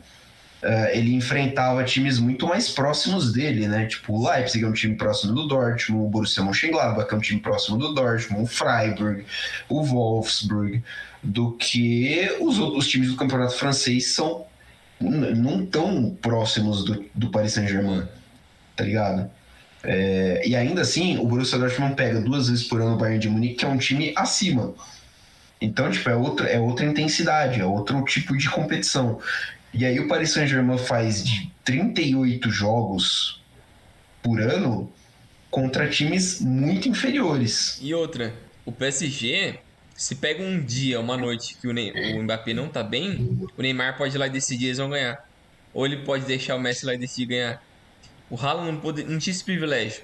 uh, 0.66 0.90
ele 0.92 1.14
enfrentava 1.14 1.84
times 1.84 2.18
muito 2.18 2.48
mais 2.48 2.70
próximos 2.70 3.32
dele, 3.32 3.68
né? 3.68 3.86
Tipo, 3.86 4.14
o 4.14 4.30
Leipzig 4.30 4.66
é 4.66 4.68
um 4.68 4.74
time 4.74 4.96
próximo 4.96 5.34
do 5.34 5.48
Dortmund, 5.48 6.06
o 6.06 6.10
Borussia 6.10 6.44
Mönchengladbach 6.44 7.14
é 7.14 7.16
um 7.16 7.20
time 7.20 7.40
próximo 7.40 7.78
do 7.78 7.94
Dortmund, 7.94 8.44
o 8.44 8.48
Freiburg, 8.48 9.24
o 9.70 9.84
Wolfsburg 9.84 10.84
do 11.22 11.54
que 11.54 12.30
os 12.40 12.60
outros 12.60 12.88
times 12.88 13.10
do 13.10 13.16
campeonato 13.16 13.56
francês 13.56 14.14
são 14.14 14.46
não 15.00 15.66
tão 15.66 16.18
próximos 16.22 16.84
do, 16.84 17.06
do 17.14 17.30
Paris 17.30 17.54
Saint-Germain, 17.54 18.08
tá 18.76 18.84
ligado? 18.84 19.30
É, 19.84 20.42
e 20.48 20.56
ainda 20.56 20.82
assim, 20.82 21.18
o 21.18 21.28
Borussia 21.28 21.60
Dortmund 21.60 21.96
pega 21.96 22.20
duas 22.20 22.50
vezes 22.50 22.64
por 22.64 22.82
ano 22.82 22.96
o 22.96 22.98
Bayern 22.98 23.20
de 23.20 23.30
Munique, 23.30 23.56
que 23.56 23.66
é 23.66 23.68
um 23.68 23.78
time 23.78 24.14
acima. 24.16 24.74
Então, 25.62 25.90
tipo, 25.90 26.10
é 26.10 26.16
outra, 26.16 26.48
é 26.48 26.60
outra 26.60 26.86
intensidade, 26.86 27.60
é 27.60 27.66
outro 27.66 28.04
tipo 28.04 28.36
de 28.38 28.50
competição. 28.50 29.20
E 29.76 29.86
aí 29.86 30.00
o 30.00 30.08
Paris 30.08 30.32
Saint-Germain 30.32 30.78
faz 30.78 31.22
de 31.22 31.52
38 31.66 32.50
jogos 32.50 33.42
por 34.24 34.42
ano 34.42 34.90
contra 35.52 35.90
times 35.90 36.40
muito 36.40 36.88
inferiores. 36.88 37.78
E 37.82 37.94
outra, 37.94 38.34
o 38.66 38.72
PSG 38.72 39.60
se 39.94 40.16
pega 40.16 40.42
um 40.42 40.64
dia, 40.64 41.00
uma 41.00 41.18
noite 41.18 41.58
que 41.60 41.68
o, 41.68 41.74
Ney, 41.74 41.92
o 42.16 42.24
Mbappé 42.24 42.54
não 42.54 42.70
tá 42.70 42.82
bem, 42.82 43.38
o 43.58 43.62
Neymar 43.62 43.98
pode 43.98 44.16
ir 44.16 44.18
lá 44.18 44.28
e 44.28 44.30
decidir 44.30 44.68
eles 44.68 44.78
vão 44.78 44.90
ganhar. 44.90 45.28
Ou 45.74 45.86
ele 45.86 45.98
pode 45.98 46.24
deixar 46.24 46.56
o 46.56 46.60
Messi 46.60 46.86
lá 46.86 46.94
e 46.94 46.98
decidir 46.98 47.26
ganhar. 47.26 47.62
O 48.30 48.40
Haaland 48.40 48.72
não, 48.72 48.80
pode, 48.80 49.04
não 49.04 49.20
tinha 49.20 49.34
esse 49.34 49.44
privilégio. 49.44 50.04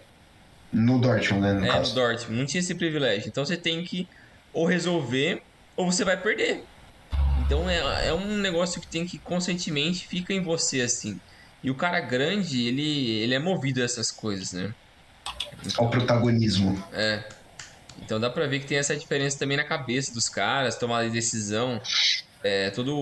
No 0.72 1.00
Dortmund, 1.00 1.42
né? 1.42 1.54
No 1.54 1.66
é, 1.66 1.70
caso. 1.70 1.90
no 1.90 1.96
Dortmund. 1.96 2.40
Não 2.40 2.46
tinha 2.46 2.60
esse 2.60 2.76
privilégio. 2.76 3.30
Então 3.30 3.46
você 3.46 3.56
tem 3.56 3.84
que 3.86 4.06
ou 4.54 4.66
resolver 4.66 5.42
ou 5.78 5.90
você 5.90 6.04
vai 6.04 6.18
perder. 6.18 6.64
Então 7.46 7.70
é, 7.70 8.08
é 8.08 8.14
um 8.14 8.38
negócio 8.38 8.80
que 8.82 8.88
tem 8.88 9.06
que 9.06 9.18
conscientemente 9.18 10.08
fica 10.08 10.34
em 10.34 10.42
você 10.42 10.82
assim. 10.82 11.20
E 11.64 11.70
o 11.70 11.76
cara 11.76 12.00
grande, 12.00 12.68
ele, 12.68 13.10
ele 13.20 13.36
é 13.36 13.40
movido 13.40 13.82
a 13.82 13.86
essas 13.86 14.12
coisas, 14.12 14.52
né? 14.52 14.74
Então, 15.66 15.86
Ao 15.86 15.92
protagonismo. 15.92 16.84
É. 16.92 17.24
Então 18.02 18.20
dá 18.20 18.30
pra 18.30 18.48
ver 18.48 18.60
que 18.60 18.68
tem 18.68 18.78
essa 18.78 18.96
diferença 18.96 19.38
também 19.38 19.58
na 19.58 19.64
cabeça 19.64 20.14
dos 20.14 20.28
caras, 20.28 20.76
tomada 20.76 21.06
de 21.06 21.14
decisão. 21.14 21.80
É, 22.44 22.72
todo 22.72 22.96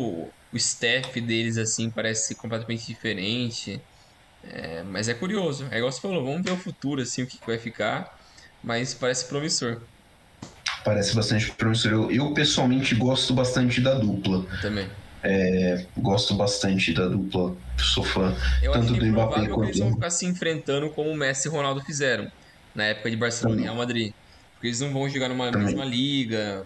o 0.52 0.58
staff 0.58 1.20
deles, 1.22 1.58
assim, 1.58 1.90
parece 1.90 2.36
completamente 2.36 2.86
diferente. 2.86 3.82
É, 4.44 4.84
mas 4.84 5.08
é 5.08 5.14
curioso. 5.14 5.68
É 5.72 5.78
igual 5.78 5.92
você 5.92 6.02
falou, 6.02 6.24
vamos 6.24 6.44
ver 6.44 6.52
o 6.52 6.58
futuro, 6.58 7.02
assim, 7.02 7.24
o 7.24 7.28
que, 7.28 7.38
que 7.38 7.48
vai 7.48 7.58
ficar. 7.58 8.18
Mas 8.64 8.94
parece 8.94 9.26
promissor. 9.26 9.82
Parece 10.84 11.16
bastante 11.16 11.52
promissor. 11.52 11.92
Eu, 11.92 12.12
eu 12.12 12.34
pessoalmente 12.34 12.96
gosto 12.96 13.34
bastante 13.34 13.82
da 13.82 13.96
dupla. 13.96 14.46
Eu 14.52 14.62
também. 14.62 14.88
É, 15.22 15.86
gosto 15.98 16.34
bastante 16.34 16.94
da 16.94 17.06
dupla, 17.10 17.54
sou 17.78 18.06
fã 18.06 18.34
eu 18.64 18.72
tanto 18.72 18.94
do 18.94 19.06
Mbappé 19.06 19.48
quanto. 19.48 19.66
Eles 19.66 19.80
vão 19.80 19.94
ficar 19.94 20.10
se 20.12 20.26
enfrentando 20.26 20.90
como 20.92 21.10
o 21.10 21.16
Messi 21.16 21.50
e 21.50 21.52
o 21.52 21.54
Ronaldo 21.54 21.82
fizeram 21.82 22.32
na 22.74 22.86
época 22.86 23.12
de 23.12 23.18
Barcelona 23.18 23.60
e 23.60 23.64
Real 23.66 23.76
Madrid. 23.76 24.14
Porque 24.54 24.68
eles 24.68 24.80
não 24.80 24.94
vão 24.94 25.10
jogar 25.10 25.28
numa 25.28 25.52
Também. 25.52 25.68
mesma 25.68 25.84
liga. 25.84 26.66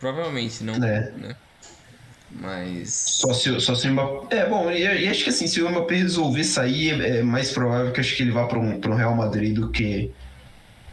Provavelmente 0.00 0.64
não. 0.64 0.74
É. 0.74 1.12
Né? 1.12 1.36
Mas. 2.30 2.92
Só 2.92 3.32
se, 3.32 3.60
só 3.60 3.74
se 3.74 3.88
o 3.88 3.92
Mbappé. 3.92 4.36
É, 4.36 4.48
bom, 4.48 4.70
e, 4.70 5.08
acho 5.08 5.22
que 5.22 5.30
assim, 5.30 5.46
se 5.46 5.62
o 5.62 5.70
Mbappé 5.70 5.96
resolver 5.96 6.44
sair, 6.44 7.00
é, 7.00 7.18
é 7.18 7.22
mais 7.22 7.52
provável 7.52 7.92
que 7.92 8.00
acho 8.00 8.16
que 8.16 8.22
ele 8.22 8.32
vá 8.32 8.46
para 8.46 8.58
um, 8.58 8.80
um 8.84 8.94
Real 8.94 9.14
Madrid 9.14 9.54
do 9.54 9.70
que, 9.70 10.10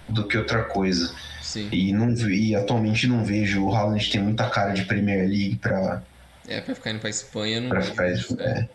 do 0.07 0.27
que 0.27 0.37
outra 0.37 0.63
coisa. 0.63 1.13
Sim. 1.49 1.67
E, 1.71 1.91
não, 1.91 2.11
e 2.29 2.55
atualmente 2.55 3.07
não 3.07 3.25
vejo. 3.25 3.65
O 3.65 3.73
Haaland 3.73 4.07
tem 4.11 4.21
muita 4.21 4.47
cara 4.49 4.71
de 4.71 4.85
Premier 4.85 5.27
League 5.27 5.55
para. 5.55 6.03
É, 6.47 6.61
para 6.61 6.75
ficar 6.75 6.91
indo 6.91 6.99
para 6.99 7.09
Espanha 7.09 7.59
não. 7.59 7.69
Pra 7.69 7.81
ficar, 7.81 8.07
é. 8.07 8.69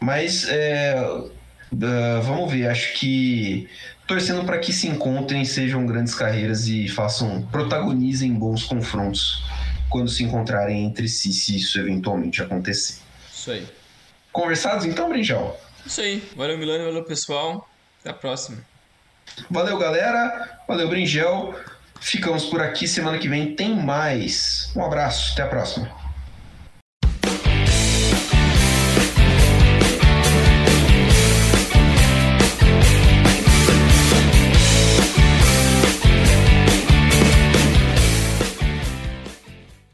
Mas 0.00 0.48
é, 0.48 0.96
Uh, 1.72 2.20
vamos 2.22 2.52
ver, 2.52 2.68
acho 2.68 2.92
que 2.98 3.66
torcendo 4.06 4.44
para 4.44 4.58
que 4.58 4.74
se 4.74 4.86
encontrem, 4.86 5.42
sejam 5.42 5.86
grandes 5.86 6.14
carreiras 6.14 6.66
e 6.66 6.86
façam, 6.86 7.40
protagonizem 7.50 8.34
bons 8.34 8.64
confrontos 8.64 9.42
quando 9.88 10.10
se 10.10 10.22
encontrarem 10.22 10.84
entre 10.84 11.08
si, 11.08 11.32
se 11.32 11.56
isso 11.56 11.80
eventualmente 11.80 12.42
acontecer. 12.42 13.00
Isso 13.32 13.50
aí. 13.50 13.66
Conversados 14.30 14.84
então, 14.84 15.08
Brinjal? 15.08 15.58
Isso 15.86 16.00
aí. 16.02 16.22
Valeu, 16.36 16.58
Milano, 16.58 16.84
valeu, 16.84 17.04
pessoal. 17.04 17.66
Até 18.00 18.10
a 18.10 18.14
próxima. 18.14 18.58
Valeu, 19.50 19.78
galera. 19.78 20.60
Valeu, 20.68 20.88
Bringel. 20.88 21.54
Ficamos 22.02 22.46
por 22.46 22.60
aqui. 22.60 22.88
Semana 22.88 23.16
que 23.16 23.28
vem 23.28 23.54
tem 23.54 23.76
mais. 23.76 24.70
Um 24.74 24.84
abraço. 24.84 25.32
Até 25.32 25.42
a 25.42 25.46
próxima. 25.46 26.01